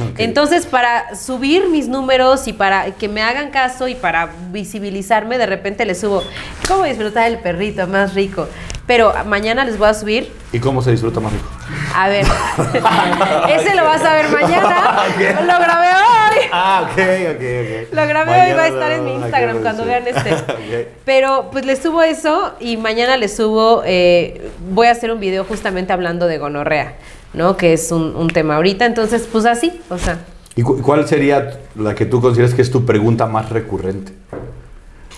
Ok. 0.00 0.18
Entonces, 0.18 0.66
para 0.66 1.14
subir 1.16 1.68
mis 1.68 1.88
números 1.88 2.46
y 2.48 2.52
para 2.52 2.92
que 2.92 3.08
me 3.08 3.22
hagan 3.22 3.50
caso 3.50 3.88
y 3.88 3.94
para 3.94 4.30
visibilizarme, 4.50 5.38
de 5.38 5.46
repente 5.46 5.84
les 5.84 6.00
subo 6.00 6.22
cómo 6.68 6.84
disfrutar 6.84 7.30
el 7.30 7.38
perrito 7.38 7.86
más 7.86 8.14
rico. 8.14 8.48
Pero 8.86 9.14
mañana 9.24 9.64
les 9.64 9.78
voy 9.78 9.88
a 9.88 9.94
subir. 9.94 10.30
¿Y 10.52 10.58
cómo 10.58 10.82
se 10.82 10.90
disfruta 10.90 11.18
más 11.18 11.32
rico? 11.32 11.48
A 11.94 12.08
ver, 12.08 12.26
ese 13.48 13.74
lo 13.74 13.84
vas 13.84 14.04
a 14.04 14.14
ver 14.14 14.28
mañana. 14.28 15.04
Lo 15.16 15.58
grabé 15.58 15.88
hoy. 15.88 16.40
Ah, 16.52 16.82
ok, 16.82 16.98
ok, 17.34 17.36
ok. 17.36 17.94
Lo 17.94 18.06
grabé 18.06 18.42
hoy, 18.42 18.52
va 18.52 18.62
a 18.64 18.68
estar 18.68 18.92
en 18.92 19.04
mi 19.04 19.14
Instagram 19.14 19.62
cuando 19.62 19.84
vean 19.84 20.06
este. 20.06 20.34
Ok. 20.54 20.88
Pero 21.04 21.48
pues 21.50 21.64
les 21.64 21.82
subo 21.82 22.02
eso 22.02 22.54
y 22.60 22.76
mañana 22.76 23.16
les 23.16 23.36
subo, 23.36 23.82
eh, 23.86 24.50
voy 24.70 24.88
a 24.88 24.90
hacer 24.90 25.10
un 25.10 25.20
video 25.20 25.44
justamente 25.44 25.92
hablando 25.92 26.26
de 26.26 26.38
gonorrea, 26.38 26.94
¿no? 27.34 27.56
Que 27.56 27.72
es 27.72 27.90
un, 27.92 28.14
un 28.16 28.28
tema 28.28 28.56
ahorita. 28.56 28.86
Entonces, 28.86 29.28
pues 29.30 29.44
así, 29.46 29.80
o 29.90 29.98
sea. 29.98 30.18
¿Y 30.56 30.62
cu- 30.62 30.80
cuál 30.82 31.06
sería 31.08 31.60
la 31.74 31.94
que 31.94 32.06
tú 32.06 32.20
consideras 32.20 32.54
que 32.54 32.62
es 32.62 32.70
tu 32.70 32.84
pregunta 32.86 33.26
más 33.26 33.50
recurrente? 33.50 34.12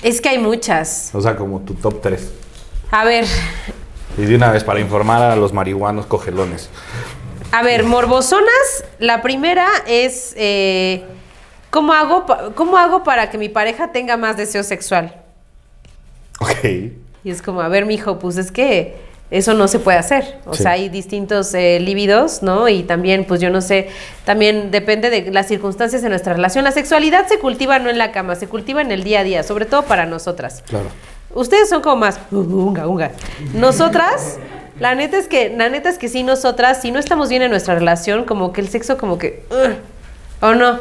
Es 0.03 0.21
que 0.21 0.29
hay 0.31 0.39
muchas. 0.39 1.11
O 1.15 1.21
sea, 1.21 1.37
como 1.37 1.61
tu 1.61 1.75
top 1.75 2.01
3. 2.03 2.31
A 2.91 3.05
ver, 3.05 3.25
Y 4.19 4.23
de 4.23 4.35
una 4.37 4.51
vez, 4.51 4.65
para 4.65 4.81
informar 4.81 5.23
a 5.23 5.37
los 5.37 5.53
marihuanos 5.53 6.07
cogelones. 6.07 6.71
a 7.53 7.63
ver, 7.63 7.85
morbosonas. 7.85 8.85
La 8.99 9.21
primera 9.23 9.67
es 9.87 10.33
eh, 10.37 11.05
¿cómo, 11.71 11.93
hago 11.93 12.25
¿cómo 12.55 12.79
hago 12.79 13.03
para 13.05 13.29
que 13.31 13.37
mi 13.39 13.49
pareja 13.51 13.93
tenga 13.93 14.17
más 14.17 14.37
deseo 14.39 14.63
sexual? 14.63 15.15
Ok. 16.41 16.65
Y 17.25 17.31
es 17.31 17.43
como, 17.43 17.61
a 17.61 17.69
ver, 17.69 17.85
mijo, 17.87 18.19
pues 18.19 18.37
es 18.37 18.53
que 18.53 18.97
eso 19.31 19.55
no 19.55 19.67
se 19.69 19.79
puede 19.79 19.99
hacer. 19.99 20.39
O 20.47 20.55
Sí. 20.55 20.63
sea, 20.63 20.73
hay 20.73 20.89
distintos 20.89 21.53
eh, 21.55 21.79
líbidos, 21.81 22.43
¿no? 22.43 22.69
Y 22.69 22.83
también, 22.85 23.25
pues 23.25 23.41
yo 23.41 23.51
no 23.51 23.61
sé, 23.61 23.89
también 24.25 24.71
depende 24.71 25.11
de 25.11 25.31
las 25.33 25.49
circunstancias 25.49 26.03
de 26.03 26.09
nuestra 26.09 26.33
relación. 26.35 26.65
La 26.65 26.73
sexualidad 26.73 27.27
se 27.27 27.39
cultiva 27.39 27.79
no 27.79 27.91
en 27.91 27.99
la 27.99 28.13
cama, 28.13 28.35
se 28.37 28.47
cultiva 28.47 28.81
en 28.83 28.93
el 28.93 29.03
día 29.05 29.21
a 29.21 29.25
día, 29.25 29.43
sobre 29.43 29.65
todo 29.67 29.83
para 29.83 30.07
nosotras. 30.07 30.63
Claro. 30.69 30.87
Ustedes 31.35 31.69
son 31.69 31.83
como 31.83 31.97
más, 31.97 32.19
"Uh, 32.31 32.37
unga, 32.39 32.87
unga. 32.87 33.11
Nosotras, 33.53 34.39
la 34.79 34.95
neta 34.95 35.19
es 35.19 35.27
que, 35.27 35.51
la 35.51 35.69
neta 35.69 35.89
es 35.89 35.99
que 35.99 36.09
sí, 36.09 36.23
nosotras, 36.23 36.81
si 36.81 36.93
no 36.93 36.99
estamos 36.99 37.29
bien 37.29 37.43
en 37.43 37.51
nuestra 37.51 37.75
relación, 37.75 38.25
como 38.25 38.53
que 38.53 38.61
el 38.61 38.69
sexo 38.69 38.97
como 38.97 39.19
que, 39.19 39.45
"Ugh", 39.51 39.75
¿o 40.41 40.55
no? 40.55 40.79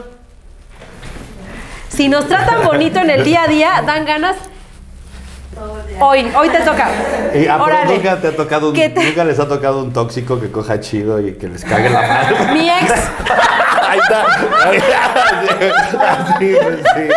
Si 1.89 2.09
nos 2.09 2.27
tratan 2.27 2.65
bonito 2.65 2.99
en 2.99 3.09
el 3.09 3.23
día 3.23 3.43
a 3.43 3.47
día, 3.47 3.83
dan 3.85 4.05
ganas 4.05 4.35
Hoy, 5.99 6.29
hoy 6.35 6.49
te 6.49 6.59
toca. 6.59 6.89
Y 7.33 7.47
a 7.47 7.55
Órale. 7.61 7.95
nunca 7.95 8.17
te 8.19 8.27
ha 8.27 8.35
tocado 8.35 8.69
un, 8.69 8.75
¿Qué 8.75 8.89
te- 8.89 9.03
nunca 9.03 9.23
les 9.23 9.39
ha 9.39 9.47
tocado 9.47 9.81
un 9.83 9.93
tóxico 9.93 10.39
que 10.39 10.51
coja 10.51 10.79
chido 10.81 11.19
y 11.25 11.33
que 11.35 11.47
les 11.47 11.63
cague 11.63 11.89
la 11.89 12.01
madre. 12.01 12.35
Mi 12.53 12.69
ex. 12.69 12.91
Ahí 13.87 13.99
está. 13.99 14.25
Ahí 14.67 14.77
está. 14.77 16.35
Así, 16.35 16.53
sí. 16.55 17.09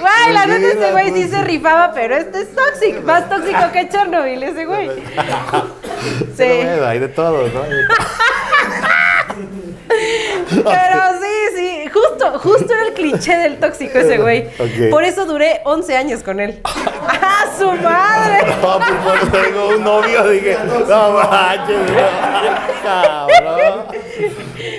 Güey, 0.00 0.32
la 0.34 0.46
neta 0.46 0.66
ese 0.68 0.92
güey 0.92 1.12
sí 1.12 1.28
se 1.28 1.42
rifaba, 1.44 1.92
pero 1.94 2.16
este 2.16 2.42
es 2.42 2.48
tóxico. 2.54 3.00
Más 3.06 3.28
tóxico 3.28 3.72
que 3.72 3.88
Chernobyl, 3.88 4.42
ese 4.42 4.64
güey. 4.66 4.88
Pero 4.88 6.26
Sí. 6.36 6.44
bueno, 6.66 6.86
hay 6.86 6.98
de 6.98 7.08
todo, 7.08 7.44
¿no? 7.48 7.60
Pero 10.48 11.20
justo, 11.92 12.38
justo 12.38 12.72
era 12.72 12.88
el 12.88 12.94
cliché 12.94 13.36
del 13.36 13.58
tóxico 13.58 13.98
ese 13.98 14.18
güey. 14.18 14.46
Ok. 14.58 14.90
Por 14.90 15.04
eso 15.04 15.26
duré 15.26 15.60
11 15.64 15.96
años 15.96 16.22
con 16.22 16.40
él. 16.40 16.60
¡Ah, 16.64 17.44
su 17.58 17.66
madre! 17.66 18.38
No, 18.62 18.78
pues 18.78 19.04
bueno, 19.04 19.32
tengo 19.32 19.68
un 19.68 19.84
novio, 19.84 20.28
dije, 20.28 20.56
no 20.88 21.12
manches, 21.12 21.76
cabrón. 22.82 23.84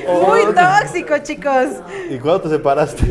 Muy 0.07 0.41
tóxico, 0.53 1.17
chicos. 1.19 1.67
¿Y 2.09 2.17
cuándo 2.17 2.41
te 2.41 2.49
separaste? 2.49 3.03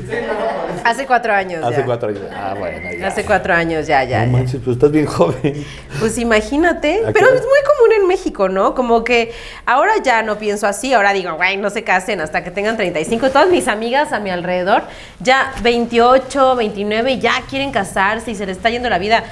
Hace 0.85 1.07
cuatro 1.07 1.33
años. 1.33 1.65
Hace 1.65 1.79
ya. 1.79 1.85
cuatro 1.85 2.09
años. 2.09 2.23
Ah, 2.35 2.55
bueno, 2.59 2.89
ya. 2.99 3.07
Hace 3.07 3.25
cuatro 3.25 3.55
años, 3.55 3.87
ya, 3.87 4.05
ya. 4.05 4.27
No 4.27 4.33
manches, 4.33 4.61
pues 4.65 4.77
estás 4.77 4.91
bien 4.91 5.07
joven. 5.07 5.65
Pues 6.01 6.19
imagínate, 6.19 7.03
¿A 7.07 7.13
pero 7.13 7.27
es 7.27 7.43
muy 7.43 7.61
común 7.77 7.82
en 7.91 8.07
México, 8.07 8.49
¿no? 8.49 8.75
Como 8.75 9.03
que 9.03 9.33
ahora 9.67 9.95
ya 10.05 10.23
no 10.23 10.39
pienso 10.39 10.67
así, 10.67 10.93
ahora 10.93 11.13
digo, 11.13 11.35
güey, 11.35 11.57
no 11.57 11.71
se 11.71 11.83
casen 11.83 12.21
hasta 12.21 12.45
que 12.45 12.51
tengan 12.51 12.77
35. 12.77 13.31
Todas 13.31 13.49
mis 13.49 13.67
amigas 13.67 14.13
a 14.13 14.21
mi 14.21 14.31
alrededor, 14.31 14.83
ya 15.19 15.53
28, 15.63 16.55
29, 16.55 17.19
ya 17.19 17.43
quieren 17.49 17.73
casarse 17.73 18.31
y 18.31 18.35
se 18.35 18.47
les 18.47 18.59
está 18.59 18.71
yendo 18.71 18.89
la 18.89 18.99
vida. 18.99 19.25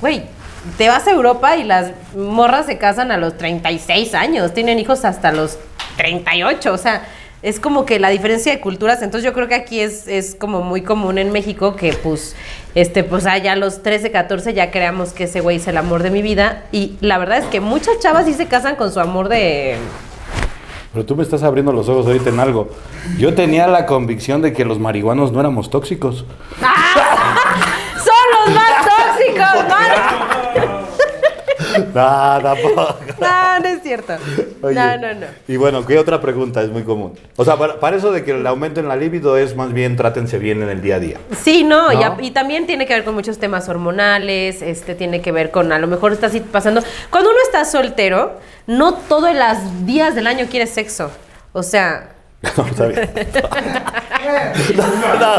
Güey, 0.00 0.22
te 0.78 0.88
vas 0.88 1.06
a 1.06 1.10
Europa 1.10 1.56
y 1.56 1.64
las 1.64 1.92
morras 2.14 2.66
se 2.66 2.78
casan 2.78 3.10
a 3.10 3.16
los 3.16 3.36
36 3.36 4.14
años, 4.14 4.54
tienen 4.54 4.78
hijos 4.78 5.04
hasta 5.04 5.32
los 5.32 5.58
38, 5.96 6.72
o 6.72 6.78
sea... 6.78 7.02
Es 7.46 7.60
como 7.60 7.86
que 7.86 8.00
la 8.00 8.08
diferencia 8.08 8.50
de 8.50 8.58
culturas, 8.58 9.02
entonces 9.02 9.24
yo 9.24 9.32
creo 9.32 9.46
que 9.46 9.54
aquí 9.54 9.78
es, 9.78 10.08
es 10.08 10.34
como 10.34 10.62
muy 10.62 10.82
común 10.82 11.16
en 11.16 11.30
México 11.30 11.76
que 11.76 11.92
pues, 11.92 12.34
este, 12.74 13.04
pues 13.04 13.24
allá 13.24 13.52
a 13.52 13.56
los 13.56 13.84
13, 13.84 14.10
14 14.10 14.52
ya 14.52 14.72
creamos 14.72 15.12
que 15.12 15.24
ese 15.24 15.42
güey 15.42 15.58
es 15.58 15.68
el 15.68 15.76
amor 15.76 16.02
de 16.02 16.10
mi 16.10 16.22
vida 16.22 16.64
y 16.72 16.96
la 17.00 17.18
verdad 17.18 17.38
es 17.38 17.44
que 17.44 17.60
muchas 17.60 18.00
chavas 18.00 18.26
sí 18.26 18.34
se 18.34 18.46
casan 18.46 18.74
con 18.74 18.90
su 18.90 18.98
amor 18.98 19.28
de... 19.28 19.76
Pero 20.92 21.06
tú 21.06 21.14
me 21.14 21.22
estás 21.22 21.44
abriendo 21.44 21.72
los 21.72 21.88
ojos 21.88 22.06
ahorita 22.06 22.30
en 22.30 22.40
algo. 22.40 22.68
Yo 23.16 23.32
tenía 23.34 23.68
la 23.68 23.86
convicción 23.86 24.42
de 24.42 24.52
que 24.52 24.64
los 24.64 24.80
marihuanos 24.80 25.30
no 25.30 25.38
éramos 25.38 25.70
tóxicos. 25.70 26.24
¡Son 26.60 28.26
los 28.34 28.56
más 28.56 28.72
tóxicos! 28.84 30.35
No, 31.78 32.38
tampoco. 32.42 32.96
No, 33.20 33.60
no 33.60 33.66
es 33.66 33.82
cierto. 33.82 34.14
Oye, 34.62 34.74
No, 34.74 34.96
no, 34.98 35.14
no. 35.14 35.26
Y 35.48 35.56
bueno, 35.56 35.84
¿qué 35.86 35.98
otra 35.98 36.20
pregunta 36.20 36.62
es 36.62 36.70
muy 36.70 36.82
común? 36.82 37.14
O 37.36 37.44
sea, 37.44 37.56
para, 37.56 37.80
para 37.80 37.96
eso 37.96 38.12
de 38.12 38.24
que 38.24 38.32
el 38.32 38.46
aumento 38.46 38.80
en 38.80 38.88
la 38.88 38.96
libido 38.96 39.36
es 39.36 39.56
más 39.56 39.72
bien 39.72 39.96
trátense 39.96 40.38
bien 40.38 40.62
en 40.62 40.68
el 40.68 40.82
día 40.82 40.96
a 40.96 40.98
día. 41.00 41.18
Sí, 41.36 41.64
no, 41.64 41.92
y 41.92 42.26
Y, 42.26 42.30
también 42.30 42.66
tiene 42.66 42.86
que 42.86 42.94
ver 42.94 43.04
con 43.04 43.14
muchos 43.14 43.38
temas 43.38 43.68
hormonales, 43.68 44.62
este 44.62 44.94
tiene 44.94 45.20
que 45.20 45.32
ver 45.32 45.50
con, 45.50 45.72
a 45.72 45.78
lo 45.78 45.86
mejor 45.86 46.12
está 46.12 46.26
así 46.26 46.40
pasando. 46.40 46.82
Cuando 47.10 47.30
uno 47.30 47.38
está 47.44 47.64
soltero, 47.64 48.38
no 48.66 48.94
todos 48.94 49.34
los 49.34 49.86
días 49.86 50.14
del 50.14 50.26
año 50.26 50.46
quiere 50.50 50.66
sexo. 50.66 51.10
O 51.52 51.62
sea, 51.62 52.15
No, 52.42 52.66
está 52.66 52.86
bien. 52.86 53.10
No, 54.76 54.86
no, 54.86 55.16
no, 55.16 55.38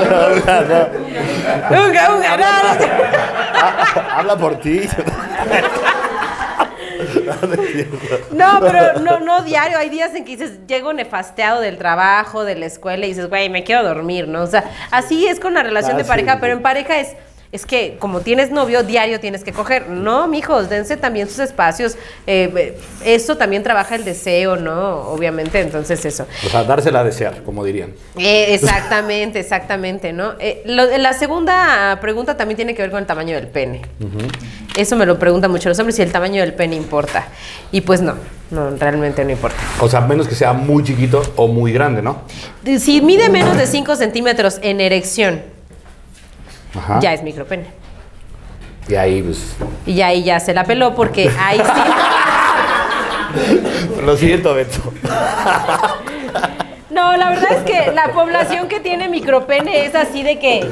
no, 0.00 0.28
no, 0.40 0.66
no. 0.66 0.86
Ah, 3.54 4.16
Habla 4.18 4.36
por 4.36 4.60
ti. 4.60 4.86
No, 8.32 8.60
pero 8.60 9.00
no, 9.00 9.20
no 9.20 9.42
diario. 9.42 9.78
Hay 9.78 9.88
días 9.88 10.14
en 10.14 10.24
que 10.24 10.36
dices, 10.36 10.66
llego 10.66 10.92
nefasteado 10.92 11.60
del 11.60 11.78
trabajo, 11.78 12.44
de 12.44 12.56
la 12.56 12.66
escuela 12.66 13.06
y 13.06 13.10
dices, 13.10 13.28
güey, 13.28 13.48
me 13.48 13.64
quiero 13.64 13.82
dormir, 13.82 14.28
¿no? 14.28 14.42
O 14.42 14.46
sea, 14.46 14.64
así 14.90 15.26
es 15.26 15.40
con 15.40 15.54
la 15.54 15.62
relación 15.62 15.94
Ah, 15.94 15.98
de 15.98 16.04
pareja, 16.04 16.38
pero 16.40 16.52
en 16.54 16.62
pareja 16.62 16.98
es. 16.98 17.14
Es 17.50 17.64
que 17.64 17.96
como 17.98 18.20
tienes 18.20 18.50
novio, 18.50 18.82
diario 18.82 19.20
tienes 19.20 19.42
que 19.42 19.52
coger. 19.52 19.88
No, 19.88 20.28
mijos, 20.28 20.68
dense 20.68 20.98
también 20.98 21.28
sus 21.28 21.38
espacios. 21.38 21.96
Eh, 22.26 22.52
eh, 22.54 22.78
eso 23.04 23.36
también 23.38 23.62
trabaja 23.62 23.94
el 23.94 24.04
deseo, 24.04 24.56
¿no? 24.56 24.98
Obviamente, 25.08 25.58
entonces 25.60 26.04
eso. 26.04 26.26
O 26.44 26.48
sea, 26.50 26.64
dársela 26.64 27.00
a 27.00 27.04
desear, 27.04 27.42
como 27.44 27.64
dirían. 27.64 27.94
Eh, 28.18 28.52
exactamente, 28.52 29.40
exactamente, 29.40 30.12
¿no? 30.12 30.34
Eh, 30.38 30.62
lo- 30.66 30.98
la 30.98 31.14
segunda 31.14 31.98
pregunta 32.02 32.36
también 32.36 32.56
tiene 32.56 32.74
que 32.74 32.82
ver 32.82 32.90
con 32.90 33.00
el 33.00 33.06
tamaño 33.06 33.34
del 33.34 33.46
pene. 33.46 33.80
Eso 34.76 34.96
me 34.96 35.06
lo 35.06 35.18
preguntan 35.18 35.50
mucho 35.50 35.70
los 35.70 35.78
hombres 35.78 35.96
si 35.96 36.02
el 36.02 36.12
tamaño 36.12 36.42
del 36.42 36.52
pene 36.52 36.76
importa. 36.76 37.28
Y 37.72 37.80
pues 37.80 38.02
no, 38.02 38.14
no, 38.50 38.70
realmente 38.76 39.24
no 39.24 39.30
importa. 39.30 39.56
O 39.80 39.88
sea, 39.88 40.02
menos 40.02 40.28
que 40.28 40.34
sea 40.34 40.52
muy 40.52 40.84
chiquito 40.84 41.22
o 41.36 41.48
muy 41.48 41.72
grande, 41.72 42.02
¿no? 42.02 42.22
Si 42.78 43.00
mide 43.00 43.30
menos 43.30 43.56
de 43.56 43.66
5 43.66 43.96
centímetros 43.96 44.58
en 44.62 44.80
erección, 44.82 45.40
Ajá. 46.74 47.00
ya 47.00 47.12
es 47.12 47.22
micropene. 47.22 47.66
Y 48.88 48.94
ahí, 48.94 49.22
pues. 49.22 49.54
Y 49.86 50.00
ahí 50.00 50.22
ya 50.24 50.40
se 50.40 50.54
la 50.54 50.64
peló 50.64 50.94
porque 50.94 51.30
ahí 51.38 51.58
sí. 51.58 51.64
Lo 54.04 54.16
siento, 54.16 54.54
Beto. 54.54 54.92
No, 56.90 57.16
la 57.16 57.30
verdad 57.30 57.52
es 57.52 57.62
que 57.62 57.92
la 57.92 58.12
población 58.12 58.68
que 58.68 58.80
tiene 58.80 59.08
micropene 59.08 59.84
es 59.84 59.94
así 59.94 60.22
de 60.22 60.38
que, 60.38 60.66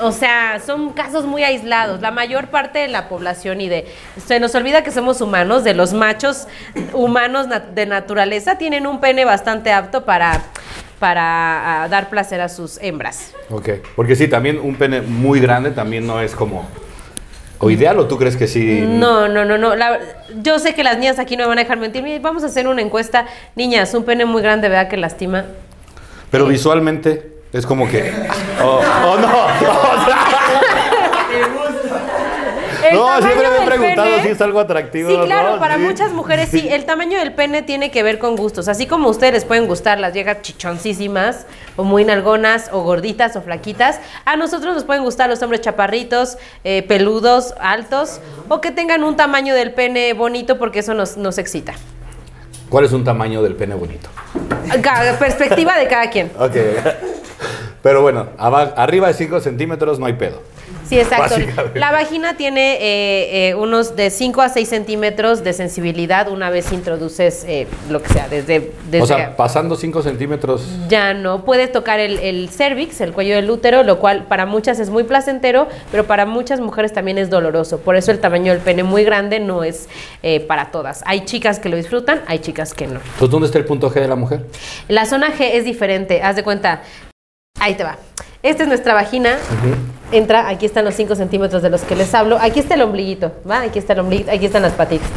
o 0.00 0.12
sea, 0.12 0.60
son 0.64 0.92
casos 0.92 1.26
muy 1.26 1.42
aislados. 1.42 2.00
La 2.00 2.10
mayor 2.10 2.48
parte 2.48 2.78
de 2.78 2.88
la 2.88 3.08
población 3.08 3.60
y 3.60 3.68
de, 3.68 3.86
se 4.24 4.40
nos 4.40 4.54
olvida 4.54 4.82
que 4.82 4.92
somos 4.92 5.20
humanos, 5.20 5.64
de 5.64 5.74
los 5.74 5.92
machos 5.92 6.46
humanos 6.92 7.48
de 7.74 7.86
naturaleza 7.86 8.56
tienen 8.56 8.86
un 8.86 9.00
pene 9.00 9.24
bastante 9.24 9.72
apto 9.72 10.04
para, 10.04 10.42
para 11.02 11.88
dar 11.90 12.08
placer 12.10 12.40
a 12.40 12.48
sus 12.48 12.78
hembras. 12.80 13.32
Ok. 13.50 13.70
Porque 13.96 14.14
sí, 14.14 14.28
también 14.28 14.60
un 14.60 14.76
pene 14.76 15.00
muy 15.02 15.40
grande 15.40 15.72
también 15.72 16.06
no 16.06 16.20
es 16.20 16.32
como. 16.36 16.64
¿O 17.58 17.70
ideal 17.70 17.98
o 17.98 18.06
tú 18.06 18.18
crees 18.18 18.36
que 18.36 18.46
sí? 18.46 18.84
No, 18.86 19.26
no, 19.26 19.44
no, 19.44 19.58
no. 19.58 19.74
la- 19.74 19.98
yo 20.42 20.60
sé 20.60 20.74
que 20.74 20.84
las 20.84 20.98
niñas 20.98 21.18
aquí 21.18 21.36
no 21.36 21.42
me 21.42 21.48
van 21.48 21.58
a 21.58 21.62
dejar 21.62 21.78
mentir. 21.78 22.04
Vamos 22.20 22.44
a 22.44 22.46
hacer 22.46 22.68
una 22.68 22.82
encuesta. 22.82 23.26
Niñas, 23.56 23.92
un 23.94 24.04
pene 24.04 24.24
muy 24.26 24.42
grande, 24.42 24.68
¿verdad 24.68 24.88
que 24.88 24.96
lastima? 24.96 25.44
Pero 26.30 26.46
visualmente 26.46 27.32
es 27.52 27.66
como 27.66 27.88
que. 27.88 28.12
Oh, 28.62 28.80
oh, 29.06 29.16
no. 29.18 29.28
O 30.02 30.04
sea, 30.04 30.41
El 32.92 32.98
no, 32.98 33.20
siempre 33.22 33.48
me 33.50 33.56
he 33.62 33.66
preguntado 33.66 34.08
pene- 34.08 34.22
si 34.22 34.28
es 34.28 34.40
algo 34.40 34.60
atractivo. 34.60 35.10
Sí, 35.10 35.16
¿no? 35.16 35.24
claro, 35.24 35.58
para 35.58 35.76
Sí. 35.76 35.80
muchas 35.82 36.12
mujeres 36.12 36.48
sí. 36.50 36.68
El 36.70 36.84
tamaño 36.84 37.18
del 37.18 37.32
pene 37.34 37.62
tiene 37.62 37.90
que 37.90 38.02
ver 38.02 38.18
con 38.18 38.36
gustos. 38.36 38.68
Así 38.68 38.86
como 38.86 39.08
ustedes 39.08 39.44
pueden 39.44 39.66
gustar 39.66 39.98
las 40.00 40.12
viejas 40.12 40.42
chichoncísimas, 40.42 41.46
o 41.76 41.84
muy 41.84 42.04
nalgonas, 42.04 42.68
o 42.72 42.82
gorditas, 42.82 43.34
o 43.36 43.42
flaquitas, 43.42 44.00
a 44.24 44.36
nosotros 44.36 44.74
nos 44.74 44.84
pueden 44.84 45.02
gustar 45.04 45.28
los 45.28 45.42
hombres 45.42 45.60
chaparritos, 45.60 46.38
eh, 46.64 46.82
peludos, 46.82 47.54
altos, 47.60 48.20
o 48.48 48.60
que 48.60 48.70
tengan 48.70 49.02
un 49.04 49.16
tamaño 49.16 49.54
del 49.54 49.72
pene 49.72 50.12
bonito 50.12 50.58
porque 50.58 50.80
eso 50.80 50.94
nos, 50.94 51.16
nos 51.16 51.38
excita. 51.38 51.74
¿Cuál 52.68 52.84
es 52.86 52.92
un 52.92 53.04
tamaño 53.04 53.42
del 53.42 53.54
pene 53.54 53.74
bonito? 53.74 54.08
Perspectiva 55.18 55.76
de 55.78 55.86
cada 55.88 56.08
quien. 56.10 56.30
Ok. 56.38 56.56
Pero 57.82 58.00
bueno, 58.00 58.28
arriba 58.38 59.08
de 59.08 59.14
5 59.14 59.40
centímetros 59.40 59.98
no 59.98 60.06
hay 60.06 60.12
pedo. 60.14 60.42
Sí, 60.88 60.98
exacto. 60.98 61.36
La 61.74 61.90
vagina 61.90 62.36
tiene 62.36 62.74
eh, 62.74 63.48
eh, 63.50 63.54
unos 63.54 63.96
de 63.96 64.10
5 64.10 64.42
a 64.42 64.48
6 64.48 64.68
centímetros 64.68 65.42
de 65.42 65.52
sensibilidad 65.52 66.28
una 66.28 66.50
vez 66.50 66.72
introduces 66.72 67.44
eh, 67.46 67.66
lo 67.88 68.02
que 68.02 68.12
sea, 68.12 68.28
desde... 68.28 68.72
desde 68.90 69.02
O 69.02 69.06
sea, 69.06 69.36
pasando 69.36 69.76
5 69.76 70.02
centímetros. 70.02 70.66
ya 70.88 71.14
no 71.14 71.44
puedes 71.44 71.72
tocar 71.72 72.00
el, 72.00 72.18
el 72.18 72.48
cervix, 72.50 73.00
el 73.00 73.12
cuello 73.12 73.34
del 73.34 73.50
útero, 73.50 73.82
lo 73.82 73.98
cual 73.98 74.24
para 74.24 74.46
muchas 74.46 74.78
es 74.80 74.90
muy 74.90 75.04
placentero, 75.04 75.68
pero 75.90 76.04
para 76.04 76.26
muchas 76.26 76.60
mujeres 76.60 76.92
también 76.92 77.18
es 77.18 77.30
doloroso. 77.30 77.80
Por 77.80 77.96
eso 77.96 78.10
el 78.10 78.20
tamaño 78.20 78.52
del 78.52 78.60
pene 78.60 78.82
muy 78.82 79.04
grande 79.04 79.40
no 79.40 79.64
es 79.64 79.88
eh, 80.22 80.40
para 80.40 80.70
todas. 80.70 81.02
Hay 81.06 81.24
chicas 81.24 81.58
que 81.58 81.68
lo 81.68 81.76
disfrutan, 81.76 82.22
hay 82.26 82.38
chicas 82.40 82.74
que 82.74 82.86
no. 82.86 83.00
Entonces, 83.00 83.30
¿dónde 83.30 83.46
está 83.46 83.58
el 83.58 83.64
punto 83.64 83.90
G 83.90 83.94
de 83.94 84.08
la 84.08 84.16
mujer? 84.16 84.46
La 84.88 85.06
zona 85.06 85.28
G 85.28 85.50
es 85.52 85.64
diferente, 85.64 86.22
haz 86.22 86.36
de 86.36 86.42
cuenta. 86.42 86.82
Ahí 87.60 87.74
te 87.74 87.84
va. 87.84 87.96
Esta 88.42 88.64
es 88.64 88.68
nuestra 88.68 88.94
vagina. 88.94 89.38
Entra, 90.10 90.48
aquí 90.48 90.66
están 90.66 90.84
los 90.84 90.94
5 90.94 91.14
centímetros 91.14 91.62
de 91.62 91.70
los 91.70 91.82
que 91.82 91.94
les 91.94 92.12
hablo. 92.12 92.38
Aquí 92.40 92.58
está 92.58 92.74
el 92.74 92.82
ombliguito, 92.82 93.32
¿va? 93.48 93.60
Aquí 93.62 93.78
está 93.78 93.92
el 93.92 94.00
ombliguito, 94.00 94.32
aquí 94.32 94.46
están 94.46 94.62
las 94.62 94.72
patitas. 94.72 95.08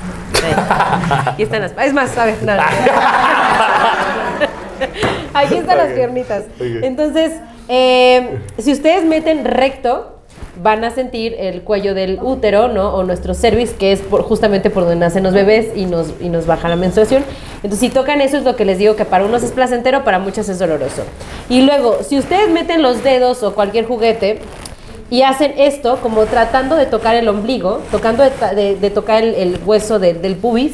Aquí 1.25 1.43
están 1.43 1.61
las 1.61 1.71
Es 1.71 1.93
más, 1.93 2.15
a 2.17 2.25
ver, 2.25 2.43
no, 2.43 2.55
no. 2.55 2.61
Aquí 5.33 5.55
están 5.55 5.77
las 5.77 5.89
piernitas. 5.89 6.43
Entonces, 6.59 7.33
eh, 7.67 8.39
si 8.57 8.71
ustedes 8.71 9.03
meten 9.03 9.43
recto, 9.43 10.14
van 10.61 10.83
a 10.83 10.91
sentir 10.91 11.35
el 11.39 11.61
cuello 11.61 11.93
del 11.93 12.19
útero, 12.21 12.67
¿no? 12.67 12.93
O 12.95 13.03
nuestro 13.03 13.33
cervix, 13.33 13.71
que 13.71 13.91
es 13.91 14.01
por- 14.01 14.23
justamente 14.23 14.69
por 14.69 14.83
donde 14.83 14.97
nacen 14.97 15.23
los 15.23 15.33
bebés 15.33 15.67
y 15.75 15.85
nos, 15.85 16.13
y 16.21 16.29
nos 16.29 16.45
baja 16.45 16.69
la 16.69 16.75
menstruación. 16.75 17.23
Entonces, 17.57 17.79
si 17.79 17.89
tocan 17.89 18.21
eso, 18.21 18.37
es 18.37 18.43
lo 18.43 18.55
que 18.55 18.65
les 18.65 18.77
digo 18.77 18.95
que 18.95 19.05
para 19.05 19.25
unos 19.25 19.43
es 19.43 19.51
placentero, 19.51 20.03
para 20.03 20.19
muchas 20.19 20.47
es 20.49 20.59
doloroso. 20.59 21.03
Y 21.49 21.61
luego, 21.61 21.97
si 22.03 22.17
ustedes 22.17 22.49
meten 22.49 22.81
los 22.81 23.03
dedos 23.03 23.43
o 23.43 23.53
cualquier 23.53 23.85
juguete, 23.85 24.39
y 25.09 25.21
hacen 25.21 25.53
esto 25.57 25.99
como 26.01 26.25
tratando 26.25 26.75
de 26.75 26.87
tocar 26.87 27.15
el 27.15 27.27
ombligo, 27.27 27.81
tocando 27.91 28.23
de, 28.23 28.31
ta- 28.31 28.55
de- 28.55 28.75
de 28.75 28.89
tocar 28.89 29.23
el, 29.23 29.35
el 29.35 29.59
hueso 29.63 29.99
de- 29.99 30.15
del 30.15 30.35
pubis, 30.35 30.73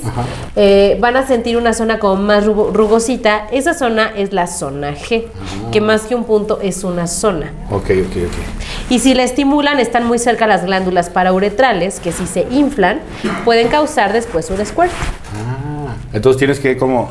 eh, 0.56 0.98
van 1.02 1.18
a 1.18 1.28
sentir 1.28 1.58
una 1.58 1.74
zona 1.74 2.00
como 2.00 2.16
más 2.22 2.46
rugo- 2.46 2.72
rugosita. 2.74 3.48
Esa 3.52 3.74
zona 3.74 4.12
es 4.16 4.32
la 4.32 4.48
zona 4.48 4.94
G, 4.96 5.26
que 5.72 5.82
más 5.82 6.04
que 6.04 6.16
un 6.16 6.24
punto 6.24 6.60
es 6.62 6.84
una 6.86 7.08
zona. 7.08 7.52
Ok, 7.70 7.90
ok, 7.90 8.18
ok. 8.28 8.90
Y 8.90 9.00
si 9.00 9.14
la 9.14 9.24
estimulan, 9.24 9.80
están 9.80 10.06
muy 10.08 10.18
cerca 10.18 10.48
las 10.48 10.64
glándulas 10.66 11.10
parauretrales, 11.10 12.00
que 12.00 12.12
si 12.14 12.26
se 12.26 12.48
inflan, 12.52 13.02
pueden 13.44 13.68
causar 13.68 14.14
después 14.14 14.50
un 14.50 14.66
squirt. 14.66 14.92
Ah, 15.36 15.94
entonces 16.14 16.38
tienes 16.40 16.60
que 16.60 16.78
como... 16.78 17.10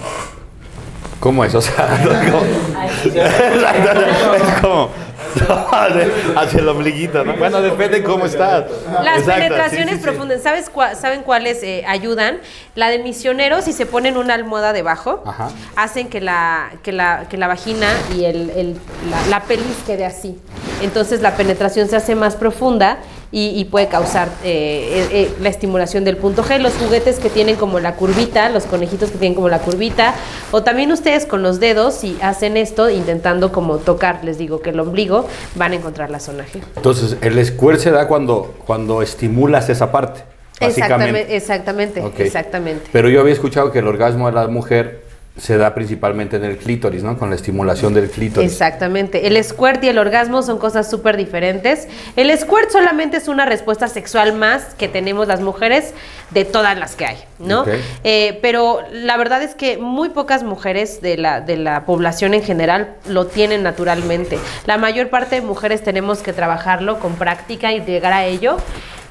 ¿Cómo 1.20 1.44
es? 1.44 1.54
O 1.54 1.60
sea, 1.60 1.86
como- 2.30 3.14
es 3.14 4.60
como... 4.62 4.88
hacia 6.36 6.58
el 6.60 6.68
ombliguito, 6.68 7.24
¿no? 7.24 7.34
Bueno, 7.34 7.60
depende 7.62 8.02
cómo 8.02 8.26
estás. 8.26 8.64
Las 9.02 9.18
Exacto, 9.20 9.42
penetraciones 9.42 9.88
sí, 9.88 9.94
sí, 9.94 9.96
sí. 9.98 10.02
profundas, 10.02 10.42
¿sabes 10.42 10.72
cua- 10.72 10.94
¿saben 10.94 11.22
cuáles 11.22 11.62
eh, 11.62 11.84
ayudan? 11.86 12.38
La 12.74 12.90
de 12.90 12.98
misioneros, 12.98 13.64
si 13.64 13.72
se 13.72 13.86
ponen 13.86 14.16
una 14.16 14.34
almohada 14.34 14.72
debajo, 14.72 15.22
Ajá. 15.26 15.48
hacen 15.76 16.08
que 16.08 16.20
la, 16.20 16.70
que 16.82 16.92
la, 16.92 17.26
que 17.28 17.36
la 17.36 17.48
vagina 17.48 17.86
y 18.16 18.24
el, 18.24 18.50
el- 18.50 18.76
la, 19.10 19.26
la 19.28 19.40
pelvis 19.44 19.76
quede 19.86 20.04
así. 20.04 20.38
Entonces 20.82 21.20
la 21.20 21.32
penetración 21.36 21.88
se 21.88 21.96
hace 21.96 22.14
más 22.14 22.36
profunda 22.36 22.98
y, 23.32 23.48
y 23.60 23.64
puede 23.66 23.88
causar 23.88 24.28
eh, 24.42 25.08
eh, 25.08 25.08
eh, 25.12 25.34
la 25.40 25.48
estimulación 25.48 26.04
del 26.04 26.16
punto 26.16 26.42
G. 26.42 26.58
Los 26.58 26.74
juguetes 26.74 27.18
que 27.18 27.30
tienen 27.30 27.56
como 27.56 27.78
la 27.78 27.94
curvita, 27.94 28.48
los 28.48 28.64
conejitos 28.64 29.10
que 29.10 29.18
tienen 29.18 29.34
como 29.34 29.48
la 29.48 29.60
curvita, 29.60 30.14
o 30.50 30.62
también 30.62 30.90
ustedes 30.90 31.26
con 31.26 31.42
los 31.42 31.60
dedos, 31.60 31.94
si 31.94 32.16
hacen 32.22 32.56
esto 32.56 32.90
intentando 32.90 33.52
como 33.52 33.78
tocar, 33.78 34.24
les 34.24 34.38
digo 34.38 34.60
que 34.60 34.70
el 34.70 34.80
ombligo, 34.80 35.26
van 35.54 35.72
a 35.72 35.76
encontrar 35.76 36.10
la 36.10 36.20
zona 36.20 36.44
G. 36.44 36.60
Entonces, 36.76 37.16
el 37.20 37.44
squirt 37.44 37.78
se 37.78 37.90
da 37.90 38.08
cuando, 38.08 38.54
cuando 38.66 39.02
estimulas 39.02 39.68
esa 39.68 39.92
parte. 39.92 40.22
Exactamente, 40.58 41.36
exactamente, 41.36 42.04
exactamente. 42.18 42.90
Pero 42.92 43.08
yo 43.08 43.20
había 43.20 43.32
escuchado 43.32 43.72
que 43.72 43.78
el 43.78 43.86
orgasmo 43.86 44.26
de 44.26 44.32
la 44.32 44.46
mujer 44.48 45.09
se 45.40 45.56
da 45.56 45.74
principalmente 45.74 46.36
en 46.36 46.44
el 46.44 46.58
clítoris, 46.58 47.02
¿no? 47.02 47.16
Con 47.18 47.30
la 47.30 47.36
estimulación 47.36 47.94
del 47.94 48.10
clítoris. 48.10 48.52
Exactamente. 48.52 49.26
El 49.26 49.42
squirt 49.42 49.82
y 49.82 49.88
el 49.88 49.98
orgasmo 49.98 50.42
son 50.42 50.58
cosas 50.58 50.90
súper 50.90 51.16
diferentes. 51.16 51.88
El 52.14 52.36
squirt 52.36 52.70
solamente 52.70 53.16
es 53.16 53.26
una 53.26 53.46
respuesta 53.46 53.88
sexual 53.88 54.34
más 54.34 54.74
que 54.74 54.86
tenemos 54.86 55.28
las 55.28 55.40
mujeres 55.40 55.94
de 56.28 56.44
todas 56.44 56.78
las 56.78 56.94
que 56.94 57.06
hay, 57.06 57.16
¿no? 57.38 57.64
Eh, 58.04 58.38
pero 58.42 58.80
la 58.92 59.16
verdad 59.16 59.42
es 59.42 59.54
que 59.54 59.78
muy 59.78 60.10
pocas 60.10 60.42
mujeres 60.42 61.00
de 61.00 61.16
la, 61.16 61.40
de 61.40 61.56
la 61.56 61.86
población 61.86 62.34
en 62.34 62.42
general 62.42 62.96
lo 63.08 63.26
tienen 63.26 63.62
naturalmente. 63.62 64.38
La 64.66 64.76
mayor 64.76 65.08
parte 65.08 65.36
de 65.36 65.40
mujeres 65.40 65.82
tenemos 65.82 66.18
que 66.18 66.34
trabajarlo 66.34 67.00
con 67.00 67.14
práctica 67.14 67.72
y 67.72 67.80
llegar 67.80 68.12
a 68.12 68.26
ello. 68.26 68.58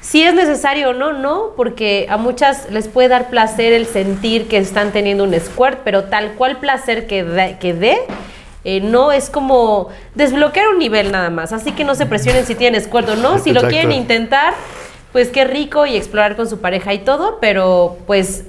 Si 0.00 0.22
es 0.22 0.34
necesario 0.34 0.90
o 0.90 0.92
no, 0.94 1.12
no, 1.12 1.50
porque 1.56 2.06
a 2.08 2.16
muchas 2.16 2.70
les 2.70 2.88
puede 2.88 3.08
dar 3.08 3.28
placer 3.28 3.72
el 3.72 3.86
sentir 3.86 4.48
que 4.48 4.56
están 4.56 4.92
teniendo 4.92 5.24
un 5.24 5.38
squirt, 5.38 5.80
pero 5.84 6.04
tal 6.04 6.32
cual 6.32 6.58
placer 6.58 7.06
que 7.06 7.22
dé, 7.22 7.58
que 7.60 7.74
dé 7.74 7.98
eh, 8.64 8.80
no 8.80 9.10
es 9.10 9.30
como 9.30 9.88
desbloquear 10.14 10.68
un 10.68 10.78
nivel 10.78 11.12
nada 11.12 11.30
más. 11.30 11.52
Así 11.52 11.72
que 11.72 11.84
no 11.84 11.94
se 11.94 12.06
presionen 12.06 12.44
si 12.44 12.54
tienen 12.54 12.80
squirt 12.80 13.08
o 13.08 13.16
no. 13.16 13.38
Si 13.38 13.52
lo 13.52 13.62
quieren 13.62 13.92
intentar, 13.92 14.54
pues 15.12 15.28
qué 15.28 15.44
rico 15.44 15.86
y 15.86 15.96
explorar 15.96 16.36
con 16.36 16.48
su 16.48 16.60
pareja 16.60 16.92
y 16.92 16.98
todo, 16.98 17.38
pero 17.40 17.96
pues 18.06 18.44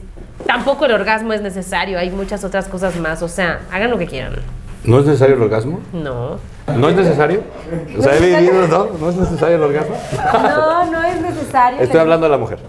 tampoco 0.45 0.85
el 0.85 0.91
orgasmo 0.91 1.33
es 1.33 1.41
necesario. 1.41 1.97
Hay 1.97 2.09
muchas 2.11 2.43
otras 2.43 2.67
cosas 2.67 2.97
más. 2.97 3.21
O 3.21 3.29
sea, 3.29 3.61
hagan 3.71 3.89
lo 3.89 3.97
que 3.97 4.07
quieran. 4.07 4.35
¿No 4.83 4.99
es 4.99 5.05
necesario 5.05 5.35
el 5.35 5.41
orgasmo? 5.43 5.79
No. 5.93 6.39
¿No 6.75 6.89
es 6.89 6.95
necesario? 6.95 7.41
O 7.97 8.01
sea, 8.01 8.15
he 8.15 8.19
vivido, 8.19 8.67
¿no? 8.67 8.87
¿No 8.99 9.09
es 9.09 9.15
necesario 9.15 9.55
el 9.55 9.63
orgasmo? 9.63 9.95
No, 10.33 10.85
no 10.91 11.03
es 11.03 11.21
necesario. 11.21 11.79
Estoy 11.79 11.99
hablando 12.01 12.25
de 12.25 12.31
la 12.31 12.37
mujer. 12.37 12.59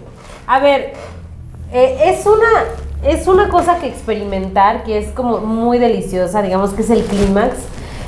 A 0.47 0.59
ver, 0.59 0.93
eh, 1.73 1.97
es 2.05 2.25
una 2.25 2.47
es 3.03 3.27
una 3.27 3.49
cosa 3.49 3.79
que 3.79 3.87
experimentar 3.87 4.83
que 4.83 4.97
es 4.97 5.11
como 5.11 5.39
muy 5.39 5.77
deliciosa, 5.77 6.41
digamos 6.41 6.71
que 6.71 6.83
es 6.83 6.89
el 6.89 7.03
clímax, 7.03 7.55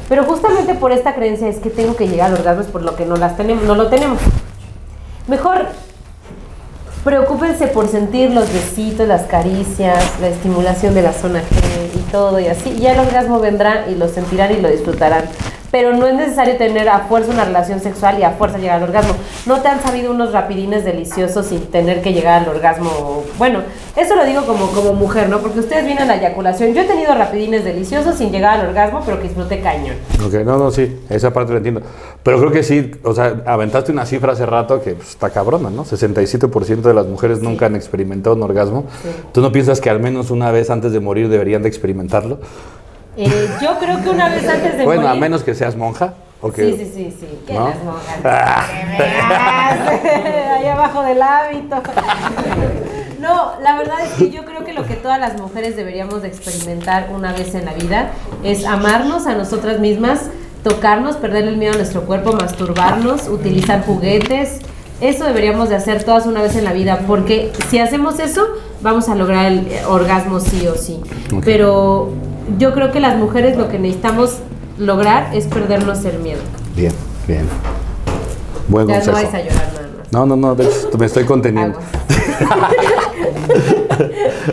pero 0.08 0.24
justamente 0.24 0.74
por 0.74 0.92
esta 0.92 1.16
creencia 1.16 1.50
es 1.50 1.58
que 1.58 1.70
tengo 1.70 1.96
que 1.96 2.08
llegar 2.08 2.32
al 2.32 2.38
orgasmo 2.38 2.62
es 2.62 2.68
por 2.68 2.82
lo 2.82 2.96
que 2.96 3.06
no 3.06 3.18
las 3.18 3.36
tenemos, 3.36 3.64
no 3.66 3.76
lo 3.76 3.88
tenemos. 3.88 4.20
Mejor 5.28 5.66
preocúpense 7.04 7.68
por 7.68 7.88
sentir 7.88 8.32
los 8.32 8.52
besitos, 8.54 9.08
las 9.08 9.24
caricias, 9.24 10.02
la 10.22 10.28
estimulación 10.28 10.94
de 10.94 11.02
la 11.02 11.12
zona 11.12 11.42
G 11.42 12.00
y 12.00 12.12
todo 12.12 12.40
y 12.40 12.48
así. 12.48 12.70
Y 12.70 12.82
ya 12.82 12.94
el 12.94 13.00
orgasmo 13.00 13.40
vendrá 13.40 13.88
y 13.90 13.96
lo 13.96 14.08
sentirán 14.08 14.54
y 14.54 14.62
lo 14.62 14.70
disfrutarán. 14.70 15.26
Pero 15.72 15.94
no 15.94 16.08
es 16.08 16.14
necesario 16.14 16.58
tener 16.58 16.88
a 16.90 17.00
fuerza 17.00 17.32
una 17.32 17.46
relación 17.46 17.80
sexual 17.80 18.20
y 18.20 18.24
a 18.24 18.32
fuerza 18.32 18.58
llegar 18.58 18.78
al 18.78 18.84
orgasmo. 18.84 19.14
No 19.46 19.62
te 19.62 19.68
han 19.68 19.82
sabido 19.82 20.12
unos 20.12 20.32
rapidines 20.32 20.86
deliciosos 20.86 21.48
sin 21.48 21.62
tener 21.68 22.02
que 22.02 22.14
llegar 22.14 22.44
al 22.44 22.50
orgasmo. 22.50 23.24
Bueno, 23.38 23.62
eso 23.96 24.16
lo 24.16 24.26
digo 24.26 24.46
como, 24.46 24.68
como 24.72 24.94
mujer, 24.94 25.30
¿no? 25.30 25.40
Porque 25.40 25.60
ustedes 25.60 25.86
vienen 25.86 26.04
a 26.04 26.06
la 26.06 26.18
eyaculación. 26.18 26.74
Yo 26.74 26.82
he 26.82 26.86
tenido 26.86 27.14
rapidines 27.14 27.64
deliciosos 27.64 28.16
sin 28.16 28.32
llegar 28.32 28.60
al 28.60 28.68
orgasmo, 28.68 29.02
pero 29.06 29.18
que 29.18 29.28
disfruté 29.28 29.62
cañón. 29.62 29.96
Ok, 30.26 30.34
no, 30.46 30.58
no, 30.58 30.72
sí, 30.72 31.02
esa 31.10 31.32
parte 31.32 31.52
la 31.52 31.58
entiendo. 31.58 31.82
Pero 32.24 32.40
creo 32.40 32.52
que 32.52 32.64
sí, 32.64 32.92
o 33.04 33.14
sea, 33.14 33.42
aventaste 33.46 33.92
una 33.92 34.06
cifra 34.06 34.34
hace 34.34 34.46
rato 34.46 34.82
que 34.82 34.96
pues, 34.96 35.10
está 35.10 35.30
cabrona, 35.30 35.70
¿no? 35.70 35.86
67% 35.86 36.82
de 36.82 36.94
las 36.94 37.06
mujeres 37.06 37.42
nunca 37.42 37.68
han 37.68 37.76
experimentado 37.76 38.36
un 38.36 38.44
orgasmo. 38.44 38.86
¿Tú 39.32 39.42
no 39.42 39.52
piensas 39.52 39.82
que 39.82 39.90
al 39.90 40.00
menos 40.00 40.32
una 40.32 40.52
vez 40.52 40.70
antes 40.70 40.92
de 40.92 41.00
morir 41.00 41.30
deberían 41.30 41.62
de 41.62 41.70
experimentarlo? 41.70 42.40
Eh, 43.18 43.50
yo 43.62 43.78
creo 43.80 44.02
que 44.04 44.10
una 44.10 44.30
vez 44.30 44.48
antes 44.48 44.78
de 44.78 44.86
Bueno, 44.86 45.08
a 45.08 45.16
menos 45.16 45.44
que 45.44 45.56
seas 45.56 45.76
monja. 45.76 46.14
¿o 46.42 46.52
que- 46.52 46.64
Sí, 46.72 46.78
sí, 46.78 46.92
sí, 46.94 47.18
sí. 47.22 47.40
¿Qué 47.48 47.54
¿No? 47.54 47.70
las 47.70 47.84
monjas? 47.84 48.20
Ah. 48.24 50.00
Que 50.02 50.10
Ahí 50.10 50.68
abajo 50.68 51.02
del 51.04 51.22
hábito. 51.22 51.78
No, 53.20 53.54
la 53.62 53.76
verdad 53.78 53.96
es 54.06 54.12
que 54.14 54.30
yo 54.30 54.46
creo 54.46 54.64
que 54.64 54.74
lo 54.74 54.86
que 54.86 54.96
todas 54.96 55.20
las 55.20 55.40
mujeres 55.40 55.76
deberíamos 55.76 56.22
de 56.22 56.28
experimentar 56.28 57.10
una 57.16 57.32
vez 57.34 57.56
en 57.56 57.66
la 57.66 57.74
vida 57.74 58.12
es 58.44 58.66
amarnos 58.66 59.26
a 59.26 59.34
nosotras 59.34 59.80
mismas, 59.80 60.30
tocarnos, 60.64 61.16
perder 61.18 61.48
el 61.48 61.58
miedo 61.58 61.74
a 61.74 61.78
nuestro 61.78 62.02
cuerpo, 62.02 62.34
masturbarnos, 62.34 63.28
utilizar 63.28 63.84
juguetes. 63.86 64.60
Eso 65.02 65.24
deberíamos 65.26 65.70
de 65.70 65.76
hacer 65.76 66.04
todas 66.04 66.26
una 66.26 66.42
vez 66.42 66.56
en 66.56 66.64
la 66.66 66.74
vida, 66.74 67.00
porque 67.08 67.52
si 67.70 67.80
hacemos 67.80 68.20
eso, 68.20 68.46
vamos 68.82 69.10
a 69.10 69.16
lograr 69.16 69.46
el 69.48 69.68
orgasmo 69.88 70.40
sí 70.40 70.68
o 70.68 70.76
sí. 70.76 71.02
Pero 71.44 72.10
yo 72.58 72.74
creo 72.74 72.92
que 72.92 73.00
las 73.00 73.18
mujeres 73.18 73.58
lo 73.58 73.70
que 73.70 73.80
necesitamos 73.80 74.38
lograr 74.78 75.34
es 75.36 75.46
perdernos 75.46 76.04
el 76.06 76.20
miedo. 76.20 76.42
Bien, 76.76 76.92
bien. 77.28 77.48
Buen 78.68 78.88
Ya 78.88 79.00
no 79.04 79.12
vais 79.12 79.34
a 79.34 79.40
llorar 79.42 79.68
nada 79.74 79.88
más. 79.98 80.12
No, 80.12 80.26
no, 80.26 80.36
no, 80.36 80.56
me 80.98 81.06
estoy 81.06 81.24
conteniendo. 81.26 81.80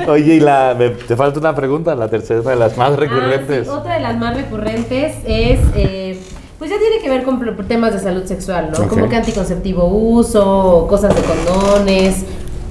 Oye, 0.09 0.35
y 0.35 0.41
la, 0.41 0.75
me- 0.79 0.91
te 0.91 1.17
falta 1.17 1.39
una 1.39 1.55
pregunta, 1.55 1.95
la 1.95 2.09
tercera 2.09 2.41
de 2.41 2.57
las 2.57 2.77
más 2.77 2.97
recurrentes. 2.97 3.69
Ah, 3.69 3.73
sí, 3.73 3.79
Otra 3.79 3.95
de 3.95 4.01
las 4.01 4.19
más 4.19 4.37
recurrentes 4.37 5.17
es, 5.27 5.61
eh, 5.75 6.21
pues 6.59 6.71
ya 6.71 6.79
tiene 6.79 6.99
que 7.03 7.09
ver 7.09 7.23
con 7.25 7.41
temas 7.67 7.93
de 7.93 8.01
salud 8.01 8.25
sexual, 8.25 8.71
¿no? 8.71 8.89
Como 8.89 9.09
que 9.09 9.17
anticonceptivo 9.17 9.87
uso, 9.87 10.87
cosas 10.89 11.15
de 11.15 11.23
condones, 11.23 12.25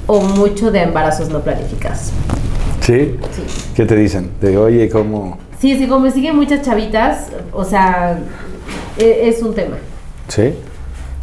o 0.08 0.22
mucho 0.22 0.72
de 0.72 0.82
embarazos 0.84 1.30
no 1.30 1.40
planificados. 1.42 2.12
¿Sí? 2.92 3.16
Sí. 3.32 3.72
¿Qué 3.76 3.86
te 3.86 3.96
dicen? 3.96 4.32
De, 4.42 4.58
oye, 4.58 4.90
¿cómo? 4.90 5.38
Sí, 5.60 5.78
sí, 5.78 5.88
como 5.88 6.02
me 6.02 6.12
siguen 6.12 6.36
muchas 6.36 6.62
chavitas, 6.62 7.28
o 7.54 7.64
sea, 7.64 8.20
e- 8.98 9.30
es 9.30 9.42
un 9.42 9.54
tema, 9.54 9.78
¿Sí? 10.28 10.54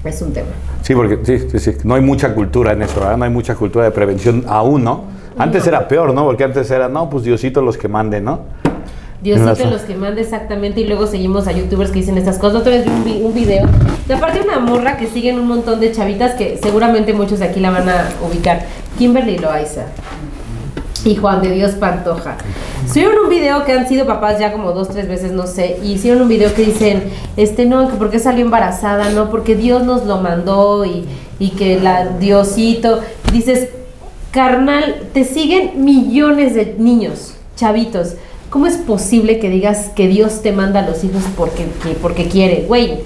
es 0.05 0.23
un 0.23 0.33
tema. 0.33 0.47
Sí, 0.83 0.95
porque 0.95 1.19
sí, 1.25 1.49
sí, 1.51 1.59
sí. 1.59 1.77
No 1.85 1.95
hay 1.97 2.01
mucha 2.01 2.35
cultura 2.35 2.73
en 2.73 2.83
eso, 2.83 3.01
¿verdad? 3.01 3.17
No 3.19 3.25
hay 3.25 3.31
mucha 3.31 3.55
cultura 3.57 3.85
de 3.85 3.91
prevención 3.91 4.45
aún, 4.49 4.85
¿no? 4.85 5.05
Antes 5.37 5.65
No. 5.65 5.69
era 5.69 5.89
peor, 5.89 6.15
¿no? 6.15 6.25
Porque 6.25 6.45
antes 6.45 6.71
era, 6.71 6.89
no, 6.89 7.11
pues 7.11 7.25
Diosito 7.25 7.61
los 7.61 7.77
que 7.77 7.89
mande, 7.89 8.21
¿no? 8.21 8.41
Diosito 9.21 9.69
los 9.69 9.83
que 9.83 9.97
mande 9.97 10.21
exactamente 10.23 10.81
y 10.81 10.85
luego 10.87 11.07
seguimos 11.09 11.49
a 11.49 11.53
youtubers 11.53 11.91
que 11.91 11.99
dicen 11.99 12.17
estas 12.17 12.39
cosas. 12.39 12.61
Otra 12.61 12.71
vez 12.73 12.85
vi 12.85 12.91
un, 12.93 13.05
vi- 13.05 13.23
un 13.25 13.35
video. 13.35 13.67
Y 14.09 14.13
aparte 14.13 14.41
una 14.41 14.61
morra 14.61 14.97
que 14.97 15.09
siguen 15.09 15.39
un 15.41 15.49
montón 15.49 15.81
de 15.81 15.91
chavitas 15.91 16.35
que 16.37 16.57
seguramente 16.63 17.13
muchos 17.13 17.41
de 17.41 17.47
aquí 17.47 17.59
la 17.61 17.71
van 17.71 17.89
a 17.89 18.09
ubicar. 18.27 18.65
Kimberly 18.97 19.39
Loaiza 19.39 19.87
y 21.09 21.17
Juan 21.17 21.43
de 21.43 21.51
Dios 21.53 21.73
Pantoja. 21.73 22.37
Subieron 22.87 23.25
un 23.25 23.31
video 23.31 23.65
que 23.65 23.73
han 23.73 23.89
sido 23.89 24.07
papás 24.07 24.39
ya 24.39 24.53
como 24.53 24.73
dos, 24.73 24.89
tres 24.89 25.09
veces, 25.09 25.33
no 25.33 25.47
sé, 25.47 25.79
y 25.83 25.93
hicieron 25.93 26.23
un 26.23 26.29
video 26.29 26.55
que 26.55 26.63
dicen, 26.65 27.05
este 27.37 27.67
no, 27.67 27.89
que 27.91 27.97
por 27.97 28.11
qué 28.11 28.19
salió 28.19 28.45
embarazada, 28.45 29.11
no, 29.11 29.31
porque 29.31 29.55
Dios 29.57 29.85
nos 29.85 30.05
lo 30.07 30.19
mandó 30.19 30.85
y, 30.85 31.05
y 31.39 31.51
que 31.51 31.81
la 31.81 32.07
Diosito. 32.19 33.01
Dices, 33.33 33.69
carnal, 34.31 35.03
te 35.13 35.25
siguen 35.25 35.85
millones 35.85 36.55
de 36.55 36.77
niños, 36.79 37.35
chavitos. 37.57 38.15
¿Cómo 38.51 38.67
es 38.67 38.77
posible 38.79 39.39
que 39.39 39.51
digas 39.51 39.91
que 39.95 40.09
Dios 40.09 40.41
te 40.43 40.53
manda 40.53 40.81
a 40.81 40.89
los 40.89 41.05
hijos 41.05 41.23
porque, 41.37 41.67
que- 41.83 41.95
porque 42.01 42.29
quiere? 42.29 42.65
Güey, 42.67 43.01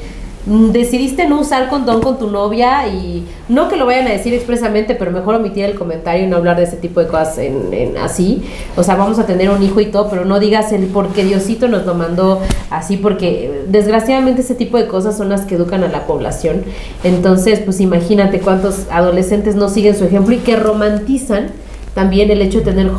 decidiste 0.45 1.29
no 1.29 1.41
usar 1.41 1.69
condón 1.69 2.03
con 2.03 2.19
tu 2.19 2.29
novia 2.29 2.89
y 2.89 3.25
no 3.49 3.69
que 3.69 3.77
lo 3.77 3.87
vayan 3.87 4.09
a 4.09 4.11
decir 4.11 4.35
expresamente, 4.35 4.95
pero 4.95 5.11
mejor 5.11 5.37
omitir 5.37 5.65
el 5.65 5.75
comentario 5.77 6.25
y 6.25 6.27
no 6.27 6.37
hablar 6.37 6.57
de 6.57 6.65
ese 6.65 6.77
tipo 6.77 7.01
de 7.01 7.07
cosas 7.07 7.39
en, 7.39 7.73
en 7.73 7.97
así. 7.97 8.43
O 8.77 8.83
sea, 8.83 8.97
vamos 8.97 9.19
a 9.19 9.27
tener 9.27 9.51
un 9.51 9.63
hijo 9.63 9.81
y 9.81 9.87
todo, 9.87 10.11
pero 10.11 10.25
no 10.25 10.41
digas 10.41 10.73
el 10.73 10.87
por 10.87 11.09
qué 11.09 11.25
Diosito 11.25 11.69
nos 11.69 11.87
lo 11.87 11.95
mandó 11.95 12.41
así, 12.71 12.97
porque 12.97 13.47
eh, 13.47 13.65
desgraciadamente 13.69 14.43
ese 14.43 14.55
tipo 14.55 14.77
de 14.79 14.87
cosas 14.87 15.17
son 15.17 15.29
las 15.29 15.43
que 15.43 15.55
educan 15.55 15.85
a 15.85 15.89
la 15.89 16.07
población. 16.07 16.65
Entonces, 17.05 17.61
pues 17.61 17.81
imagínate 17.81 18.41
cuántos 18.41 18.87
adolescentes 18.91 19.55
no 19.55 19.69
siguen 19.69 19.97
su 19.97 20.05
ejemplo 20.05 20.35
y 20.35 20.39
que 20.39 20.57
romantizan 20.57 21.49
también 21.95 22.31
el 22.31 22.43
hecho 22.43 22.59
de 22.59 22.65
tener 22.65 22.91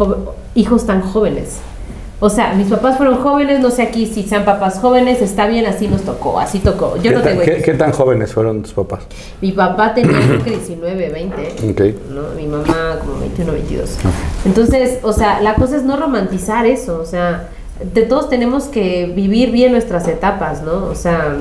hijos 0.55 0.85
tan 0.85 1.01
jóvenes. 1.01 1.59
O 2.25 2.29
sea, 2.29 2.53
mis 2.53 2.67
papás 2.67 2.95
fueron 2.95 3.17
jóvenes, 3.17 3.59
no 3.59 3.69
sé 3.69 3.81
aquí 3.81 4.05
si 4.05 4.23
sean 4.23 4.45
papás 4.45 4.79
jóvenes, 4.79 5.21
está 5.21 5.45
bien, 5.45 5.65
así 5.65 5.89
nos 5.89 6.03
tocó, 6.03 6.39
así 6.39 6.59
tocó. 6.59 6.95
Yo 6.95 7.01
¿Qué, 7.03 7.11
no 7.11 7.19
tan, 7.21 7.29
tengo 7.33 7.41
qué- 7.43 7.51
hijos. 7.51 7.63
qué 7.65 7.73
tan 7.73 7.91
jóvenes 7.91 8.31
fueron 8.31 8.61
tus 8.61 8.71
papás? 8.71 9.01
Mi 9.41 9.51
papá 9.51 9.93
tenía 9.93 10.17
creo 10.25 10.41
que 10.41 10.51
19, 10.57 11.09
20. 11.09 11.55
Ok. 11.71 11.81
¿no? 12.11 12.21
Mi 12.37 12.47
mamá 12.47 12.97
como 13.01 13.19
21, 13.19 13.51
22. 13.51 13.97
Entonces, 14.45 14.99
o 15.03 15.11
sea, 15.11 15.41
la 15.41 15.55
cosa 15.55 15.75
es 15.75 15.83
no 15.83 15.97
romantizar 15.97 16.65
eso, 16.65 16.97
o 17.01 17.05
sea, 17.05 17.49
de 17.81 18.03
todos 18.03 18.29
tenemos 18.29 18.65
que 18.65 19.11
vivir 19.15 19.51
bien 19.51 19.71
nuestras 19.71 20.07
etapas, 20.07 20.61
¿no? 20.61 20.85
O 20.85 20.95
sea, 20.95 21.35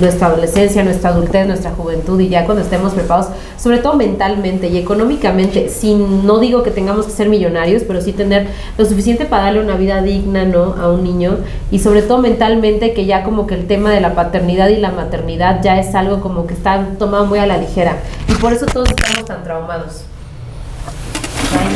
nuestra 0.00 0.26
adolescencia, 0.26 0.84
nuestra 0.84 1.10
adultez, 1.10 1.46
nuestra 1.46 1.70
juventud 1.70 2.20
y 2.20 2.28
ya 2.28 2.44
cuando 2.44 2.62
estemos 2.62 2.92
preparados, 2.92 3.32
sobre 3.56 3.78
todo 3.78 3.94
mentalmente 3.94 4.68
y 4.68 4.76
económicamente, 4.76 5.70
sin, 5.70 6.26
no 6.26 6.38
digo 6.38 6.62
que 6.62 6.70
tengamos 6.70 7.06
que 7.06 7.12
ser 7.12 7.30
millonarios, 7.30 7.84
pero 7.86 8.02
sí 8.02 8.12
tener 8.12 8.48
lo 8.76 8.84
suficiente 8.84 9.24
para 9.24 9.44
darle 9.44 9.60
una 9.60 9.76
vida 9.76 10.02
digna, 10.02 10.44
¿no? 10.44 10.74
A 10.78 10.92
un 10.92 11.04
niño 11.04 11.38
y 11.70 11.78
sobre 11.78 12.02
todo 12.02 12.18
mentalmente 12.18 12.92
que 12.92 13.06
ya 13.06 13.24
como 13.24 13.46
que 13.46 13.54
el 13.54 13.66
tema 13.66 13.90
de 13.90 14.02
la 14.02 14.14
paternidad 14.14 14.68
y 14.68 14.76
la 14.76 14.90
maternidad 14.90 15.62
ya 15.62 15.80
es 15.80 15.94
algo 15.94 16.20
como 16.20 16.46
que 16.46 16.52
está 16.52 16.86
tomado 16.98 17.24
muy 17.24 17.38
a 17.38 17.46
la 17.46 17.56
ligera 17.56 17.96
y 18.28 18.34
por 18.34 18.52
eso 18.52 18.66
todos 18.66 18.90
estamos 18.90 19.24
tan 19.24 19.42
traumados. 19.42 20.11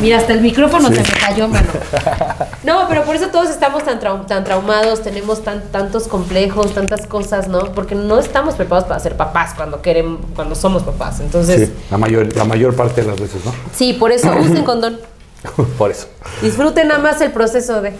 Mira, 0.03 0.19
hasta 0.19 0.33
el 0.35 0.41
micrófono 0.41 0.89
Sí. 0.89 0.97
se 0.97 1.01
me 1.03 1.19
cayó, 1.19 1.49
mano. 1.49 1.67
No, 2.65 2.87
pero 2.89 3.05
por 3.05 3.15
eso 3.15 3.29
todos 3.29 3.49
estamos 3.51 3.85
tan, 3.85 4.01
trau- 4.01 4.27
tan 4.27 4.43
traumados, 4.43 5.01
tenemos 5.03 5.45
tan, 5.45 5.63
tantos 5.71 6.09
complejos, 6.09 6.75
tantas 6.75 7.07
cosas, 7.07 7.47
¿no? 7.47 7.73
Porque 7.73 7.95
no 7.95 8.19
estamos 8.19 8.57
preparados 8.57 8.89
para 8.89 8.99
ser 8.99 9.17
papás 9.17 9.53
cuando 9.55 9.81
queremos, 9.83 10.19
cuando 10.35 10.57
somos 10.57 10.83
papás. 10.83 11.21
Entonces, 11.21 11.69
Sí, 11.69 11.75
la 11.93 11.97
mayor, 11.99 12.35
la 12.35 12.45
mayor 12.45 12.75
parte 12.75 13.03
de 13.03 13.07
las 13.07 13.21
veces, 13.21 13.45
¿no? 13.45 13.53
sí, 13.73 13.93
por 13.93 14.11
eso 14.11 14.29
usen 14.41 14.65
condón. 14.65 14.99
Por 15.79 15.93
eso. 15.93 16.09
Disfruten 16.43 16.89
nada 16.89 16.99
más 17.01 17.21
el 17.21 17.31
proceso 17.31 17.81
de. 17.81 17.93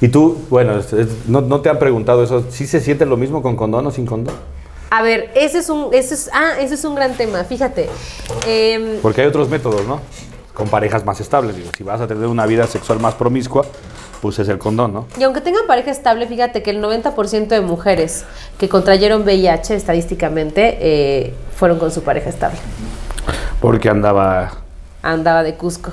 Y 0.00 0.08
tú, 0.08 0.38
bueno, 0.48 0.78
es- 0.78 0.92
es- 0.94 1.08
no, 1.26 1.42
no 1.42 1.60
te 1.60 1.68
han 1.68 1.78
preguntado 1.78 2.24
eso, 2.24 2.46
¿sí 2.50 2.66
se 2.66 2.80
siente 2.80 3.04
lo 3.04 3.18
mismo 3.18 3.42
con 3.42 3.56
condón 3.56 3.86
o 3.86 3.90
sin 3.90 4.06
condón? 4.06 4.34
A 4.90 5.02
ver, 5.02 5.30
ese 5.34 5.58
es 5.58 5.68
un, 5.68 5.88
ese 5.92 6.14
es, 6.14 6.30
ah, 6.32 6.52
ese 6.58 6.76
es 6.76 6.84
un 6.86 6.94
gran 6.94 7.12
tema. 7.14 7.44
Fíjate, 7.44 7.90
em, 8.46 9.00
Porque 9.02 9.20
hay 9.20 9.26
otros 9.26 9.50
métodos, 9.50 9.84
¿no? 9.86 10.00
Con 10.58 10.68
parejas 10.68 11.04
más 11.06 11.20
estables, 11.20 11.56
digo, 11.56 11.70
si 11.74 11.84
vas 11.84 12.00
a 12.00 12.08
tener 12.08 12.26
una 12.26 12.44
vida 12.44 12.66
sexual 12.66 12.98
más 12.98 13.14
promiscua, 13.14 13.64
pues 14.20 14.40
es 14.40 14.48
el 14.48 14.58
condón, 14.58 14.92
¿no? 14.92 15.06
Y 15.16 15.22
aunque 15.22 15.40
tengan 15.40 15.68
pareja 15.68 15.92
estable, 15.92 16.26
fíjate 16.26 16.64
que 16.64 16.70
el 16.70 16.82
90% 16.82 17.46
de 17.46 17.60
mujeres 17.60 18.24
que 18.58 18.68
contrayeron 18.68 19.22
VIH 19.22 19.76
estadísticamente 19.76 20.78
eh, 20.80 21.34
fueron 21.54 21.78
con 21.78 21.92
su 21.92 22.02
pareja 22.02 22.28
estable. 22.28 22.58
Porque 23.60 23.88
andaba... 23.88 24.50
Andaba 25.00 25.44
de 25.44 25.54
Cusco. 25.54 25.92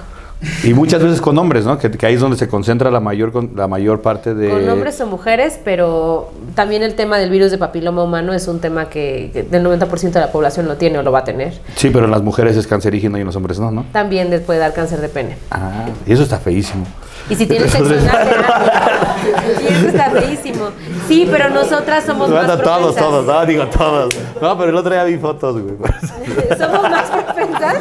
Y 0.63 0.73
muchas 0.73 1.01
veces 1.03 1.21
con 1.21 1.37
hombres, 1.37 1.65
¿no? 1.65 1.77
Que, 1.77 1.89
que 1.91 2.05
ahí 2.05 2.15
es 2.15 2.21
donde 2.21 2.37
se 2.37 2.47
concentra 2.47 2.91
la 2.91 2.99
mayor, 2.99 3.31
con- 3.31 3.51
la 3.55 3.67
mayor 3.67 4.01
parte 4.01 4.33
de... 4.33 4.49
Con 4.49 4.67
hombres 4.69 4.99
o 5.01 5.07
mujeres, 5.07 5.59
pero 5.63 6.31
también 6.55 6.83
el 6.83 6.95
tema 6.95 7.17
del 7.17 7.29
virus 7.29 7.51
de 7.51 7.57
papiloma 7.57 8.03
humano 8.03 8.33
es 8.33 8.47
un 8.47 8.59
tema 8.59 8.89
que, 8.89 9.29
que 9.33 9.43
del 9.43 9.63
90% 9.65 10.11
de 10.11 10.19
la 10.19 10.31
población 10.31 10.67
lo 10.67 10.75
tiene 10.77 10.97
o 10.99 11.03
lo 11.03 11.11
va 11.11 11.19
a 11.19 11.23
tener. 11.23 11.53
Sí, 11.75 11.89
pero 11.91 12.05
en 12.05 12.11
las 12.11 12.21
mujeres 12.23 12.55
es 12.57 12.67
cancerígeno 12.67 13.17
y 13.17 13.21
en 13.21 13.27
los 13.27 13.35
hombres 13.35 13.59
no, 13.59 13.71
¿no? 13.71 13.85
También 13.91 14.29
les 14.29 14.41
puede 14.41 14.59
dar 14.59 14.73
cáncer 14.73 15.01
de 15.01 15.09
pene. 15.09 15.37
Ah, 15.51 15.85
y 16.05 16.13
eso 16.13 16.23
está 16.23 16.37
feísimo. 16.39 16.85
Y 17.29 17.35
si 17.35 17.47
tienes 17.47 17.71
sexo 17.71 17.91
y 17.91 17.97
eso 17.97 19.87
está 19.87 20.11
feísimo. 20.11 20.65
Sí, 21.07 21.27
pero 21.31 21.49
nosotras 21.49 22.03
somos 22.05 22.29
más 22.29 22.45
Bueno, 22.45 22.61
propensas. 22.61 22.79
todos, 22.79 22.95
todos, 22.95 23.25
no, 23.25 23.45
digo 23.47 23.65
todos. 23.67 24.13
No, 24.41 24.57
pero 24.57 24.69
el 24.69 24.75
otro 24.75 24.91
día 24.91 25.03
vi 25.05 25.17
fotos, 25.17 25.59
güey. 25.59 25.75
¿Somos 26.57 26.83
más 26.83 27.09
propensas? 27.09 27.77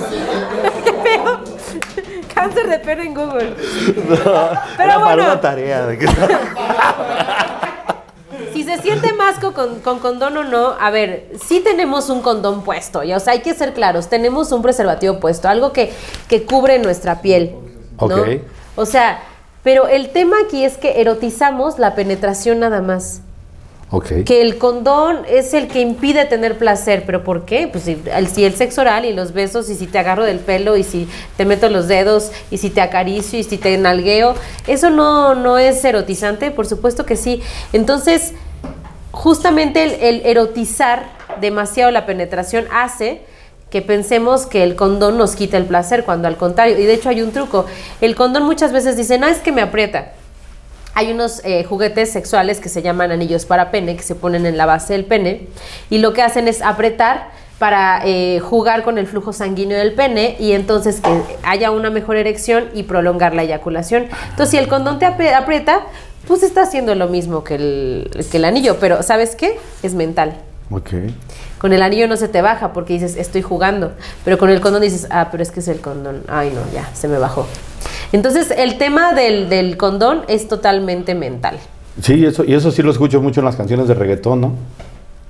Cáncer 2.55 2.71
de 2.71 2.79
pene 2.79 3.03
en 3.07 3.15
Google. 3.15 3.55
Pero 3.95 4.23
Era 4.25 4.95
para 4.95 4.99
bueno. 4.99 5.25
una 5.25 5.41
tarea. 5.41 5.87
de 5.87 5.99
que- 5.99 6.07
Si 8.53 8.63
se 8.63 8.79
siente 8.79 9.13
más 9.15 9.39
co- 9.41 9.53
con, 9.53 9.81
con 9.81 9.99
condón 9.99 10.37
o 10.37 10.45
no, 10.45 10.75
a 10.81 10.91
ver, 10.91 11.33
sí 11.45 11.61
tenemos 11.61 12.09
un 12.09 12.21
condón 12.23 12.63
puesto, 12.63 13.03
ya, 13.03 13.17
o 13.17 13.21
sea, 13.21 13.33
hay 13.33 13.41
que 13.41 13.53
ser 13.55 13.75
claros, 13.75 14.09
tenemos 14.09 14.53
un 14.53 14.63
preservativo 14.63 15.19
puesto, 15.19 15.49
algo 15.49 15.73
que, 15.73 15.93
que 16.29 16.45
cubre 16.45 16.79
nuestra 16.79 17.21
piel. 17.21 17.57
¿no? 18.01 18.07
Ok. 18.07 18.29
O 18.77 18.87
sea, 18.87 19.21
pero 19.65 19.89
el 19.89 20.11
tema 20.11 20.37
aquí 20.47 20.65
es 20.65 20.77
que 20.79 21.01
erotizamos 21.01 21.79
la 21.81 21.95
penetración 21.97 22.61
nada 22.61 22.81
más. 22.81 23.23
Que 24.25 24.43
el 24.43 24.59
condón 24.59 25.23
es 25.29 25.55
el 25.55 25.69
que 25.69 25.81
impide 25.81 26.25
tener 26.25 26.59
placer, 26.59 27.05
pero 27.07 27.25
¿por 27.25 27.45
qué? 27.45 27.69
Pues 27.69 27.85
si 27.85 27.93
el, 28.15 28.29
el 28.45 28.55
sexo 28.55 28.81
oral 28.81 29.05
y 29.05 29.13
los 29.13 29.33
besos, 29.33 29.69
y 29.71 29.75
si 29.75 29.87
te 29.87 29.99
agarro 29.99 30.25
del 30.25 30.39
pelo, 30.39 30.77
y 30.77 30.83
si 30.83 31.09
te 31.37 31.45
meto 31.45 31.69
los 31.69 31.89
dedos, 31.89 32.31
y 32.51 32.59
si 32.59 32.71
te 32.71 32.81
acaricio, 32.81 33.39
y 33.39 33.45
si 33.45 33.59
te 33.59 33.77
nalgueo, 33.79 34.35
eso 34.67 34.91
no, 34.91 35.35
no 35.35 35.59
es 35.59 35.85
erotizante, 35.85 36.51
por 36.51 36.67
supuesto 36.67 37.07
que 37.07 37.17
sí. 37.17 37.43
Entonces, 37.73 38.33
justamente 39.11 39.85
el, 39.85 39.93
el 40.01 40.27
erotizar 40.27 41.05
demasiado 41.41 41.91
la 41.91 42.07
penetración 42.07 42.67
hace 42.73 43.23
que 43.71 43.83
pensemos 43.83 44.47
que 44.47 44.63
el 44.63 44.77
condón 44.77 45.19
nos 45.19 45.35
quita 45.35 45.57
el 45.57 45.65
placer, 45.65 46.05
cuando 46.05 46.29
al 46.29 46.37
contrario, 46.37 46.79
y 46.79 46.85
de 46.85 46.95
hecho 46.95 47.09
hay 47.09 47.23
un 47.23 47.33
truco, 47.33 47.67
el 48.01 48.15
condón 48.15 48.45
muchas 48.45 48.73
veces 48.73 48.97
dice, 48.97 49.19
no, 49.19 49.27
es 49.27 49.39
que 49.39 49.51
me 49.51 49.63
aprieta. 49.63 50.13
Hay 50.95 51.11
unos 51.11 51.41
eh, 51.45 51.65
juguetes 51.65 52.13
sexuales 52.13 52.61
que 52.61 52.69
se 52.69 52.83
llaman 52.83 53.11
anillos 53.11 53.47
para 53.47 53.71
pene, 53.71 53.97
que 53.97 54.03
se 54.03 54.15
ponen 54.15 54.47
en 54.47 54.57
la 54.57 54.67
base 54.67 54.93
del 54.93 55.05
pene, 55.05 55.49
y 55.91 55.99
lo 55.99 56.13
que 56.13 56.23
hacen 56.23 56.49
es 56.49 56.63
apretar 56.63 57.31
para 57.59 58.03
eh, 58.05 58.41
jugar 58.41 58.83
con 58.83 58.99
el 58.99 59.07
flujo 59.07 59.33
sanguíneo 59.33 59.79
del 59.79 59.95
pene 59.95 60.37
y 60.41 60.53
entonces 60.53 61.01
que 61.01 61.23
haya 61.45 61.71
una 61.71 61.89
mejor 61.89 62.17
erección 62.17 62.69
y 62.75 62.83
prolongar 62.83 63.35
la 63.35 63.43
eyaculación. 63.43 64.09
Entonces, 64.31 64.51
si 64.51 64.57
el 64.57 64.69
condón 64.69 64.99
te 64.99 65.07
aprieta, 65.07 65.81
pues 66.27 66.43
está 66.43 66.63
haciendo 66.63 66.95
lo 66.95 67.09
mismo 67.09 67.45
que 67.45 67.55
el, 67.55 68.27
que 68.31 68.39
el 68.39 68.45
anillo, 68.45 68.79
pero 68.81 69.03
¿sabes 69.03 69.37
qué? 69.37 69.59
Es 69.83 69.95
mental. 69.95 70.35
Ok. 70.71 70.91
Con 71.59 71.73
el 71.73 71.83
anillo 71.83 72.09
no 72.09 72.17
se 72.17 72.29
te 72.29 72.43
baja 72.43 72.73
porque 72.73 72.95
dices, 72.95 73.17
estoy 73.17 73.43
jugando. 73.43 73.93
Pero 74.25 74.39
con 74.39 74.51
el 74.51 74.61
condón 74.61 74.83
dices, 74.83 75.07
ah, 75.11 75.29
pero 75.31 75.43
es 75.43 75.51
que 75.51 75.61
es 75.61 75.69
el 75.69 75.81
condón. 75.81 76.23
Ay, 76.29 76.53
no, 76.55 76.61
ya, 76.73 76.89
se 76.95 77.09
me 77.09 77.19
bajó. 77.19 77.47
Entonces, 78.15 78.55
el 78.57 78.79
tema 78.79 79.13
del, 79.13 79.49
del 79.49 79.77
condón 79.77 80.23
es 80.29 80.47
totalmente 80.47 81.17
mental. 81.17 81.59
Sí, 82.01 82.25
eso, 82.25 82.45
y 82.45 82.55
eso 82.55 82.71
sí 82.71 82.81
lo 82.81 82.93
escucho 82.93 83.21
mucho 83.21 83.41
en 83.41 83.47
las 83.47 83.57
canciones 83.57 83.89
de 83.89 83.95
reggaetón, 83.95 84.41
¿no? 84.41 84.53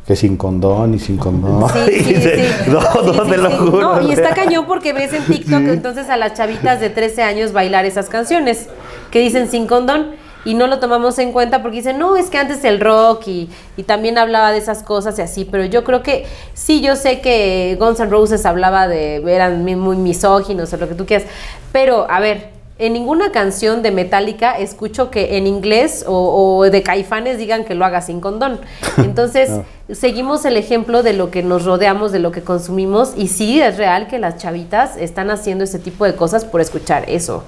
Que 0.06 0.14
sin 0.14 0.36
condón 0.36 0.92
y 0.92 0.98
sin 0.98 1.16
condón. 1.16 1.66
Sí, 1.70 2.04
sí, 2.04 2.14
sí. 2.20 2.70
No, 2.70 2.80
no 2.80 3.22
te 3.22 3.38
lo 3.38 3.50
juro. 3.52 3.80
No, 3.80 4.06
y 4.06 4.12
está 4.12 4.34
cañón 4.34 4.66
porque 4.66 4.92
ves 4.92 5.14
en 5.14 5.24
TikTok 5.24 5.62
entonces 5.62 6.10
a 6.10 6.18
las 6.18 6.34
chavitas 6.34 6.78
de 6.78 6.90
13 6.90 7.22
años 7.22 7.54
bailar 7.54 7.86
esas 7.86 8.10
canciones 8.10 8.68
que 9.10 9.20
dicen 9.20 9.50
sin 9.50 9.66
condón 9.66 10.16
y 10.44 10.52
no 10.52 10.66
lo 10.66 10.78
tomamos 10.78 11.18
en 11.18 11.32
cuenta 11.32 11.62
porque 11.62 11.78
dicen, 11.78 11.98
no, 11.98 12.18
es 12.18 12.28
que 12.28 12.36
antes 12.36 12.64
el 12.64 12.80
rock 12.80 13.28
y, 13.28 13.48
y 13.78 13.84
también 13.84 14.18
hablaba 14.18 14.52
de 14.52 14.58
esas 14.58 14.82
cosas 14.82 15.18
y 15.18 15.22
así, 15.22 15.46
pero 15.46 15.64
yo 15.64 15.84
creo 15.84 16.02
que 16.02 16.26
sí, 16.52 16.82
yo 16.82 16.96
sé 16.96 17.22
que 17.22 17.78
Guns 17.80 17.98
N' 17.98 18.10
Roses 18.10 18.44
hablaba 18.44 18.88
de, 18.88 19.22
eran 19.34 19.64
muy 19.64 19.96
misóginos 19.96 20.70
o 20.74 20.76
lo 20.76 20.86
que 20.86 20.94
tú 20.94 21.06
quieras, 21.06 21.26
pero 21.72 22.06
a 22.10 22.20
ver, 22.20 22.52
en 22.86 22.92
ninguna 22.92 23.32
canción 23.32 23.82
de 23.82 23.90
Metallica 23.90 24.58
escucho 24.58 25.10
que 25.10 25.36
en 25.36 25.46
inglés 25.46 26.04
o, 26.06 26.58
o 26.58 26.70
de 26.70 26.82
Caifanes 26.82 27.38
digan 27.38 27.64
que 27.64 27.74
lo 27.74 27.84
haga 27.84 28.00
sin 28.00 28.20
condón. 28.20 28.60
Entonces, 28.98 29.50
seguimos 29.92 30.44
el 30.44 30.56
ejemplo 30.56 31.02
de 31.02 31.12
lo 31.12 31.30
que 31.30 31.42
nos 31.42 31.64
rodeamos, 31.64 32.12
de 32.12 32.18
lo 32.18 32.32
que 32.32 32.42
consumimos, 32.42 33.12
y 33.16 33.28
sí 33.28 33.60
es 33.60 33.76
real 33.76 34.06
que 34.08 34.18
las 34.18 34.36
chavitas 34.38 34.96
están 34.96 35.30
haciendo 35.30 35.64
ese 35.64 35.78
tipo 35.78 36.04
de 36.04 36.14
cosas 36.14 36.44
por 36.44 36.60
escuchar 36.60 37.08
eso. 37.08 37.44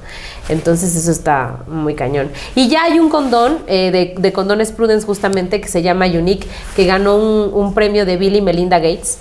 Entonces, 0.48 0.94
eso 0.96 1.10
está 1.10 1.60
muy 1.66 1.94
cañón. 1.94 2.30
Y 2.54 2.68
ya 2.68 2.84
hay 2.84 2.98
un 2.98 3.08
condón 3.08 3.58
eh, 3.66 3.90
de, 3.90 4.14
de 4.20 4.32
condones 4.32 4.72
Prudence, 4.72 5.06
justamente, 5.06 5.60
que 5.60 5.68
se 5.68 5.82
llama 5.82 6.06
Unique, 6.06 6.46
que 6.74 6.86
ganó 6.86 7.16
un, 7.16 7.52
un 7.54 7.74
premio 7.74 8.06
de 8.06 8.16
Bill 8.16 8.36
y 8.36 8.40
Melinda 8.42 8.78
Gates. 8.78 9.18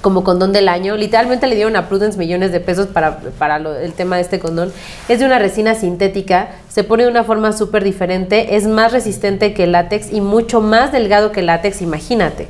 Como 0.00 0.24
condón 0.24 0.52
del 0.52 0.68
año. 0.68 0.96
Literalmente 0.96 1.46
le 1.46 1.54
dieron 1.54 1.76
a 1.76 1.88
Prudence 1.88 2.18
millones 2.18 2.52
de 2.52 2.60
pesos 2.60 2.86
para, 2.86 3.18
para 3.38 3.56
el 3.56 3.92
tema 3.92 4.16
de 4.16 4.22
este 4.22 4.38
condón. 4.38 4.72
Es 5.08 5.20
de 5.20 5.26
una 5.26 5.38
resina 5.38 5.74
sintética, 5.74 6.50
se 6.68 6.84
pone 6.84 7.04
de 7.04 7.10
una 7.10 7.24
forma 7.24 7.52
súper 7.52 7.84
diferente, 7.84 8.56
es 8.56 8.66
más 8.66 8.92
resistente 8.92 9.54
que 9.54 9.64
el 9.64 9.72
látex 9.72 10.12
y 10.12 10.20
mucho 10.20 10.60
más 10.60 10.92
delgado 10.92 11.32
que 11.32 11.40
el 11.40 11.46
látex, 11.46 11.82
imagínate. 11.82 12.48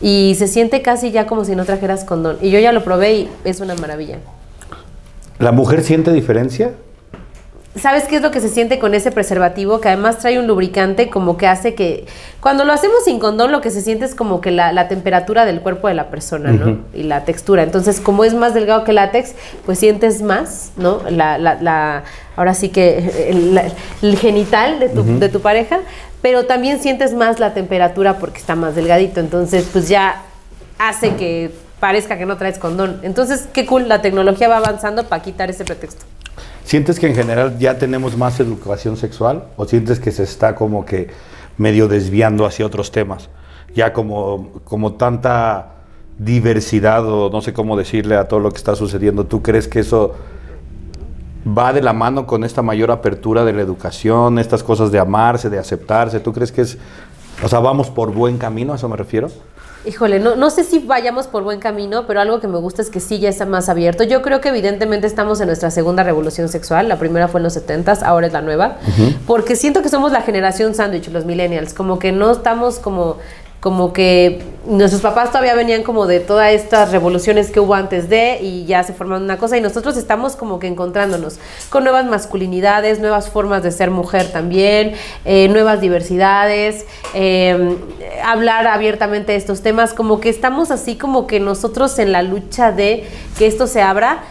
Y 0.00 0.34
se 0.38 0.48
siente 0.48 0.82
casi 0.82 1.10
ya 1.10 1.26
como 1.26 1.44
si 1.44 1.56
no 1.56 1.64
trajeras 1.64 2.04
condón. 2.04 2.38
Y 2.42 2.50
yo 2.50 2.58
ya 2.58 2.72
lo 2.72 2.84
probé 2.84 3.14
y 3.14 3.30
es 3.44 3.60
una 3.60 3.74
maravilla. 3.74 4.18
¿La 5.38 5.52
mujer 5.52 5.82
siente 5.82 6.12
diferencia? 6.12 6.72
¿Sabes 7.76 8.04
qué 8.04 8.16
es 8.16 8.22
lo 8.22 8.30
que 8.30 8.40
se 8.40 8.48
siente 8.48 8.78
con 8.78 8.94
ese 8.94 9.10
preservativo? 9.10 9.80
Que 9.80 9.88
además 9.88 10.18
trae 10.18 10.38
un 10.38 10.46
lubricante 10.46 11.10
como 11.10 11.36
que 11.36 11.48
hace 11.48 11.74
que... 11.74 12.06
Cuando 12.40 12.64
lo 12.64 12.72
hacemos 12.72 13.02
sin 13.04 13.18
condón, 13.18 13.50
lo 13.50 13.60
que 13.60 13.70
se 13.70 13.80
siente 13.82 14.04
es 14.04 14.14
como 14.14 14.40
que 14.40 14.52
la, 14.52 14.72
la 14.72 14.86
temperatura 14.86 15.44
del 15.44 15.60
cuerpo 15.60 15.88
de 15.88 15.94
la 15.94 16.08
persona, 16.08 16.52
¿no? 16.52 16.78
Y 16.94 17.02
la 17.02 17.24
textura. 17.24 17.64
Entonces, 17.64 18.00
como 18.00 18.22
es 18.24 18.32
más 18.32 18.54
delgado 18.54 18.84
que 18.84 18.92
el 18.92 18.94
látex, 18.96 19.32
pues 19.66 19.80
sientes 19.80 20.22
más, 20.22 20.70
¿no? 20.76 21.00
La, 21.10 21.36
la, 21.36 21.60
la- 21.60 22.04
ahora 22.36 22.54
sí 22.54 22.68
que 22.68 23.30
el, 23.30 23.56
la- 23.56 23.64
el 24.02 24.16
genital 24.18 24.78
de 24.78 24.88
tu, 24.90 25.02
de 25.18 25.28
tu 25.28 25.40
pareja, 25.40 25.80
pero 26.22 26.46
también 26.46 26.80
sientes 26.80 27.12
más 27.12 27.40
la 27.40 27.54
temperatura 27.54 28.18
porque 28.18 28.38
está 28.38 28.54
más 28.54 28.76
delgadito. 28.76 29.18
Entonces, 29.18 29.68
pues 29.72 29.88
ya 29.88 30.22
hace 30.78 31.16
que 31.16 31.50
parezca 31.80 32.16
que 32.18 32.24
no 32.24 32.36
traes 32.36 32.58
condón. 32.58 33.00
Entonces, 33.02 33.48
qué 33.52 33.66
cool, 33.66 33.88
la 33.88 34.00
tecnología 34.00 34.46
va 34.48 34.58
avanzando 34.58 35.04
para 35.08 35.22
quitar 35.22 35.50
ese 35.50 35.64
pretexto. 35.64 36.04
¿Sientes 36.64 36.98
que 36.98 37.06
en 37.06 37.14
general 37.14 37.58
ya 37.58 37.78
tenemos 37.78 38.16
más 38.16 38.40
educación 38.40 38.96
sexual 38.96 39.44
o 39.56 39.66
sientes 39.66 40.00
que 40.00 40.10
se 40.10 40.22
está 40.22 40.54
como 40.54 40.86
que 40.86 41.08
medio 41.58 41.88
desviando 41.88 42.46
hacia 42.46 42.64
otros 42.64 42.90
temas? 42.90 43.28
Ya 43.74 43.92
como, 43.92 44.50
como 44.64 44.94
tanta 44.94 45.74
diversidad 46.18 47.06
o 47.06 47.28
no 47.28 47.42
sé 47.42 47.52
cómo 47.52 47.76
decirle 47.76 48.16
a 48.16 48.28
todo 48.28 48.40
lo 48.40 48.50
que 48.50 48.56
está 48.56 48.74
sucediendo, 48.76 49.26
¿tú 49.26 49.42
crees 49.42 49.68
que 49.68 49.80
eso 49.80 50.14
va 51.46 51.74
de 51.74 51.82
la 51.82 51.92
mano 51.92 52.26
con 52.26 52.44
esta 52.44 52.62
mayor 52.62 52.90
apertura 52.90 53.44
de 53.44 53.52
la 53.52 53.60
educación, 53.60 54.38
estas 54.38 54.62
cosas 54.62 54.90
de 54.90 54.98
amarse, 54.98 55.50
de 55.50 55.58
aceptarse? 55.58 56.18
¿Tú 56.18 56.32
crees 56.32 56.50
que 56.50 56.62
es, 56.62 56.78
o 57.42 57.48
sea, 57.48 57.58
vamos 57.58 57.90
por 57.90 58.10
buen 58.12 58.38
camino, 58.38 58.72
a 58.72 58.76
eso 58.76 58.88
me 58.88 58.96
refiero? 58.96 59.28
Híjole, 59.86 60.18
no, 60.18 60.34
no 60.34 60.48
sé 60.48 60.64
si 60.64 60.78
vayamos 60.78 61.26
por 61.26 61.42
buen 61.42 61.60
camino, 61.60 62.06
pero 62.06 62.20
algo 62.20 62.40
que 62.40 62.48
me 62.48 62.56
gusta 62.56 62.80
es 62.80 62.88
que 62.88 63.00
sí 63.00 63.18
ya 63.18 63.28
está 63.28 63.44
más 63.44 63.68
abierto. 63.68 64.02
Yo 64.02 64.22
creo 64.22 64.40
que 64.40 64.48
evidentemente 64.48 65.06
estamos 65.06 65.40
en 65.42 65.48
nuestra 65.48 65.70
segunda 65.70 66.02
revolución 66.02 66.48
sexual. 66.48 66.88
La 66.88 66.98
primera 66.98 67.28
fue 67.28 67.40
en 67.40 67.44
los 67.44 67.56
70s, 67.56 68.02
ahora 68.02 68.26
es 68.26 68.32
la 68.32 68.40
nueva. 68.40 68.78
Porque 69.26 69.56
siento 69.56 69.82
que 69.82 69.90
somos 69.90 70.10
la 70.10 70.22
generación 70.22 70.74
sándwich, 70.74 71.08
los 71.08 71.26
millennials. 71.26 71.74
Como 71.74 71.98
que 71.98 72.12
no 72.12 72.32
estamos 72.32 72.78
como 72.78 73.18
como 73.64 73.94
que 73.94 74.42
nuestros 74.66 75.00
papás 75.00 75.30
todavía 75.30 75.54
venían 75.54 75.84
como 75.84 76.06
de 76.06 76.20
todas 76.20 76.52
estas 76.52 76.92
revoluciones 76.92 77.50
que 77.50 77.60
hubo 77.60 77.72
antes 77.72 78.10
de 78.10 78.38
y 78.42 78.66
ya 78.66 78.82
se 78.82 78.92
formaron 78.92 79.24
una 79.24 79.38
cosa 79.38 79.56
y 79.56 79.62
nosotros 79.62 79.96
estamos 79.96 80.36
como 80.36 80.58
que 80.58 80.66
encontrándonos 80.66 81.38
con 81.70 81.82
nuevas 81.82 82.04
masculinidades, 82.04 83.00
nuevas 83.00 83.30
formas 83.30 83.62
de 83.62 83.70
ser 83.70 83.90
mujer 83.90 84.30
también, 84.30 84.92
eh, 85.24 85.48
nuevas 85.48 85.80
diversidades, 85.80 86.84
eh, 87.14 87.78
hablar 88.22 88.66
abiertamente 88.66 89.32
de 89.32 89.38
estos 89.38 89.62
temas, 89.62 89.94
como 89.94 90.20
que 90.20 90.28
estamos 90.28 90.70
así 90.70 90.96
como 90.96 91.26
que 91.26 91.40
nosotros 91.40 91.98
en 91.98 92.12
la 92.12 92.20
lucha 92.20 92.70
de 92.70 93.08
que 93.38 93.46
esto 93.46 93.66
se 93.66 93.80
abra. 93.80 94.24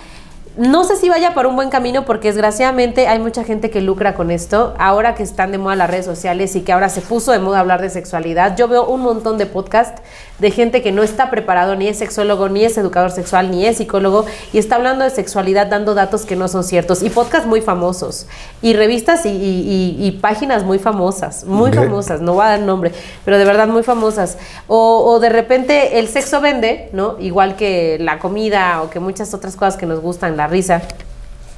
No 0.56 0.84
sé 0.84 0.98
si 0.98 1.10
vaya 1.10 1.34
por 1.34 1.48
un 1.48 1.56
buen 1.56 1.72
camino 1.72 2.06
porque 2.06 2.28
desgraciadamente 2.28 3.08
hay 3.08 3.18
mucha 3.18 3.44
gente 3.44 3.72
que 3.72 3.82
lucra 3.82 4.14
con 4.14 4.30
esto. 4.30 4.76
Ahora 4.78 5.16
que 5.16 5.24
están 5.24 5.52
de 5.52 5.58
moda 5.58 5.76
las 5.76 5.90
redes 5.90 6.06
sociales 6.06 6.56
y 6.56 6.62
que 6.62 6.72
ahora 6.72 6.90
se 6.90 7.02
puso 7.02 7.32
de 7.32 7.40
moda 7.40 7.60
hablar 7.60 7.82
de 7.82 7.90
sexualidad, 7.90 8.56
yo 8.56 8.68
veo 8.68 8.86
un 8.86 9.02
montón 9.02 9.40
de 9.40 9.48
podcasts 9.48 10.04
de 10.40 10.50
gente 10.52 10.82
que 10.82 10.92
no 10.92 11.04
está 11.04 11.30
preparado, 11.30 11.76
ni 11.76 11.88
es 11.88 11.98
sexólogo, 12.00 12.50
ni 12.50 12.66
es 12.66 12.78
educador 12.78 13.12
sexual, 13.12 13.52
ni 13.52 13.66
es 13.66 13.78
psicólogo, 13.78 14.26
y 14.52 14.58
está 14.58 14.76
hablando 14.76 15.04
de 15.04 15.12
sexualidad 15.12 15.68
dando 15.68 15.94
datos 15.94 16.26
que 16.26 16.36
no 16.36 16.48
son 16.48 16.64
ciertos. 16.64 17.04
Y 17.04 17.10
podcasts 17.12 17.48
muy 17.48 17.62
famosos, 17.62 18.26
y 18.62 18.74
revistas 18.74 19.26
y, 19.26 19.30
y- 19.30 19.96
y- 20.00 20.08
y 20.08 20.12
páginas 20.14 20.64
muy 20.64 20.80
famosas, 20.80 21.46
muy 21.46 21.72
famosas, 21.72 22.20
no 22.22 22.34
voy 22.34 22.46
a 22.46 22.50
dar 22.50 22.60
nombre, 22.62 22.92
pero 23.24 23.38
de 23.38 23.46
verdad 23.46 23.68
muy 23.68 23.84
famosas. 23.84 24.38
O, 24.68 25.04
o 25.06 25.20
de 25.20 25.30
repente 25.30 26.00
el 26.00 26.08
sexo 26.08 26.42
vende, 26.42 26.90
¿no? 26.94 27.16
Igual 27.20 27.56
que 27.56 27.98
la 28.00 28.18
comida 28.20 28.82
o 28.82 28.90
que 28.90 29.00
muchas 29.00 29.34
otras 29.34 29.56
cosas 29.56 29.78
que 29.78 29.86
nos 29.86 30.00
gustan, 30.02 30.36
la 30.36 30.48
risa. 30.48 30.82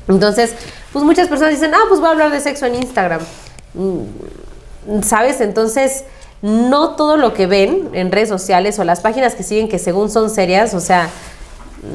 Entonces, 0.08 0.54
pues 0.94 1.04
muchas 1.04 1.28
personas 1.30 1.54
dicen, 1.54 1.74
ah, 1.74 1.80
pues 1.88 2.00
voy 2.00 2.10
a 2.10 2.12
hablar 2.12 2.30
de 2.32 2.40
sexo 2.42 2.66
en 2.68 2.76
Instagram. 2.76 3.22
Mm, 3.74 5.02
¿Sabes? 5.02 5.42
Entonces, 5.42 6.04
no 6.46 6.92
todo 6.92 7.18
lo 7.18 7.34
que 7.34 7.48
ven 7.48 7.90
en 7.94 8.12
redes 8.12 8.30
sociales 8.30 8.78
o 8.78 8.84
las 8.84 9.00
páginas 9.00 9.34
que 9.34 9.42
siguen 9.42 9.68
que 9.68 9.80
según 9.80 10.12
son 10.12 10.30
serias, 10.30 10.76
o 10.76 10.80
sea, 10.80 11.10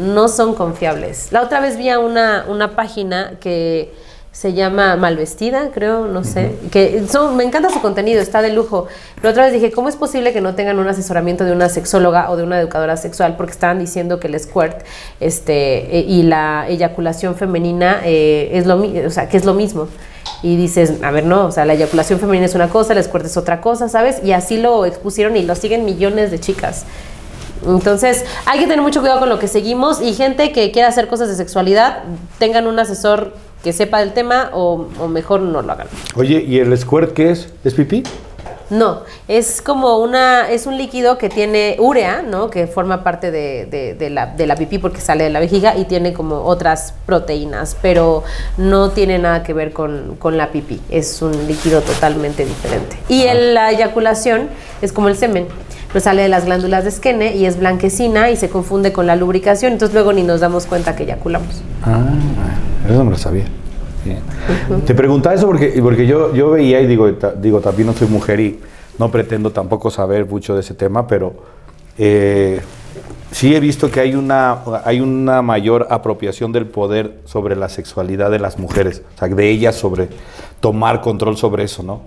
no 0.00 0.26
son 0.26 0.56
confiables. 0.56 1.30
La 1.30 1.42
otra 1.42 1.60
vez 1.60 1.76
vi 1.76 1.88
a 1.88 2.00
una, 2.00 2.46
una 2.48 2.74
página 2.74 3.34
que 3.38 3.92
se 4.32 4.52
llama 4.52 4.96
Malvestida, 4.96 5.70
creo, 5.72 6.06
no 6.06 6.24
sé, 6.24 6.56
que 6.72 7.04
son, 7.06 7.36
me 7.36 7.44
encanta 7.44 7.70
su 7.70 7.80
contenido, 7.80 8.20
está 8.20 8.42
de 8.42 8.52
lujo. 8.52 8.88
Pero 9.14 9.30
otra 9.30 9.44
vez 9.44 9.52
dije, 9.52 9.70
¿cómo 9.70 9.88
es 9.88 9.94
posible 9.94 10.32
que 10.32 10.40
no 10.40 10.56
tengan 10.56 10.80
un 10.80 10.88
asesoramiento 10.88 11.44
de 11.44 11.52
una 11.52 11.68
sexóloga 11.68 12.28
o 12.28 12.36
de 12.36 12.42
una 12.42 12.58
educadora 12.58 12.96
sexual? 12.96 13.36
Porque 13.36 13.52
estaban 13.52 13.78
diciendo 13.78 14.18
que 14.18 14.26
el 14.26 14.40
squirt 14.40 14.82
este, 15.20 15.96
eh, 15.96 16.04
y 16.08 16.24
la 16.24 16.66
eyaculación 16.68 17.36
femenina 17.36 18.00
eh, 18.04 18.50
es 18.54 18.66
lo, 18.66 18.82
o 19.06 19.10
sea, 19.10 19.28
que 19.28 19.36
es 19.36 19.44
lo 19.44 19.54
mismo. 19.54 19.86
Y 20.42 20.56
dices, 20.56 20.94
a 21.02 21.10
ver, 21.10 21.24
no, 21.24 21.46
o 21.46 21.50
sea, 21.50 21.64
la 21.64 21.74
eyaculación 21.74 22.18
femenina 22.18 22.46
es 22.46 22.54
una 22.54 22.68
cosa, 22.68 22.94
el 22.94 23.02
squirt 23.04 23.26
es 23.26 23.36
otra 23.36 23.60
cosa, 23.60 23.88
¿sabes? 23.88 24.22
Y 24.24 24.32
así 24.32 24.56
lo 24.56 24.86
expusieron 24.86 25.36
y 25.36 25.42
lo 25.42 25.54
siguen 25.54 25.84
millones 25.84 26.30
de 26.30 26.40
chicas. 26.40 26.86
Entonces, 27.66 28.24
hay 28.46 28.58
que 28.58 28.66
tener 28.66 28.80
mucho 28.80 29.00
cuidado 29.00 29.20
con 29.20 29.28
lo 29.28 29.38
que 29.38 29.48
seguimos 29.48 30.00
y 30.00 30.14
gente 30.14 30.52
que 30.52 30.70
quiera 30.72 30.88
hacer 30.88 31.08
cosas 31.08 31.28
de 31.28 31.34
sexualidad, 31.34 32.04
tengan 32.38 32.66
un 32.66 32.78
asesor 32.78 33.34
que 33.62 33.74
sepa 33.74 34.00
del 34.00 34.14
tema 34.14 34.50
o, 34.54 34.86
o 34.98 35.08
mejor 35.08 35.40
no 35.40 35.60
lo 35.60 35.72
hagan. 35.72 35.88
Oye, 36.16 36.42
¿y 36.46 36.58
el 36.58 36.76
squirt 36.78 37.12
qué 37.12 37.30
es? 37.30 37.50
¿Es 37.62 37.74
pipí? 37.74 38.02
No, 38.70 39.00
es 39.28 39.60
como 39.62 39.98
una, 39.98 40.48
es 40.48 40.66
un 40.66 40.76
líquido 40.78 41.18
que 41.18 41.28
tiene 41.28 41.76
urea, 41.80 42.22
¿no? 42.22 42.50
Que 42.50 42.66
forma 42.68 43.02
parte 43.02 43.30
de, 43.30 43.66
de- 43.66 43.94
de 43.94 44.10
la, 44.10 44.26
de 44.26 44.46
la 44.46 44.54
pipí 44.56 44.78
porque 44.78 45.00
sale 45.00 45.24
de 45.24 45.30
la 45.30 45.40
vejiga 45.40 45.76
y 45.76 45.84
tiene 45.86 46.12
como 46.12 46.42
otras 46.44 46.94
proteínas, 47.04 47.76
pero 47.82 48.22
no 48.56 48.90
tiene 48.90 49.18
nada 49.18 49.42
que 49.42 49.52
ver 49.52 49.72
con, 49.72 50.16
con 50.18 50.36
la 50.36 50.50
pipí. 50.52 50.80
Es 50.88 51.20
un 51.20 51.32
líquido 51.48 51.80
totalmente 51.80 52.44
diferente. 52.44 52.96
Y 53.08 53.22
el- 53.24 53.54
la 53.54 53.70
eyaculación 53.72 54.48
es 54.80 54.92
como 54.92 55.08
el 55.08 55.16
semen. 55.16 55.48
Pero 55.88 56.00
sale 56.04 56.22
de 56.22 56.28
las 56.28 56.44
glándulas 56.44 56.84
de 56.84 56.92
Skene 56.92 57.34
y 57.34 57.46
es 57.46 57.58
blanquecina 57.58 58.30
y 58.30 58.36
se 58.36 58.48
confunde 58.48 58.92
con 58.92 59.08
la 59.08 59.16
lubricación, 59.16 59.72
entonces 59.72 59.92
luego 59.92 60.12
ni 60.12 60.22
nos 60.22 60.38
damos 60.38 60.66
cuenta 60.66 60.94
que 60.94 61.02
eyaculamos. 61.02 61.62
Ah, 61.82 61.98
eso 62.84 62.94
no 62.98 63.04
me 63.06 63.10
lo 63.10 63.18
sabía. 63.18 63.46
Te 64.86 64.94
preguntaba 64.94 65.34
eso 65.34 65.46
porque, 65.46 65.78
porque 65.82 66.06
yo, 66.06 66.34
yo 66.34 66.50
veía 66.50 66.80
y 66.80 66.86
digo, 66.86 67.10
digo, 67.40 67.60
también 67.60 67.86
no 67.86 67.92
soy 67.92 68.08
mujer 68.08 68.40
y 68.40 68.60
no 68.98 69.10
pretendo 69.10 69.50
tampoco 69.50 69.90
saber 69.90 70.26
mucho 70.26 70.54
de 70.54 70.60
ese 70.60 70.74
tema, 70.74 71.06
pero 71.06 71.34
eh, 71.98 72.60
sí 73.30 73.54
he 73.54 73.60
visto 73.60 73.90
que 73.90 74.00
hay 74.00 74.14
una, 74.14 74.58
hay 74.84 75.00
una 75.00 75.42
mayor 75.42 75.86
apropiación 75.90 76.52
del 76.52 76.66
poder 76.66 77.20
sobre 77.24 77.56
la 77.56 77.68
sexualidad 77.68 78.30
de 78.30 78.38
las 78.38 78.58
mujeres, 78.58 79.02
o 79.14 79.18
sea, 79.18 79.28
de 79.28 79.50
ellas 79.50 79.74
sobre 79.74 80.08
tomar 80.60 81.00
control 81.00 81.36
sobre 81.36 81.64
eso, 81.64 81.82
¿no? 81.82 82.02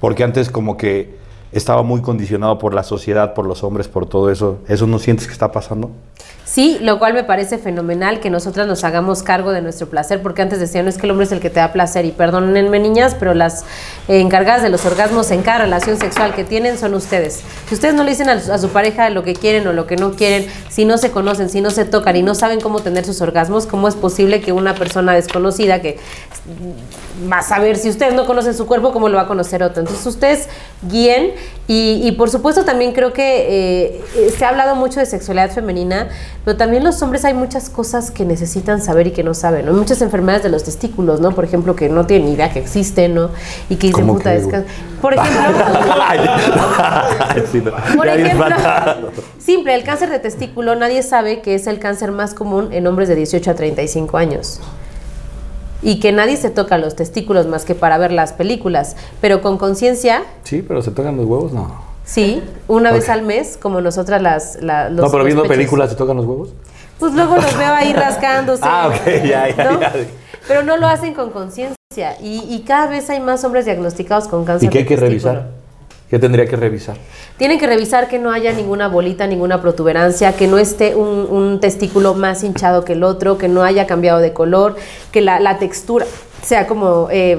Porque 0.00 0.24
antes 0.24 0.50
como 0.50 0.76
que 0.76 1.18
estaba 1.52 1.82
muy 1.82 2.00
condicionado 2.02 2.58
por 2.58 2.74
la 2.74 2.82
sociedad, 2.82 3.34
por 3.34 3.46
los 3.46 3.64
hombres, 3.64 3.88
por 3.88 4.06
todo 4.06 4.30
eso. 4.30 4.58
¿Eso 4.68 4.86
no 4.86 4.98
sientes 4.98 5.26
que 5.26 5.32
está 5.32 5.50
pasando? 5.50 5.90
Sí, 6.44 6.78
lo 6.80 6.98
cual 6.98 7.12
me 7.12 7.24
parece 7.24 7.58
fenomenal 7.58 8.20
que 8.20 8.30
nosotras 8.30 8.66
nos 8.66 8.82
hagamos 8.82 9.22
cargo 9.22 9.52
de 9.52 9.60
nuestro 9.60 9.86
placer, 9.90 10.22
porque 10.22 10.40
antes 10.40 10.58
decían, 10.58 10.86
no 10.86 10.88
es 10.88 10.96
que 10.96 11.04
el 11.04 11.10
hombre 11.10 11.26
es 11.26 11.32
el 11.32 11.40
que 11.40 11.50
te 11.50 11.60
da 11.60 11.72
placer, 11.74 12.06
y 12.06 12.10
perdónenme 12.10 12.78
niñas, 12.78 13.14
pero 13.20 13.34
las 13.34 13.64
eh, 14.08 14.20
encargadas 14.20 14.62
de 14.62 14.70
los 14.70 14.86
orgasmos 14.86 15.30
en 15.30 15.42
cada 15.42 15.58
relación 15.58 15.98
sexual 15.98 16.34
que 16.34 16.44
tienen 16.44 16.78
son 16.78 16.94
ustedes. 16.94 17.40
Si 17.68 17.74
ustedes 17.74 17.94
no 17.94 18.02
le 18.02 18.12
dicen 18.12 18.30
a, 18.30 18.40
su- 18.40 18.50
a 18.50 18.56
su 18.56 18.70
pareja 18.70 19.10
lo 19.10 19.24
que 19.24 19.34
quieren 19.34 19.66
o 19.68 19.74
lo 19.74 19.86
que 19.86 19.96
no 19.96 20.12
quieren, 20.12 20.46
si 20.70 20.86
no 20.86 20.96
se 20.96 21.10
conocen, 21.10 21.50
si 21.50 21.60
no 21.60 21.70
se 21.70 21.84
tocan 21.84 22.16
y 22.16 22.22
no 22.22 22.34
saben 22.34 22.62
cómo 22.62 22.80
tener 22.80 23.04
sus 23.04 23.20
orgasmos, 23.20 23.66
¿cómo 23.66 23.86
es 23.86 23.94
posible 23.94 24.40
que 24.40 24.52
una 24.52 24.74
persona 24.74 25.12
desconocida 25.12 25.82
que 25.82 25.98
va 27.30 27.38
a 27.38 27.42
saber 27.42 27.76
si 27.76 27.90
ustedes 27.90 28.14
no 28.14 28.24
conocen 28.26 28.54
su 28.54 28.66
cuerpo, 28.66 28.92
cómo 28.92 29.08
lo 29.10 29.16
va 29.16 29.22
a 29.24 29.26
conocer 29.26 29.62
otro. 29.62 29.80
Entonces 29.80 30.06
ustedes 30.06 30.48
guíen 30.88 31.32
y, 31.66 32.10
por 32.12 32.30
supuesto 32.30 32.64
también 32.64 32.92
creo 32.92 33.12
que 33.12 33.40
eh, 33.40 34.04
eh, 34.16 34.34
se 34.36 34.44
ha 34.46 34.48
hablado 34.48 34.74
mucho 34.74 35.00
de 35.00 35.06
sexualidad 35.06 35.50
femenina, 35.50 36.07
pero 36.44 36.56
también 36.56 36.84
los 36.84 37.00
hombres 37.02 37.24
hay 37.24 37.34
muchas 37.34 37.70
cosas 37.70 38.10
que 38.10 38.24
necesitan 38.24 38.80
saber 38.82 39.06
y 39.08 39.10
que 39.12 39.22
no 39.22 39.34
saben, 39.34 39.66
¿no? 39.66 39.72
Muchas 39.72 40.00
enfermedades 40.02 40.42
de 40.42 40.48
los 40.48 40.64
testículos, 40.64 41.20
¿no? 41.20 41.32
Por 41.34 41.44
ejemplo, 41.44 41.74
que 41.76 41.88
no 41.88 42.06
tienen 42.06 42.26
ni 42.28 42.32
idea 42.34 42.52
que 42.52 42.58
existen, 42.58 43.14
¿no? 43.14 43.30
Y 43.68 43.76
que 43.76 43.88
dicen, 43.88 44.06
¿Cómo 44.06 44.14
puta, 44.18 44.32
que, 44.32 44.40
descansa. 44.40 44.68
Por 45.00 45.14
ejemplo... 45.14 45.64
Ay, 46.02 47.44
sí, 47.50 47.60
no. 47.60 47.72
Por 47.96 48.06
Ya 48.06 48.14
ejemplo, 48.14 48.46
disparado. 48.46 49.10
simple, 49.38 49.74
el 49.74 49.84
cáncer 49.84 50.10
de 50.10 50.18
testículo 50.18 50.74
nadie 50.74 51.02
sabe 51.02 51.40
que 51.40 51.54
es 51.54 51.66
el 51.66 51.78
cáncer 51.78 52.12
más 52.12 52.34
común 52.34 52.68
en 52.72 52.86
hombres 52.86 53.08
de 53.08 53.14
18 53.14 53.50
a 53.50 53.54
35 53.54 54.16
años. 54.18 54.60
Y 55.80 56.00
que 56.00 56.10
nadie 56.10 56.36
se 56.36 56.50
toca 56.50 56.76
los 56.76 56.96
testículos 56.96 57.46
más 57.46 57.64
que 57.64 57.74
para 57.76 57.98
ver 57.98 58.10
las 58.10 58.32
películas, 58.32 58.96
pero 59.20 59.40
con 59.42 59.58
conciencia, 59.58 60.24
Sí, 60.42 60.64
pero 60.66 60.82
se 60.82 60.90
tocan 60.90 61.16
los 61.16 61.26
huevos, 61.26 61.52
no. 61.52 61.87
Sí, 62.08 62.42
una 62.68 62.90
vez 62.92 63.08
al 63.08 63.22
mes, 63.22 63.58
como 63.60 63.80
nosotras 63.80 64.22
las... 64.22 64.58
la- 64.62 64.88
los- 64.88 65.04
no, 65.04 65.10
pero 65.10 65.24
viendo 65.24 65.42
pechos. 65.42 65.56
películas 65.56 65.90
se 65.90 65.96
tocan 65.96 66.16
los 66.16 66.24
huevos. 66.26 66.54
Pues 66.98 67.12
luego 67.14 67.36
los 67.36 67.56
veo 67.58 67.72
ahí 67.74 67.92
rascándose. 67.92 68.62
Ah, 68.66 68.88
ok, 68.88 69.06
ya, 69.24 69.48
ya, 69.54 69.64
¿no? 69.70 69.80
ya. 69.80 69.92
Pero 70.48 70.62
no 70.62 70.76
lo 70.78 70.86
hacen 70.88 71.12
con 71.14 71.30
conciencia. 71.30 71.76
Y, 72.20 72.44
y 72.48 72.64
cada 72.66 72.86
vez 72.88 73.10
hay 73.10 73.20
más 73.20 73.44
hombres 73.44 73.64
diagnosticados 73.66 74.28
con 74.28 74.44
cáncer 74.44 74.68
¿Y 74.68 74.70
qué 74.70 74.78
hay 74.78 74.86
que 74.86 74.96
revisar? 74.96 75.48
¿Qué 76.10 76.18
tendría 76.18 76.46
que 76.46 76.56
revisar? 76.56 76.96
Tienen 77.36 77.58
que 77.58 77.66
revisar 77.66 78.08
que 78.08 78.18
no 78.18 78.32
haya 78.32 78.52
ninguna 78.52 78.88
bolita, 78.88 79.26
ninguna 79.26 79.60
protuberancia, 79.60 80.32
que 80.32 80.46
no 80.46 80.56
esté 80.56 80.94
un, 80.94 81.26
un 81.30 81.60
testículo 81.60 82.14
más 82.14 82.42
hinchado 82.44 82.84
que 82.84 82.94
el 82.94 83.04
otro, 83.04 83.36
que 83.36 83.48
no 83.48 83.62
haya 83.62 83.86
cambiado 83.86 84.18
de 84.18 84.32
color, 84.32 84.76
que 85.12 85.20
la, 85.20 85.38
la 85.38 85.58
textura 85.58 86.06
sea 86.42 86.66
como 86.66 87.08
eh, 87.10 87.38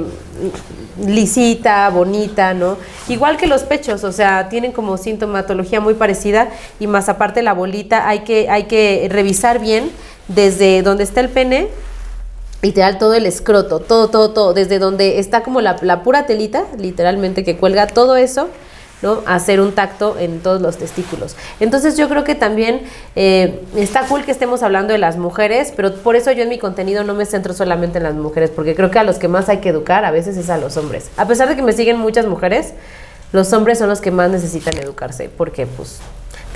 lisita, 1.04 1.90
bonita, 1.90 2.54
¿no? 2.54 2.78
Igual 3.08 3.38
que 3.38 3.48
los 3.48 3.64
pechos, 3.64 4.04
o 4.04 4.12
sea, 4.12 4.50
tienen 4.50 4.72
como 4.72 4.98
sintomatología 4.98 5.80
muy 5.80 5.96
parecida 5.96 6.50
y 6.80 6.86
más 6.86 7.10
aparte 7.10 7.42
la 7.42 7.54
bolita 7.54 8.08
hay 8.08 8.20
que, 8.20 8.50
hay 8.50 8.66
que 8.66 9.08
revisar 9.10 9.60
bien 9.60 9.90
desde 10.28 10.84
donde 10.84 11.04
está 11.04 11.22
el 11.22 11.30
pene 11.30 11.70
literal 12.62 12.98
todo 12.98 13.14
el 13.14 13.26
escroto, 13.26 13.80
todo, 13.80 14.10
todo, 14.10 14.32
todo, 14.32 14.54
desde 14.54 14.80
donde 14.80 15.20
está 15.20 15.44
como 15.44 15.62
la, 15.62 15.78
la 15.82 16.04
pura 16.04 16.26
telita, 16.26 16.66
literalmente 16.78 17.44
que 17.44 17.58
cuelga 17.58 17.88
todo 17.88 18.18
eso, 18.18 18.50
¿no? 19.02 19.22
Hacer 19.26 19.62
un 19.62 19.72
tacto 19.72 20.18
en 20.20 20.42
todos 20.42 20.62
los 20.62 20.78
testículos. 20.78 21.36
Entonces 21.60 21.96
yo 21.98 22.10
creo 22.10 22.24
que 22.24 22.36
también 22.36 22.82
eh, 23.16 23.62
está 23.76 24.02
cool 24.02 24.26
que 24.26 24.32
estemos 24.32 24.62
hablando 24.62 24.92
de 24.92 25.00
las 25.00 25.18
mujeres, 25.18 25.72
pero 25.76 25.96
por 25.96 26.16
eso 26.16 26.32
yo 26.32 26.44
en 26.44 26.50
mi 26.50 26.58
contenido 26.58 27.04
no 27.04 27.14
me 27.14 27.26
centro 27.26 27.54
solamente 27.54 27.98
en 27.98 28.04
las 28.04 28.16
mujeres, 28.16 28.50
porque 28.54 28.76
creo 28.76 28.92
que 28.92 29.00
a 29.00 29.04
los 29.04 29.18
que 29.18 29.28
más 29.28 29.48
hay 29.48 29.60
que 29.60 29.70
educar 29.70 30.04
a 30.04 30.12
veces 30.12 30.36
es 30.36 30.50
a 30.50 30.58
los 30.58 30.76
hombres. 30.76 31.10
A 31.16 31.28
pesar 31.28 31.48
de 31.48 31.56
que 31.56 31.62
me 31.62 31.72
siguen 31.72 31.98
muchas 31.98 32.26
mujeres, 32.26 32.74
los 33.32 33.54
hombres 33.54 33.78
son 33.78 33.90
los 33.90 34.02
que 34.02 34.12
más 34.12 34.30
necesitan 34.32 34.78
educarse, 34.78 35.30
porque 35.30 35.66
pues 35.66 36.00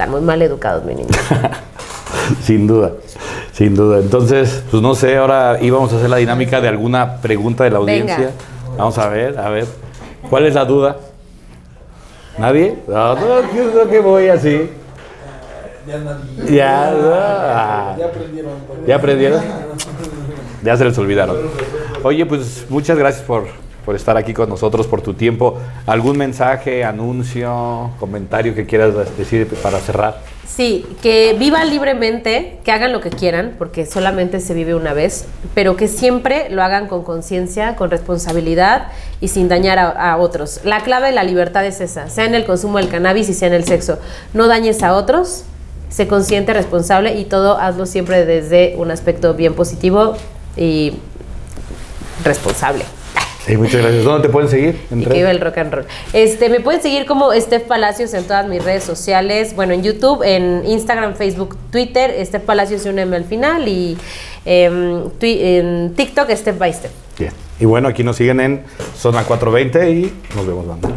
están 0.04 0.12
muy 0.12 0.22
mal 0.22 0.41
educados, 0.41 0.84
mi 0.84 0.95
niño. 0.95 1.10
Sin 2.43 2.68
duda, 2.68 2.91
sin 3.51 3.76
duda. 3.76 3.99
Entonces, 3.99 4.64
pues 4.72 4.82
no 4.82 4.95
sé, 4.95 5.18
ahora 5.18 5.58
íbamos 5.62 5.91
a 5.91 5.97
hacer 5.97 6.10
la 6.10 6.18
dinámica 6.18 6.62
de 6.62 6.70
alguna 6.70 7.18
pregunta 7.18 7.64
de 7.66 7.72
la 7.72 7.80
Venga. 7.80 8.14
audiencia. 8.14 8.32
Vamos 8.78 8.97
a 8.97 9.10
ver, 9.10 9.38
a 9.38 9.49
ver. 9.49 9.66
¿Cuál 10.30 10.45
es 10.45 10.54
la 10.54 10.64
duda? 10.64 10.97
¿Nadie? 12.38 12.78
No, 12.88 13.16
no, 13.16 13.41
yo 13.54 13.72
creo 13.72 13.89
que 13.89 13.99
voy 13.99 14.28
así. 14.28 14.70
Ya 15.86 15.97
nadie. 15.97 16.56
Ya, 16.56 16.93
ah. 16.95 17.95
Ya 17.97 18.06
aprendieron. 18.06 18.51
¿Ya 18.88 18.95
aprendieron? 18.95 19.41
Ya 20.64 20.78
se 20.78 20.86
les 20.86 20.97
olvidaron. 20.97 21.38
Oye, 22.04 22.26
pues 22.26 22.66
muchas 22.70 22.97
gracias 22.97 23.24
por, 23.24 23.47
por 23.86 23.96
estar 23.96 24.18
aquí 24.18 24.34
con 24.34 24.50
nosotros, 24.50 24.88
por 24.88 25.02
tu 25.02 25.14
tiempo. 25.14 25.60
¿Algún 25.86 26.18
mensaje, 26.18 26.84
anuncio, 26.84 27.92
comentario 28.00 28.56
que 28.56 28.66
quieras 28.66 28.94
decir 29.18 29.48
para 29.62 29.80
cerrar? 29.80 30.22
Sí, 30.48 30.86
que 31.02 31.36
vivan 31.40 31.70
libremente, 31.70 32.60
que 32.64 32.72
hagan 32.72 32.92
lo 32.92 33.02
que 33.02 33.10
quieran, 33.10 33.56
porque 33.58 33.86
solamente 33.86 34.40
se 34.40 34.54
vive 34.54 34.76
una 34.76 34.94
vez, 34.94 35.26
pero 35.56 35.76
que 35.76 35.88
siempre 35.88 36.50
lo 36.50 36.62
hagan 36.62 36.88
con 36.88 37.04
conciencia, 37.04 37.76
con 37.76 37.90
responsabilidad 37.90 38.88
y 39.20 39.30
sin 39.30 39.48
dañar 39.48 39.80
a, 39.80 39.90
a 39.90 40.18
otros. 40.18 40.60
La 40.64 40.82
clave 40.82 41.08
de 41.08 41.14
la 41.14 41.24
libertad 41.24 41.66
es 41.66 41.82
esa, 41.82 42.10
sea 42.10 42.26
en 42.26 42.36
el 42.36 42.46
consumo 42.46 42.78
del 42.78 42.90
cannabis 42.90 43.30
y 43.30 43.34
sea 43.34 43.48
en 43.48 43.56
el 43.56 43.64
sexo. 43.64 43.98
No 44.34 44.48
dañes 44.48 44.84
a 44.84 44.94
otros, 44.94 45.46
sé 45.90 46.08
consciente, 46.08 46.54
responsable 46.54 47.16
y 47.16 47.26
todo 47.26 47.58
hazlo 47.58 47.86
siempre 47.86 48.26
desde 48.26 48.76
un 48.78 48.92
aspecto 48.92 49.34
bien 49.36 49.54
positivo 49.54 50.16
y 50.58 50.94
responsable. 52.24 52.86
Sí, 53.46 53.58
muchas 53.58 53.82
gracias. 53.82 54.04
¿Dónde 54.06 54.28
te 54.28 54.32
pueden 54.32 54.50
seguir? 54.50 54.80
En 54.89 55.02
Y 55.02 55.06
que 55.06 55.22
el 55.22 55.39
rock 55.41 55.58
and 55.58 55.74
roll. 55.74 55.86
Este, 56.14 56.48
me 56.48 56.62
pueden 56.62 56.82
seguir 56.82 57.06
como 57.06 57.34
Steph 57.34 57.64
Palacios 57.64 58.14
en 58.14 58.24
todas 58.24 58.48
mis 58.48 58.64
redes 58.64 58.84
sociales. 58.84 59.54
Bueno, 59.56 59.74
en 59.74 59.84
YouTube, 59.84 60.24
en 60.24 60.64
Instagram, 60.66 61.16
Facebook, 61.16 61.58
Twitter, 61.72 62.26
Steph 62.26 62.44
Palacios 62.44 62.86
y 62.86 62.89
un 62.89 63.00
M 63.00 63.16
al 63.16 63.26
final. 63.26 63.68
Y 63.68 63.98
em, 64.46 65.10
en 65.22 65.94
TikTok, 65.94 66.30
Steph 66.32 66.58
by 66.58 66.74
Steph. 66.74 66.91
Bien. 67.20 67.34
Y 67.60 67.66
bueno, 67.66 67.89
aquí 67.89 68.04
nos 68.04 68.16
siguen 68.16 68.39
en 68.39 68.64
Zona 68.98 69.24
420 69.24 69.91
y 69.91 70.14
nos 70.36 70.48
vemos, 70.48 70.68
banda. 70.68 70.89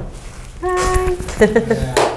Bye. 0.63 2.07